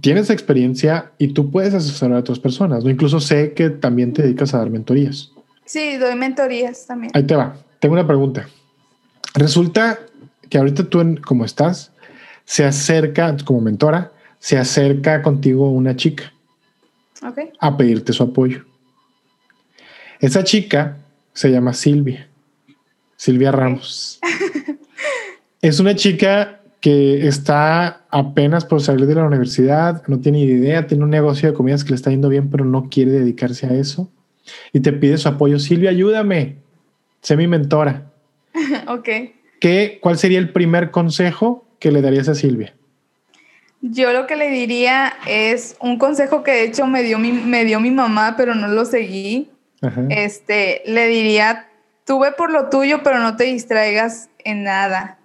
tienes 0.00 0.30
experiencia 0.30 1.12
y 1.18 1.28
tú 1.28 1.50
puedes 1.50 1.74
asesorar 1.74 2.16
a 2.16 2.20
otras 2.20 2.38
personas. 2.38 2.84
¿no? 2.84 2.90
Incluso 2.90 3.20
sé 3.20 3.52
que 3.52 3.70
también 3.70 4.12
te 4.12 4.22
dedicas 4.22 4.54
a 4.54 4.58
dar 4.58 4.70
mentorías. 4.70 5.32
Sí, 5.64 5.96
doy 5.96 6.14
mentorías 6.14 6.86
también. 6.86 7.12
Ahí 7.14 7.24
te 7.24 7.36
va. 7.36 7.56
Tengo 7.78 7.94
una 7.94 8.06
pregunta. 8.06 8.48
Resulta 9.34 9.98
que 10.48 10.58
ahorita 10.58 10.84
tú, 10.84 11.16
como 11.24 11.44
estás, 11.44 11.92
se 12.44 12.64
acerca, 12.64 13.36
como 13.44 13.60
mentora, 13.60 14.12
se 14.38 14.56
acerca 14.56 15.22
contigo 15.22 15.70
una 15.70 15.96
chica 15.96 16.32
a 17.60 17.76
pedirte 17.76 18.12
su 18.12 18.22
apoyo. 18.22 18.64
Esa 20.20 20.44
chica 20.44 20.96
se 21.32 21.50
llama 21.50 21.72
Silvia, 21.72 22.28
Silvia 23.16 23.52
Ramos. 23.52 24.20
es 25.62 25.78
una 25.80 25.94
chica 25.94 26.57
que 26.80 27.26
está 27.26 28.02
apenas 28.10 28.64
por 28.64 28.80
salir 28.80 29.06
de 29.06 29.14
la 29.14 29.24
universidad, 29.24 30.02
no 30.06 30.20
tiene 30.20 30.40
idea, 30.40 30.86
tiene 30.86 31.04
un 31.04 31.10
negocio 31.10 31.50
de 31.50 31.54
comidas 31.54 31.84
que 31.84 31.90
le 31.90 31.96
está 31.96 32.10
yendo 32.10 32.28
bien, 32.28 32.50
pero 32.50 32.64
no 32.64 32.88
quiere 32.88 33.10
dedicarse 33.10 33.66
a 33.66 33.74
eso. 33.74 34.10
Y 34.72 34.80
te 34.80 34.92
pide 34.92 35.18
su 35.18 35.28
apoyo. 35.28 35.58
Silvia, 35.58 35.90
ayúdame. 35.90 36.56
Sé 37.20 37.36
mi 37.36 37.46
mentora. 37.46 38.10
ok. 38.86 39.08
¿Qué, 39.60 39.98
¿Cuál 40.00 40.18
sería 40.18 40.38
el 40.38 40.50
primer 40.50 40.90
consejo 40.90 41.66
que 41.78 41.90
le 41.90 42.00
darías 42.00 42.28
a 42.28 42.34
Silvia? 42.34 42.74
Yo 43.80 44.12
lo 44.12 44.26
que 44.26 44.36
le 44.36 44.50
diría 44.50 45.12
es 45.26 45.76
un 45.80 45.98
consejo 45.98 46.42
que 46.42 46.50
de 46.50 46.64
hecho 46.64 46.86
me 46.86 47.02
dio 47.02 47.18
mi, 47.18 47.32
me 47.32 47.64
dio 47.64 47.78
mi 47.80 47.90
mamá, 47.90 48.34
pero 48.36 48.54
no 48.54 48.68
lo 48.68 48.84
seguí. 48.84 49.50
Este, 50.10 50.82
le 50.86 51.06
diría, 51.06 51.68
tuve 52.04 52.32
por 52.32 52.50
lo 52.50 52.68
tuyo, 52.68 53.02
pero 53.04 53.20
no 53.20 53.36
te 53.36 53.44
distraigas 53.44 54.28
en 54.44 54.64
nada. 54.64 55.17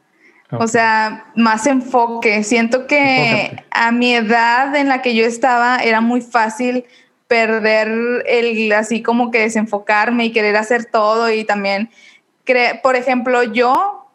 O 0.60 0.68
sea, 0.68 1.32
más 1.36 1.68
enfoque. 1.68 2.44
Siento 2.44 2.88
que 2.88 3.64
a 3.72 3.92
mi 3.92 4.14
edad 4.14 4.76
en 4.76 4.90
la 4.90 5.02
que 5.02 5.16
yo 5.16 5.26
estaba 5.26 5.78
era 5.78 6.02
muy 6.02 6.22
fácil 6.22 6.86
perder 7.28 8.24
el 8.28 8.72
así 8.74 9.02
como 9.02 9.32
que 9.32 9.40
desenfocarme 9.40 10.26
y 10.26 10.32
querer 10.32 10.56
hacer 10.56 10.86
todo 10.86 11.32
y 11.32 11.44
también, 11.46 11.90
por 12.84 12.96
ejemplo, 12.96 13.44
yo 13.44 14.08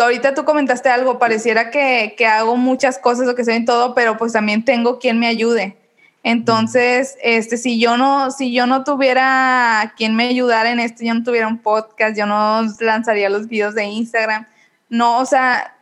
ahorita 0.00 0.34
tú 0.34 0.44
comentaste 0.44 0.88
algo, 0.88 1.18
pareciera 1.18 1.70
que, 1.70 2.14
que 2.16 2.26
hago 2.26 2.56
muchas 2.56 2.98
cosas 2.98 3.28
o 3.28 3.34
que 3.34 3.44
sé 3.44 3.54
en 3.54 3.64
todo, 3.64 3.94
pero 3.94 4.16
pues 4.16 4.32
también 4.32 4.64
tengo 4.64 4.98
quien 4.98 5.18
me 5.18 5.26
ayude. 5.26 5.76
Entonces, 6.22 7.18
este, 7.22 7.58
si 7.58 7.78
yo 7.78 7.98
no, 7.98 8.30
si 8.30 8.50
yo 8.52 8.66
no 8.66 8.82
tuviera 8.82 9.92
quien 9.94 10.16
me 10.16 10.26
ayudara 10.26 10.70
en 10.70 10.80
esto, 10.80 11.04
yo 11.04 11.12
no 11.12 11.22
tuviera 11.22 11.46
un 11.46 11.58
podcast, 11.58 12.16
yo 12.16 12.24
no 12.24 12.62
lanzaría 12.80 13.28
los 13.28 13.46
videos 13.46 13.74
de 13.74 13.84
Instagram. 13.84 14.46
No, 14.88 15.18
o 15.18 15.26
sea, 15.26 15.73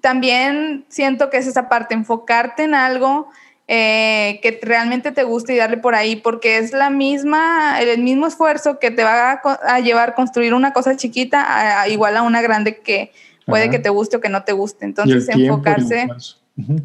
también 0.00 0.84
siento 0.88 1.30
que 1.30 1.38
es 1.38 1.46
esa 1.46 1.68
parte, 1.68 1.94
enfocarte 1.94 2.64
en 2.64 2.74
algo 2.74 3.28
eh, 3.66 4.40
que 4.42 4.58
realmente 4.62 5.12
te 5.12 5.24
guste 5.24 5.54
y 5.54 5.56
darle 5.56 5.76
por 5.76 5.94
ahí, 5.94 6.16
porque 6.16 6.58
es 6.58 6.72
la 6.72 6.90
misma, 6.90 7.80
el 7.80 8.02
mismo 8.02 8.26
esfuerzo 8.26 8.78
que 8.78 8.90
te 8.90 9.04
va 9.04 9.40
a, 9.42 9.80
llevar 9.80 10.10
a 10.10 10.14
construir 10.14 10.54
una 10.54 10.72
cosa 10.72 10.96
chiquita 10.96 11.86
igual 11.88 12.16
a 12.16 12.22
una 12.22 12.40
grande 12.40 12.78
que 12.78 13.12
puede 13.46 13.70
que 13.70 13.78
te 13.78 13.88
guste 13.88 14.16
o 14.16 14.20
que 14.20 14.28
no 14.28 14.42
te 14.44 14.52
guste. 14.52 14.84
Entonces, 14.84 15.28
enfocarse 15.28 16.08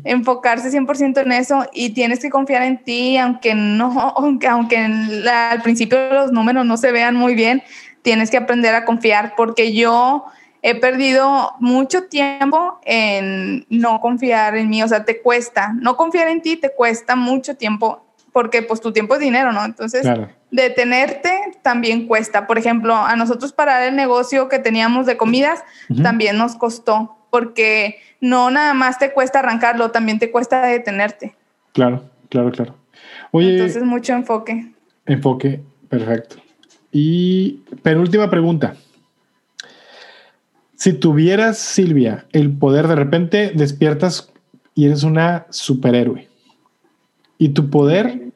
enfocarse 0.03 0.71
100% 0.71 1.21
en 1.21 1.31
eso 1.31 1.65
y 1.73 1.91
tienes 1.91 2.19
que 2.19 2.29
confiar 2.29 2.63
en 2.63 2.83
ti, 2.83 3.17
aunque 3.17 3.55
no, 3.55 4.13
aunque, 4.17 4.47
aunque 4.47 4.77
al 4.77 5.61
principio 5.61 5.97
los 6.11 6.31
números 6.31 6.65
no 6.65 6.77
se 6.77 6.91
vean 6.91 7.15
muy 7.15 7.35
bien, 7.35 7.63
tienes 8.01 8.29
que 8.29 8.37
aprender 8.37 8.75
a 8.75 8.85
confiar 8.85 9.33
porque 9.35 9.73
yo 9.73 10.25
he 10.63 10.75
perdido 10.75 11.51
mucho 11.59 12.05
tiempo 12.05 12.79
en 12.85 13.65
no 13.69 13.99
confiar 13.99 14.55
en 14.55 14.69
mí, 14.69 14.81
o 14.81 14.87
sea, 14.87 15.03
te 15.03 15.21
cuesta, 15.21 15.73
no 15.79 15.97
confiar 15.97 16.29
en 16.29 16.41
ti 16.41 16.55
te 16.55 16.71
cuesta 16.73 17.17
mucho 17.17 17.55
tiempo 17.57 18.05
porque 18.31 18.63
pues 18.63 18.81
tu 18.81 18.91
tiempo 18.93 19.13
es 19.13 19.19
dinero, 19.19 19.51
¿no? 19.51 19.63
Entonces, 19.63 20.07
detenerte 20.49 21.31
también 21.61 22.07
cuesta. 22.07 22.47
Por 22.47 22.57
ejemplo, 22.57 22.95
a 22.95 23.15
nosotros 23.15 23.53
parar 23.53 23.83
el 23.83 23.95
negocio 23.95 24.49
que 24.49 24.57
teníamos 24.57 25.05
de 25.05 25.17
comidas 25.17 25.63
también 26.01 26.37
nos 26.37 26.55
costó 26.55 27.17
porque 27.29 27.97
no 28.21 28.49
nada 28.49 28.73
más 28.73 28.97
te 28.97 29.11
cuesta 29.11 29.39
arrancarlo, 29.39 29.91
también 29.91 30.17
te 30.17 30.31
cuesta 30.31 30.65
detenerte. 30.65 31.35
Claro, 31.73 32.09
claro, 32.29 32.51
claro. 32.51 32.75
Oye, 33.31 33.51
Entonces 33.51 33.83
mucho 33.83 34.13
enfoque. 34.13 34.71
Enfoque, 35.05 35.59
perfecto. 35.89 36.37
Y 36.91 37.63
penúltima 37.83 38.29
pregunta. 38.29 38.75
Si 40.83 40.91
tuvieras, 40.91 41.59
Silvia, 41.59 42.25
el 42.33 42.57
poder, 42.57 42.89
de 42.89 42.95
repente 42.97 43.53
despiertas 43.55 44.33
y 44.75 44.87
eres 44.87 45.03
una 45.03 45.45
superhéroe. 45.49 46.27
Y 47.37 47.53
tu 47.53 47.69
poder 47.69 48.33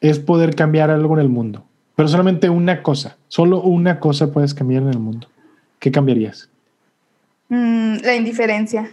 es 0.00 0.18
poder 0.18 0.56
cambiar 0.56 0.90
algo 0.90 1.14
en 1.14 1.20
el 1.20 1.28
mundo. 1.28 1.64
Pero 1.94 2.08
solamente 2.08 2.50
una 2.50 2.82
cosa. 2.82 3.18
Solo 3.28 3.62
una 3.62 4.00
cosa 4.00 4.32
puedes 4.32 4.52
cambiar 4.52 4.82
en 4.82 4.88
el 4.88 4.98
mundo. 4.98 5.28
¿Qué 5.78 5.92
cambiarías? 5.92 6.50
Mm, 7.50 7.98
la 8.02 8.16
indiferencia. 8.16 8.90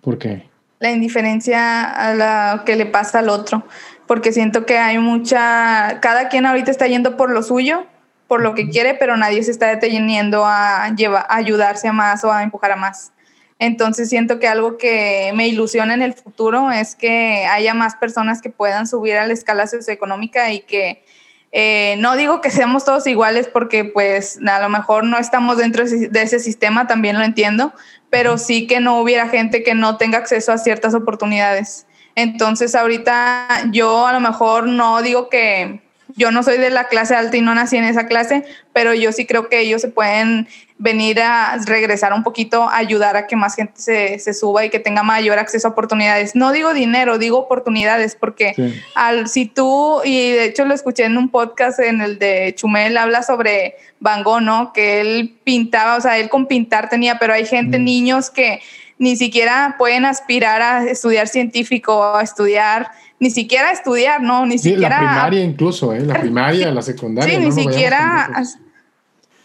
¿Por 0.00 0.16
qué? 0.18 0.48
La 0.78 0.92
indiferencia 0.92 1.90
a 1.90 2.54
lo 2.54 2.64
que 2.64 2.76
le 2.76 2.86
pasa 2.86 3.18
al 3.18 3.30
otro, 3.30 3.64
porque 4.06 4.30
siento 4.30 4.64
que 4.64 4.78
hay 4.78 4.98
mucha, 4.98 5.98
cada 6.00 6.28
quien 6.28 6.46
ahorita 6.46 6.70
está 6.70 6.86
yendo 6.86 7.16
por 7.16 7.32
lo 7.32 7.42
suyo, 7.42 7.84
por 8.28 8.42
lo 8.42 8.54
que 8.54 8.68
quiere, 8.68 8.94
pero 8.94 9.16
nadie 9.16 9.42
se 9.42 9.50
está 9.50 9.66
deteniendo 9.66 10.44
a, 10.46 10.94
llevar, 10.94 11.26
a 11.28 11.36
ayudarse 11.36 11.88
a 11.88 11.92
más 11.92 12.22
o 12.22 12.32
a 12.32 12.44
empujar 12.44 12.70
a 12.72 12.76
más. 12.76 13.12
Entonces 13.58 14.08
siento 14.08 14.38
que 14.38 14.46
algo 14.46 14.78
que 14.78 15.32
me 15.34 15.48
ilusiona 15.48 15.94
en 15.94 16.02
el 16.02 16.14
futuro 16.14 16.70
es 16.70 16.94
que 16.94 17.46
haya 17.50 17.74
más 17.74 17.96
personas 17.96 18.40
que 18.40 18.50
puedan 18.50 18.86
subir 18.86 19.16
a 19.16 19.26
la 19.26 19.32
escala 19.32 19.66
socioeconómica 19.66 20.52
y 20.52 20.60
que 20.60 21.02
eh, 21.50 21.96
no 21.98 22.14
digo 22.14 22.40
que 22.40 22.50
seamos 22.50 22.84
todos 22.84 23.06
iguales 23.06 23.48
porque 23.48 23.84
pues 23.84 24.38
a 24.46 24.60
lo 24.60 24.68
mejor 24.68 25.04
no 25.04 25.18
estamos 25.18 25.56
dentro 25.56 25.84
de 25.86 26.22
ese 26.22 26.38
sistema, 26.38 26.86
también 26.86 27.18
lo 27.18 27.24
entiendo, 27.24 27.72
pero 28.10 28.38
sí 28.38 28.66
que 28.66 28.80
no 28.80 29.00
hubiera 29.00 29.28
gente 29.28 29.62
que 29.62 29.74
no 29.74 29.96
tenga 29.96 30.18
acceso 30.18 30.52
a 30.52 30.58
ciertas 30.58 30.94
oportunidades. 30.94 31.86
Entonces 32.14 32.74
ahorita 32.74 33.70
yo 33.72 34.06
a 34.06 34.12
lo 34.12 34.20
mejor 34.20 34.66
no 34.66 35.00
digo 35.02 35.30
que 35.30 35.87
yo 36.18 36.32
no 36.32 36.42
soy 36.42 36.58
de 36.58 36.70
la 36.70 36.88
clase 36.88 37.14
alta 37.14 37.36
y 37.36 37.40
no 37.40 37.54
nací 37.54 37.76
en 37.76 37.84
esa 37.84 38.06
clase, 38.06 38.44
pero 38.72 38.92
yo 38.92 39.12
sí 39.12 39.24
creo 39.24 39.48
que 39.48 39.60
ellos 39.60 39.80
se 39.80 39.88
pueden 39.88 40.48
venir 40.76 41.20
a 41.20 41.56
regresar 41.64 42.12
un 42.12 42.24
poquito, 42.24 42.68
ayudar 42.68 43.16
a 43.16 43.26
que 43.26 43.36
más 43.36 43.54
gente 43.54 44.18
se, 44.18 44.34
suba 44.34 44.64
y 44.64 44.70
que 44.70 44.80
tenga 44.80 45.02
mayor 45.04 45.38
acceso 45.38 45.68
a 45.68 45.70
oportunidades. 45.70 46.34
No 46.34 46.50
digo 46.50 46.74
dinero, 46.74 47.18
digo 47.18 47.38
oportunidades, 47.38 48.16
porque 48.16 48.54
al, 48.94 49.28
si 49.28 49.46
tú, 49.46 50.00
y 50.04 50.32
de 50.32 50.44
hecho 50.46 50.64
lo 50.64 50.74
escuché 50.74 51.04
en 51.04 51.16
un 51.16 51.28
podcast 51.28 51.78
en 51.78 52.00
el 52.00 52.18
de 52.18 52.52
Chumel, 52.56 52.96
habla 52.96 53.22
sobre 53.22 53.76
Van 54.00 54.24
Gogh, 54.24 54.42
¿no? 54.42 54.72
Que 54.72 55.00
él 55.00 55.36
pintaba, 55.44 55.96
o 55.96 56.00
sea, 56.00 56.18
él 56.18 56.28
con 56.28 56.46
pintar 56.46 56.88
tenía, 56.88 57.18
pero 57.18 57.32
hay 57.32 57.46
gente, 57.46 57.78
mm. 57.78 57.84
niños 57.84 58.30
que 58.30 58.60
ni 58.98 59.16
siquiera 59.16 59.76
pueden 59.78 60.04
aspirar 60.04 60.60
a 60.62 60.84
estudiar 60.84 61.28
científico, 61.28 62.16
a 62.16 62.22
estudiar 62.22 62.90
ni 63.20 63.30
siquiera 63.30 63.72
estudiar, 63.72 64.22
¿no? 64.22 64.46
Ni 64.46 64.58
sí, 64.58 64.70
siquiera... 64.70 65.00
La 65.00 65.08
primaria 65.10 65.42
incluso, 65.42 65.92
¿eh? 65.92 66.00
La 66.00 66.14
primaria, 66.20 66.70
la 66.70 66.82
secundaria. 66.82 67.38
Sí, 67.38 67.44
ni 67.44 67.52
siquiera... 67.52 68.30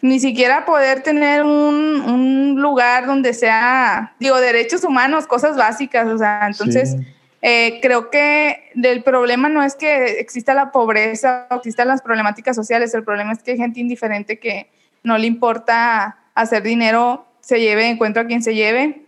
Ni 0.01 0.19
siquiera 0.19 0.65
poder 0.65 1.01
tener 1.01 1.43
un, 1.43 2.01
un, 2.01 2.61
lugar 2.61 3.07
donde 3.07 3.33
sea, 3.33 4.13
digo, 4.19 4.35
derechos 4.41 4.83
humanos, 4.83 5.27
cosas 5.27 5.55
básicas, 5.55 6.07
o 6.07 6.17
sea, 6.17 6.47
entonces... 6.47 6.97
Eh, 7.45 7.79
creo 7.81 8.09
que 8.09 8.71
el 8.81 9.03
problema 9.03 9.49
no 9.49 9.63
es 9.63 9.75
que 9.75 10.21
exista 10.21 10.53
la 10.53 10.71
pobreza 10.71 11.45
o 11.51 11.55
existan 11.55 11.89
las 11.89 12.01
problemáticas 12.01 12.55
sociales, 12.55 12.93
el 12.93 13.03
problema 13.03 13.33
es 13.33 13.43
que 13.43 13.51
hay 13.51 13.57
gente 13.57 13.81
indiferente 13.81 14.39
que 14.39 14.69
no 15.03 15.17
le 15.17 15.27
importa 15.27 16.17
hacer 16.35 16.63
dinero, 16.63 17.25
se 17.41 17.59
lleve, 17.59 17.89
encuentro 17.89 18.23
a 18.23 18.27
quien 18.27 18.41
se 18.41 18.55
lleve, 18.55 19.05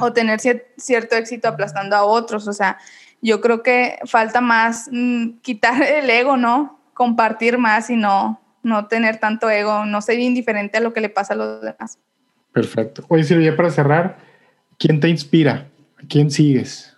o 0.00 0.12
tener 0.12 0.40
cierto 0.40 1.14
éxito 1.14 1.46
aplastando 1.46 1.94
a 1.94 2.02
otros. 2.02 2.48
O 2.48 2.52
sea, 2.52 2.78
yo 3.20 3.40
creo 3.40 3.62
que 3.62 3.98
falta 4.06 4.40
más 4.40 4.88
mm, 4.92 5.38
quitar 5.42 5.82
el 5.82 6.08
ego, 6.10 6.36
¿no? 6.36 6.80
Compartir 6.94 7.58
más 7.58 7.90
y 7.90 7.96
no, 7.96 8.40
no 8.62 8.86
tener 8.86 9.18
tanto 9.18 9.50
ego, 9.50 9.84
no 9.84 10.00
ser 10.00 10.18
indiferente 10.18 10.78
a 10.78 10.80
lo 10.80 10.92
que 10.92 11.00
le 11.00 11.08
pasa 11.08 11.34
a 11.34 11.36
los 11.36 11.60
demás. 11.62 11.98
Perfecto. 12.52 13.04
Oye, 13.08 13.24
Silvia, 13.24 13.56
para 13.56 13.70
cerrar, 13.70 14.18
¿quién 14.78 15.00
te 15.00 15.08
inspira? 15.08 15.68
¿A 16.02 16.06
quién 16.08 16.30
sigues? 16.30 16.96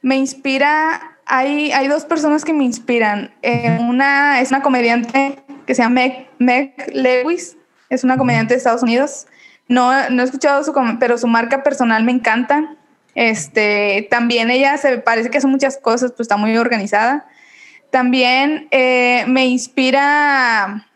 Me 0.00 0.16
inspira, 0.16 1.18
hay, 1.26 1.72
hay 1.72 1.88
dos 1.88 2.04
personas 2.04 2.44
que 2.44 2.52
me 2.52 2.64
inspiran. 2.64 3.32
Eh, 3.42 3.78
una 3.80 4.40
es 4.40 4.50
una 4.50 4.62
comediante 4.62 5.38
que 5.66 5.74
se 5.74 5.82
llama 5.82 5.94
Meg, 5.94 6.28
Meg 6.38 6.74
Lewis, 6.92 7.56
es 7.88 8.04
una 8.04 8.16
comediante 8.16 8.54
de 8.54 8.58
Estados 8.58 8.82
Unidos. 8.82 9.26
No, 9.68 10.10
no 10.10 10.22
he 10.22 10.24
escuchado 10.24 10.62
su, 10.64 10.72
pero 10.98 11.18
su 11.18 11.28
marca 11.28 11.62
personal 11.62 12.04
me 12.04 12.12
encanta. 12.12 12.76
Este, 13.14 14.06
también 14.10 14.50
ella 14.50 14.76
se 14.78 14.98
parece 14.98 15.30
que 15.30 15.38
hace 15.38 15.46
muchas 15.46 15.76
cosas, 15.76 16.12
pues 16.12 16.22
está 16.22 16.36
muy 16.36 16.56
organizada. 16.56 17.26
También 17.90 18.68
eh, 18.70 19.24
me 19.28 19.46
inspira, 19.46 20.86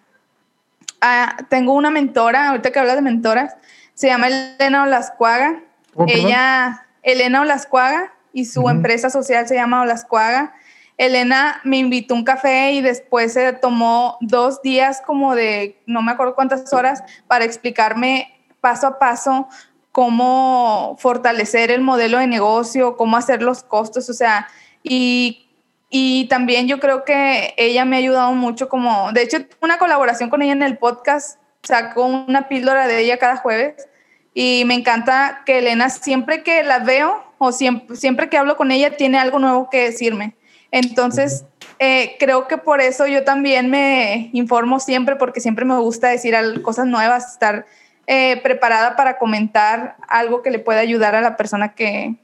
tengo 1.50 1.74
una 1.74 1.90
mentora, 1.90 2.48
ahorita 2.48 2.70
que 2.70 2.78
hablas 2.78 2.96
de 2.96 3.02
mentoras, 3.02 3.54
se 3.94 4.08
llama 4.08 4.28
Elena 4.28 4.84
Olascuaga. 4.84 5.62
ella, 6.08 6.86
Elena 7.02 7.42
Olascuaga, 7.42 8.12
y 8.32 8.44
su 8.44 8.68
empresa 8.68 9.10
social 9.10 9.46
se 9.48 9.54
llama 9.54 9.82
Olascuaga. 9.82 10.54
Elena 10.98 11.60
me 11.64 11.78
invitó 11.78 12.14
a 12.14 12.18
un 12.18 12.24
café 12.24 12.72
y 12.72 12.80
después 12.80 13.32
se 13.32 13.52
tomó 13.52 14.16
dos 14.20 14.62
días 14.62 15.02
como 15.04 15.34
de 15.34 15.78
no 15.86 16.02
me 16.02 16.12
acuerdo 16.12 16.34
cuántas 16.34 16.72
horas 16.72 17.02
para 17.26 17.44
explicarme 17.44 18.32
paso 18.60 18.86
a 18.86 18.98
paso 18.98 19.48
cómo 19.96 20.94
fortalecer 20.98 21.70
el 21.70 21.80
modelo 21.80 22.18
de 22.18 22.26
negocio, 22.26 22.98
cómo 22.98 23.16
hacer 23.16 23.40
los 23.40 23.62
costos, 23.62 24.10
o 24.10 24.12
sea, 24.12 24.46
y, 24.82 25.48
y 25.88 26.26
también 26.28 26.68
yo 26.68 26.80
creo 26.80 27.02
que 27.06 27.54
ella 27.56 27.86
me 27.86 27.96
ha 27.96 28.00
ayudado 28.00 28.34
mucho 28.34 28.68
como, 28.68 29.10
de 29.12 29.22
hecho, 29.22 29.38
una 29.62 29.78
colaboración 29.78 30.28
con 30.28 30.42
ella 30.42 30.52
en 30.52 30.62
el 30.62 30.76
podcast, 30.76 31.40
saco 31.62 32.04
una 32.04 32.46
píldora 32.46 32.86
de 32.86 33.00
ella 33.00 33.16
cada 33.16 33.38
jueves 33.38 33.88
y 34.34 34.64
me 34.66 34.74
encanta 34.74 35.40
que 35.46 35.60
Elena 35.60 35.88
siempre 35.88 36.42
que 36.42 36.62
la 36.62 36.80
veo 36.80 37.24
o 37.38 37.50
siempre, 37.52 37.96
siempre 37.96 38.28
que 38.28 38.36
hablo 38.36 38.58
con 38.58 38.72
ella 38.72 38.98
tiene 38.98 39.18
algo 39.18 39.38
nuevo 39.38 39.70
que 39.70 39.84
decirme. 39.84 40.36
Entonces, 40.72 41.46
eh, 41.78 42.16
creo 42.18 42.48
que 42.48 42.58
por 42.58 42.82
eso 42.82 43.06
yo 43.06 43.24
también 43.24 43.70
me 43.70 44.28
informo 44.34 44.78
siempre 44.78 45.16
porque 45.16 45.40
siempre 45.40 45.64
me 45.64 45.78
gusta 45.78 46.08
decir 46.08 46.36
cosas 46.60 46.86
nuevas, 46.86 47.32
estar 47.32 47.64
eh, 48.06 48.40
preparada 48.42 48.96
para 48.96 49.18
comentar 49.18 49.96
algo 50.08 50.42
que 50.42 50.50
le 50.50 50.58
pueda 50.58 50.80
ayudar 50.80 51.14
a 51.14 51.20
la 51.20 51.36
persona 51.36 51.74
que, 51.74 52.14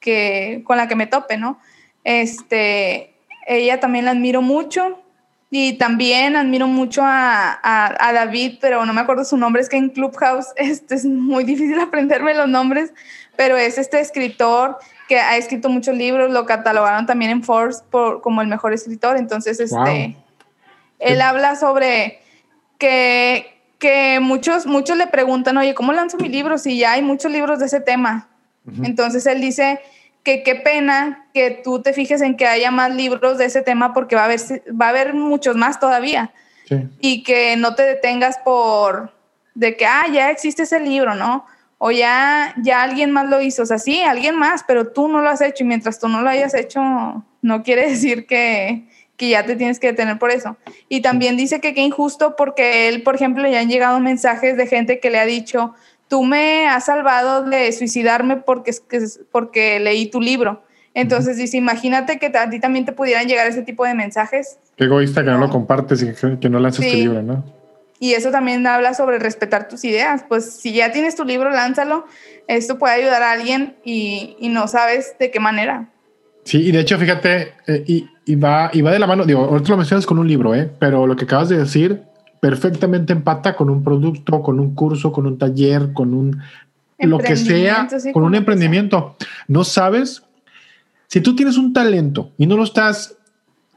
que, 0.00 0.62
con 0.64 0.76
la 0.76 0.88
que 0.88 0.96
me 0.96 1.06
tope, 1.06 1.36
¿no? 1.36 1.60
Este, 2.02 3.14
ella 3.46 3.78
también 3.78 4.06
la 4.06 4.12
admiro 4.12 4.42
mucho 4.42 5.00
y 5.50 5.74
también 5.74 6.36
admiro 6.36 6.68
mucho 6.68 7.02
a, 7.04 7.58
a, 7.62 8.12
David, 8.12 8.58
pero 8.60 8.86
no 8.86 8.92
me 8.92 9.00
acuerdo 9.00 9.24
su 9.24 9.36
nombre, 9.36 9.60
es 9.62 9.68
que 9.68 9.76
en 9.76 9.90
Clubhouse 9.90 10.46
este, 10.56 10.94
es 10.94 11.04
muy 11.04 11.44
difícil 11.44 11.78
aprenderme 11.80 12.34
los 12.34 12.48
nombres, 12.48 12.92
pero 13.36 13.56
es 13.56 13.78
este 13.78 14.00
escritor 14.00 14.78
que 15.08 15.18
ha 15.18 15.36
escrito 15.36 15.68
muchos 15.68 15.96
libros, 15.96 16.30
lo 16.30 16.46
catalogaron 16.46 17.06
también 17.06 17.32
en 17.32 17.42
Forbes 17.42 17.82
por, 17.90 18.20
como 18.20 18.42
el 18.42 18.48
mejor 18.48 18.72
escritor, 18.72 19.16
entonces 19.16 19.58
este, 19.58 20.16
él 21.00 21.20
habla 21.20 21.56
sobre 21.56 22.20
que 22.78 23.59
que 23.80 24.20
muchos, 24.20 24.66
muchos 24.66 24.96
le 24.96 25.08
preguntan, 25.08 25.56
oye, 25.56 25.74
¿cómo 25.74 25.92
lanzo 25.92 26.18
mi 26.18 26.28
libro 26.28 26.58
si 26.58 26.78
ya 26.78 26.92
hay 26.92 27.02
muchos 27.02 27.32
libros 27.32 27.58
de 27.58 27.66
ese 27.66 27.80
tema? 27.80 28.28
Entonces 28.84 29.26
él 29.26 29.40
dice 29.40 29.80
que 30.22 30.42
qué 30.44 30.54
pena 30.54 31.26
que 31.32 31.50
tú 31.50 31.82
te 31.82 31.92
fijes 31.92 32.20
en 32.20 32.36
que 32.36 32.46
haya 32.46 32.70
más 32.70 32.94
libros 32.94 33.38
de 33.38 33.46
ese 33.46 33.62
tema 33.62 33.92
porque 33.92 34.14
va 34.14 34.22
a 34.22 34.24
haber, 34.26 34.40
va 34.80 34.86
a 34.86 34.90
haber 34.90 35.14
muchos 35.14 35.56
más 35.56 35.80
todavía. 35.80 36.32
Y 37.00 37.24
que 37.24 37.56
no 37.56 37.74
te 37.74 37.82
detengas 37.82 38.38
por 38.38 39.12
de 39.54 39.76
que, 39.76 39.86
ah, 39.86 40.06
ya 40.12 40.30
existe 40.30 40.62
ese 40.62 40.78
libro, 40.78 41.16
¿no? 41.16 41.44
O 41.78 41.90
ya, 41.90 42.54
ya 42.62 42.82
alguien 42.82 43.10
más 43.10 43.28
lo 43.28 43.40
hizo. 43.40 43.62
O 43.62 43.66
sea, 43.66 43.78
sí, 43.78 44.02
alguien 44.02 44.36
más, 44.36 44.62
pero 44.62 44.88
tú 44.88 45.08
no 45.08 45.20
lo 45.20 45.28
has 45.30 45.40
hecho 45.40 45.64
y 45.64 45.66
mientras 45.66 45.98
tú 45.98 46.06
no 46.08 46.20
lo 46.22 46.28
hayas 46.28 46.54
hecho, 46.54 46.80
no 47.42 47.62
quiere 47.64 47.88
decir 47.90 48.26
que, 48.26 48.86
que 49.20 49.28
ya 49.28 49.44
te 49.44 49.54
tienes 49.54 49.78
que 49.78 49.88
detener 49.88 50.18
por 50.18 50.30
eso. 50.30 50.56
Y 50.88 51.02
también 51.02 51.36
dice 51.36 51.60
que 51.60 51.74
qué 51.74 51.82
injusto 51.82 52.36
porque 52.36 52.88
él, 52.88 53.02
por 53.02 53.16
ejemplo, 53.16 53.46
ya 53.46 53.60
han 53.60 53.68
llegado 53.68 54.00
mensajes 54.00 54.56
de 54.56 54.66
gente 54.66 54.98
que 54.98 55.10
le 55.10 55.18
ha 55.18 55.26
dicho, 55.26 55.74
tú 56.08 56.24
me 56.24 56.66
has 56.66 56.86
salvado 56.86 57.44
de 57.44 57.70
suicidarme 57.72 58.38
porque, 58.38 58.72
porque 59.30 59.78
leí 59.78 60.06
tu 60.06 60.22
libro. 60.22 60.62
Entonces 60.94 61.36
dice, 61.36 61.58
imagínate 61.58 62.18
que 62.18 62.32
a 62.34 62.48
ti 62.48 62.60
también 62.60 62.86
te 62.86 62.92
pudieran 62.92 63.28
llegar 63.28 63.46
ese 63.46 63.60
tipo 63.60 63.84
de 63.84 63.92
mensajes. 63.92 64.58
Qué 64.76 64.84
egoísta 64.84 65.22
que 65.22 65.28
no, 65.28 65.36
lo 65.36 65.50
compartes 65.50 66.02
y 66.02 66.38
que, 66.38 66.48
no 66.48 66.58
lanzas 66.58 66.86
tu 66.86 66.96
libro, 66.96 67.22
¿no? 67.22 67.44
Y 67.98 68.14
eso 68.14 68.30
también 68.30 68.66
habla 68.66 68.94
sobre 68.94 69.18
respetar 69.18 69.68
tus 69.68 69.84
ideas. 69.84 70.24
Pues 70.26 70.50
si 70.50 70.72
ya 70.72 70.92
tienes 70.92 71.14
tu 71.14 71.26
libro, 71.26 71.50
lánzalo. 71.50 72.06
Esto 72.48 72.78
puede 72.78 72.94
ayudar 72.94 73.22
a 73.22 73.32
alguien 73.32 73.76
y, 73.84 74.38
y 74.40 74.48
no 74.48 74.66
sabes 74.66 75.14
de 75.18 75.30
qué 75.30 75.40
manera. 75.40 75.90
Sí, 76.44 76.68
y 76.68 76.72
de 76.72 76.80
hecho, 76.80 76.98
fíjate, 76.98 77.52
eh, 77.66 77.84
y, 77.86 78.08
y, 78.30 78.36
va, 78.36 78.70
y 78.72 78.80
va 78.80 78.92
de 78.92 78.98
la 78.98 79.06
mano, 79.06 79.24
digo, 79.24 79.44
ahorita 79.44 79.70
lo 79.70 79.76
mencionas 79.76 80.06
con 80.06 80.18
un 80.18 80.28
libro, 80.28 80.54
¿eh? 80.54 80.70
pero 80.78 81.06
lo 81.06 81.16
que 81.16 81.24
acabas 81.24 81.48
de 81.48 81.58
decir 81.58 82.02
perfectamente 82.40 83.12
empata 83.12 83.56
con 83.56 83.68
un 83.68 83.82
producto, 83.82 84.40
con 84.40 84.60
un 84.60 84.74
curso, 84.74 85.10
con 85.10 85.26
un 85.26 85.36
taller, 85.36 85.92
con 85.92 86.14
un 86.14 86.40
lo 86.98 87.18
que 87.18 87.34
sea, 87.34 87.88
con 88.12 88.22
un 88.22 88.34
emprendimiento. 88.34 89.16
No 89.48 89.64
sabes, 89.64 90.22
si 91.08 91.20
tú 91.20 91.34
tienes 91.34 91.56
un 91.56 91.72
talento 91.72 92.30
y 92.38 92.46
no 92.46 92.56
lo 92.56 92.62
estás 92.62 93.16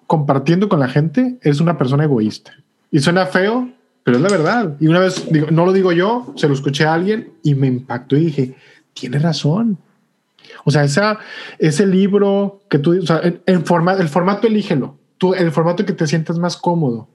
compartiendo 0.07 0.69
con 0.69 0.79
la 0.79 0.87
gente, 0.87 1.37
eres 1.41 1.59
una 1.59 1.77
persona 1.77 2.03
egoísta. 2.03 2.53
Y 2.91 2.99
suena 2.99 3.25
feo, 3.25 3.69
pero 4.03 4.17
es 4.17 4.23
la 4.23 4.29
verdad. 4.29 4.75
Y 4.79 4.87
una 4.87 4.99
vez, 4.99 5.25
digo, 5.31 5.47
no 5.49 5.65
lo 5.65 5.73
digo 5.73 5.91
yo, 5.91 6.33
se 6.35 6.47
lo 6.47 6.53
escuché 6.53 6.85
a 6.85 6.93
alguien 6.93 7.33
y 7.41 7.55
me 7.55 7.67
impactó 7.67 8.15
y 8.17 8.25
dije, 8.25 8.55
tiene 8.93 9.17
razón. 9.17 9.79
O 10.63 10.71
sea, 10.71 10.83
esa, 10.83 11.19
ese 11.59 11.85
libro 11.85 12.61
que 12.69 12.79
tú, 12.79 12.97
o 12.97 13.05
sea, 13.05 13.17
el, 13.17 13.41
el 13.45 13.63
formato 13.63 14.47
elígelo, 14.47 14.97
tú, 15.17 15.33
el 15.33 15.51
formato 15.51 15.85
que 15.85 15.93
te 15.93 16.07
sientas 16.07 16.37
más 16.37 16.57
cómodo 16.57 17.07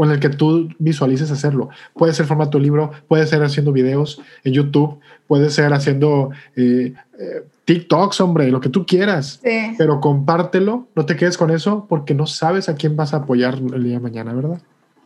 o 0.00 0.04
en 0.04 0.12
el 0.12 0.20
que 0.20 0.30
tú 0.30 0.70
visualices 0.78 1.30
hacerlo. 1.30 1.68
Puede 1.92 2.14
ser 2.14 2.24
formato 2.24 2.58
libro, 2.58 2.90
puede 3.06 3.26
ser 3.26 3.42
haciendo 3.42 3.70
videos 3.70 4.22
en 4.44 4.54
YouTube, 4.54 4.98
puede 5.26 5.50
ser 5.50 5.74
haciendo 5.74 6.30
eh, 6.56 6.94
eh, 7.18 7.44
TikToks, 7.66 8.20
hombre, 8.22 8.50
lo 8.50 8.62
que 8.62 8.70
tú 8.70 8.86
quieras. 8.86 9.40
Pero 9.76 10.00
compártelo, 10.00 10.88
no 10.94 11.04
te 11.04 11.16
quedes 11.16 11.36
con 11.36 11.50
eso 11.50 11.86
porque 11.86 12.14
no 12.14 12.26
sabes 12.26 12.70
a 12.70 12.76
quién 12.76 12.96
vas 12.96 13.12
a 13.12 13.18
apoyar 13.18 13.56
el 13.56 13.82
día 13.82 13.94
de 13.94 14.00
mañana, 14.00 14.32
¿verdad? 14.32 14.62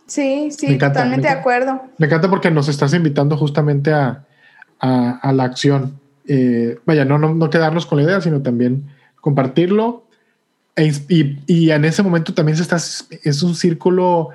Sí, 0.07 0.51
sí, 0.53 0.79
totalmente 0.79 1.27
de 1.27 1.35
acuerdo. 1.35 1.83
Me 1.99 2.07
encanta 2.07 2.31
porque 2.31 2.53
nos 2.53 2.69
estás 2.69 2.95
invitando 2.95 3.37
justamente 3.37 3.93
a, 3.93 4.25
a 4.79 5.33
la 5.33 5.43
acción 5.43 5.99
eh, 6.27 6.79
vaya, 6.85 7.05
no, 7.05 7.19
no, 7.19 7.51
quedarnos 7.51 7.87
con 7.87 7.99
la 7.99 8.05
idea, 8.05 8.21
sino 8.21 8.43
también 8.43 8.85
compartirlo. 9.21 10.05
E 10.77 10.93
y, 11.09 11.39
y, 11.47 11.71
en 11.71 11.85
ese 11.85 12.03
momento 12.03 12.35
también 12.35 12.57
se 12.57 12.63
está, 12.63 12.77
es 12.77 13.43
un 13.43 13.55
círculo 13.55 14.31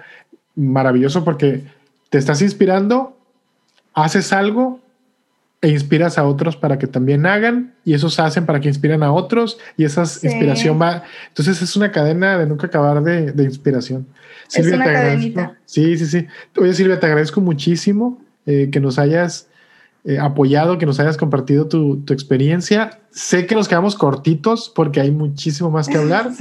maravilloso 0.56 1.24
porque 1.24 1.64
te 2.10 2.18
estás 2.18 2.42
inspirando, 2.42 3.18
haces 3.94 4.32
algo 4.34 4.80
e 5.62 5.70
inspiras 5.70 6.18
a 6.18 6.26
otros 6.26 6.56
para 6.56 6.78
que 6.80 6.88
también 6.88 7.26
hagan 7.26 7.74
y 7.84 7.94
esos 7.94 8.20
hacen 8.20 8.46
para 8.46 8.62
que 8.62 8.70
inspiren 8.70 9.04
a 9.04 9.12
otros 9.12 9.58
y 9.76 9.84
esa 9.84 10.04
inspiración 10.04 10.82
va. 10.82 11.04
Entonces 11.28 11.62
es 11.62 11.76
una 11.76 11.92
cadena 11.92 12.38
de 12.38 12.46
nunca 12.46 12.68
acabar 12.68 13.04
de, 13.04 13.34
de 13.34 13.44
inspiración. 13.44 14.08
Silvia, 14.48 14.70
es 14.70 14.76
una 14.76 14.86
te 14.86 14.94
cadenita. 14.94 15.58
Sí, 15.66 15.98
sí, 15.98 16.06
sí. 16.06 16.28
Oye, 16.58 16.74
Silvia, 16.74 17.00
te 17.00 17.08
agradezco 17.08 17.42
muchísimo 17.42 18.22
eh, 18.46 18.70
que 18.72 18.80
nos 18.80 18.98
hayas 18.98 19.49
eh, 20.10 20.18
apoyado, 20.18 20.80
que 20.80 20.88
nos 20.88 21.00
hayas 21.00 21.18
compartido 21.18 21.68
tu, 21.68 22.04
experiencia. 22.10 23.02
Sé 23.12 23.46
que 23.46 23.54
nos 23.54 23.68
quedamos 23.68 23.96
cortitos 23.96 24.72
porque 24.74 25.00
hay 25.00 25.12
muchísimo 25.12 25.70
más 25.70 25.88
que 25.88 25.98
hablar. 26.00 26.32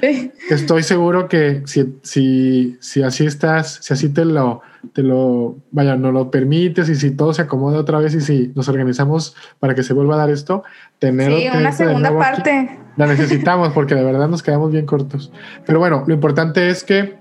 Estoy 0.49 0.83
seguro 0.83 1.29
que 1.29 1.61
si, 1.67 1.99
si, 2.01 2.79
si 2.81 3.03
así 3.03 3.27
estás, 3.27 3.81
si 3.83 3.93
así 3.93 4.09
te 4.09 4.25
lo, 4.25 4.63
te 4.95 5.03
lo, 5.03 5.59
vaya, 5.71 5.97
no 5.97 6.13
lo 6.13 6.31
permites 6.31 6.89
y 6.89 6.95
si 6.95 7.11
todo 7.11 7.35
se 7.35 7.43
acomoda 7.43 7.79
otra 7.79 7.99
vez 7.99 8.15
y 8.15 8.23
si 8.23 8.53
nos 8.55 8.71
organizamos 8.71 9.37
para 9.61 9.75
que 9.75 9.83
se 9.83 9.93
vuelva 9.93 10.15
a 10.15 10.19
dar 10.19 10.31
esto, 10.31 10.63
tener 10.99 11.31
una 11.55 11.73
segunda 11.73 12.17
parte. 12.17 12.71
la 12.97 13.07
necesitamos 13.07 13.75
porque 13.75 13.95
de 13.95 14.03
verdad 14.03 14.31
nos 14.31 14.43
quedamos 14.43 14.73
bien 14.73 14.87
cortos. 14.87 15.31
Pero 15.67 15.79
bueno, 15.79 16.05
lo 16.07 16.15
importante 16.15 16.71
es 16.71 16.85
que 16.85 17.19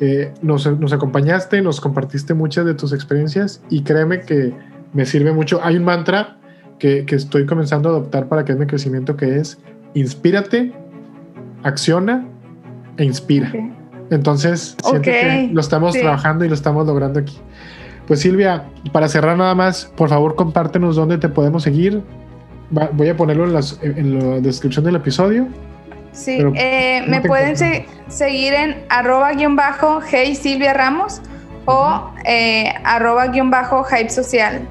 eh, 0.00 0.32
nos, 0.40 0.66
nos 0.78 0.94
acompañaste, 0.94 1.60
nos 1.60 1.78
compartiste 1.78 2.32
muchas 2.32 2.64
de 2.64 2.72
tus 2.72 2.94
experiencias 2.94 3.60
y 3.68 3.82
créeme 3.82 4.22
que 4.22 4.54
me 4.92 5.06
sirve 5.06 5.32
mucho. 5.32 5.60
Hay 5.62 5.76
un 5.76 5.84
mantra 5.84 6.36
que, 6.78 7.04
que 7.04 7.16
estoy 7.16 7.46
comenzando 7.46 7.88
a 7.88 7.92
adoptar 7.92 8.28
para 8.28 8.44
que 8.44 8.52
es 8.52 8.58
mi 8.58 8.66
crecimiento 8.66 9.16
que 9.16 9.36
es 9.36 9.58
inspírate, 9.94 10.72
acciona 11.62 12.26
e 12.96 13.04
inspira. 13.04 13.52
Entonces, 14.10 14.76
siento 14.82 15.02
que 15.02 15.50
lo 15.52 15.60
estamos 15.60 15.94
trabajando 15.94 16.44
y 16.44 16.48
lo 16.48 16.54
estamos 16.54 16.86
logrando 16.86 17.20
aquí. 17.20 17.38
Pues 18.06 18.20
Silvia, 18.20 18.64
para 18.92 19.08
cerrar 19.08 19.36
nada 19.36 19.54
más, 19.54 19.92
por 19.96 20.08
favor 20.08 20.34
compártenos 20.34 20.96
dónde 20.96 21.18
te 21.18 21.28
podemos 21.28 21.62
seguir. 21.62 22.02
voy 22.70 23.08
a 23.08 23.16
ponerlo 23.16 23.44
en, 23.44 23.52
las, 23.52 23.78
en, 23.82 24.18
la 24.18 24.40
descripción 24.40 24.84
del 24.84 24.96
episodio. 24.96 25.46
Sí, 26.12 26.42
eh, 26.56 27.04
me 27.06 27.20
pueden 27.20 27.56
seguir 28.08 28.52
en 28.52 28.84
arroba 28.88 29.32
guion 29.32 29.54
bajo 29.54 30.00
hey 30.04 30.34
Silvia 30.34 30.74
Ramos 30.74 31.20
o 31.66 32.10
eh, 32.24 32.74
arroba 32.82 33.28
guion 33.28 33.48
bajo 33.48 33.84
hype 33.84 34.10
social. 34.10 34.66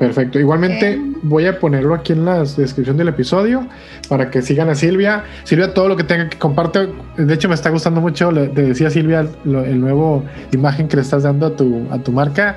Perfecto. 0.00 0.40
Igualmente 0.40 0.98
voy 1.20 1.44
a 1.44 1.58
ponerlo 1.58 1.94
aquí 1.94 2.14
en 2.14 2.24
la 2.24 2.38
descripción 2.38 2.96
del 2.96 3.08
episodio 3.08 3.66
para 4.08 4.30
que 4.30 4.40
sigan 4.40 4.70
a 4.70 4.74
Silvia. 4.74 5.24
Silvia, 5.44 5.74
todo 5.74 5.88
lo 5.88 5.96
que 5.96 6.04
tenga 6.04 6.30
que 6.30 6.38
comparte. 6.38 6.88
De 7.18 7.34
hecho, 7.34 7.50
me 7.50 7.54
está 7.54 7.68
gustando 7.68 8.00
mucho, 8.00 8.32
le, 8.32 8.48
decía 8.48 8.88
Silvia, 8.88 9.26
el 9.44 9.78
nuevo 9.78 10.24
imagen 10.52 10.88
que 10.88 10.96
le 10.96 11.02
estás 11.02 11.24
dando 11.24 11.44
a 11.44 11.54
tu, 11.54 11.86
a 11.90 11.98
tu 11.98 12.12
marca 12.12 12.56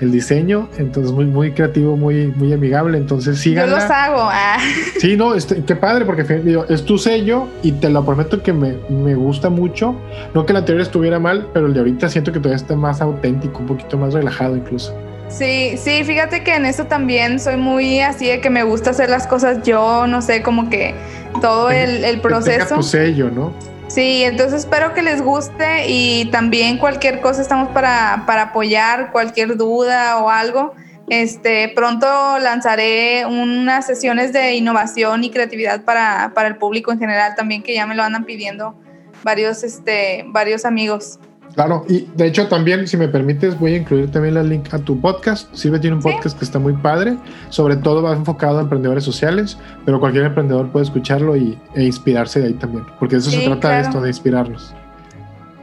el 0.00 0.12
diseño, 0.12 0.68
entonces 0.78 1.12
muy, 1.12 1.24
muy 1.24 1.50
creativo, 1.50 1.96
muy, 1.96 2.28
muy 2.28 2.52
amigable, 2.52 2.96
entonces 2.96 3.38
síganla. 3.38 3.72
Yo 3.72 3.82
los 3.82 3.90
hago. 3.90 4.28
Ah. 4.30 4.58
Sí, 5.00 5.16
no, 5.16 5.34
este, 5.34 5.64
qué 5.64 5.74
padre, 5.74 6.04
porque 6.04 6.24
es 6.68 6.84
tu 6.84 6.96
sello 6.98 7.48
y 7.64 7.72
te 7.72 7.90
lo 7.90 8.04
prometo 8.04 8.40
que 8.40 8.52
me, 8.52 8.76
me, 8.88 9.16
gusta 9.16 9.50
mucho. 9.50 9.96
No 10.32 10.46
que 10.46 10.52
el 10.52 10.58
anterior 10.58 10.82
estuviera 10.82 11.18
mal, 11.18 11.48
pero 11.52 11.66
el 11.66 11.74
de 11.74 11.80
ahorita 11.80 12.08
siento 12.08 12.30
que 12.30 12.38
todavía 12.38 12.56
está 12.56 12.76
más 12.76 13.00
auténtico, 13.00 13.58
un 13.58 13.66
poquito 13.66 13.98
más 13.98 14.14
relajado 14.14 14.56
incluso. 14.56 14.94
Sí, 15.28 15.76
sí, 15.76 16.04
fíjate 16.04 16.44
que 16.44 16.54
en 16.54 16.66
eso 16.66 16.84
también 16.86 17.40
soy 17.40 17.56
muy 17.56 18.00
así 18.00 18.28
de 18.28 18.40
que 18.40 18.50
me 18.50 18.62
gusta 18.62 18.90
hacer 18.90 19.10
las 19.10 19.26
cosas 19.26 19.62
yo, 19.64 20.06
no 20.06 20.22
sé, 20.22 20.42
como 20.42 20.70
que 20.70 20.94
todo 21.40 21.70
el, 21.70 22.04
el 22.04 22.20
proceso. 22.20 22.76
tu 22.76 22.82
sello, 22.82 23.30
¿no? 23.30 23.52
Sí, 23.88 24.22
entonces 24.24 24.60
espero 24.60 24.94
que 24.94 25.02
les 25.02 25.22
guste 25.22 25.86
y 25.88 26.26
también 26.26 26.78
cualquier 26.78 27.20
cosa 27.20 27.42
estamos 27.42 27.68
para, 27.68 28.24
para 28.26 28.42
apoyar, 28.42 29.12
cualquier 29.12 29.56
duda 29.56 30.18
o 30.18 30.30
algo. 30.30 30.74
Este, 31.08 31.70
pronto 31.76 32.06
lanzaré 32.38 33.26
unas 33.26 33.86
sesiones 33.86 34.32
de 34.32 34.54
innovación 34.54 35.22
y 35.22 35.30
creatividad 35.30 35.84
para, 35.84 36.32
para 36.34 36.48
el 36.48 36.56
público 36.56 36.92
en 36.92 36.98
general 36.98 37.34
también, 37.36 37.62
que 37.62 37.74
ya 37.74 37.86
me 37.86 37.94
lo 37.94 38.02
andan 38.02 38.24
pidiendo 38.24 38.74
varios, 39.22 39.62
este, 39.62 40.24
varios 40.28 40.64
amigos. 40.64 41.18
Claro, 41.54 41.84
y 41.88 42.08
de 42.16 42.26
hecho 42.26 42.48
también, 42.48 42.88
si 42.88 42.96
me 42.96 43.06
permites, 43.06 43.58
voy 43.58 43.74
a 43.74 43.76
incluir 43.76 44.10
también 44.10 44.36
el 44.36 44.48
link 44.48 44.74
a 44.74 44.78
tu 44.78 45.00
podcast. 45.00 45.54
Silvia 45.54 45.80
tiene 45.80 45.96
un 45.96 46.02
podcast 46.02 46.36
que 46.36 46.44
está 46.44 46.58
muy 46.58 46.72
padre, 46.72 47.16
sobre 47.48 47.76
todo 47.76 48.02
va 48.02 48.12
enfocado 48.12 48.58
a 48.58 48.62
emprendedores 48.62 49.04
sociales, 49.04 49.56
pero 49.84 50.00
cualquier 50.00 50.24
emprendedor 50.24 50.70
puede 50.70 50.84
escucharlo 50.84 51.36
y, 51.36 51.56
e 51.74 51.84
inspirarse 51.84 52.40
de 52.40 52.48
ahí 52.48 52.54
también, 52.54 52.84
porque 52.98 53.16
eso 53.16 53.30
se 53.30 53.40
trata 53.40 53.70
de 53.70 53.82
esto, 53.82 54.00
de 54.00 54.08
inspirarnos. 54.08 54.74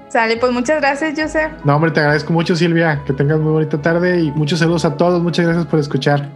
Sale, 0.08 0.38
pues 0.38 0.52
muchas 0.52 0.80
gracias, 0.82 1.14
Joseph. 1.18 1.52
No, 1.64 1.76
hombre, 1.76 1.92
te 1.92 2.00
agradezco 2.00 2.32
mucho, 2.34 2.56
Silvia, 2.56 3.02
que 3.06 3.14
tengas 3.14 3.40
muy 3.40 3.52
bonita 3.52 3.82
tarde 3.82 4.22
y 4.22 4.32
muchos 4.32 4.60
saludos 4.60 4.86
a 4.86 4.96
todos, 4.96 5.22
muchas 5.22 5.46
gracias 5.46 5.66
por 5.68 5.80
escuchar. 5.80 6.30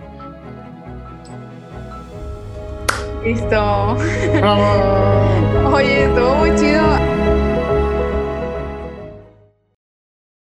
Listo. 3.23 3.95
Oye, 5.73 6.05
estuvo 6.05 6.35
muy 6.35 6.55
chido. 6.55 7.34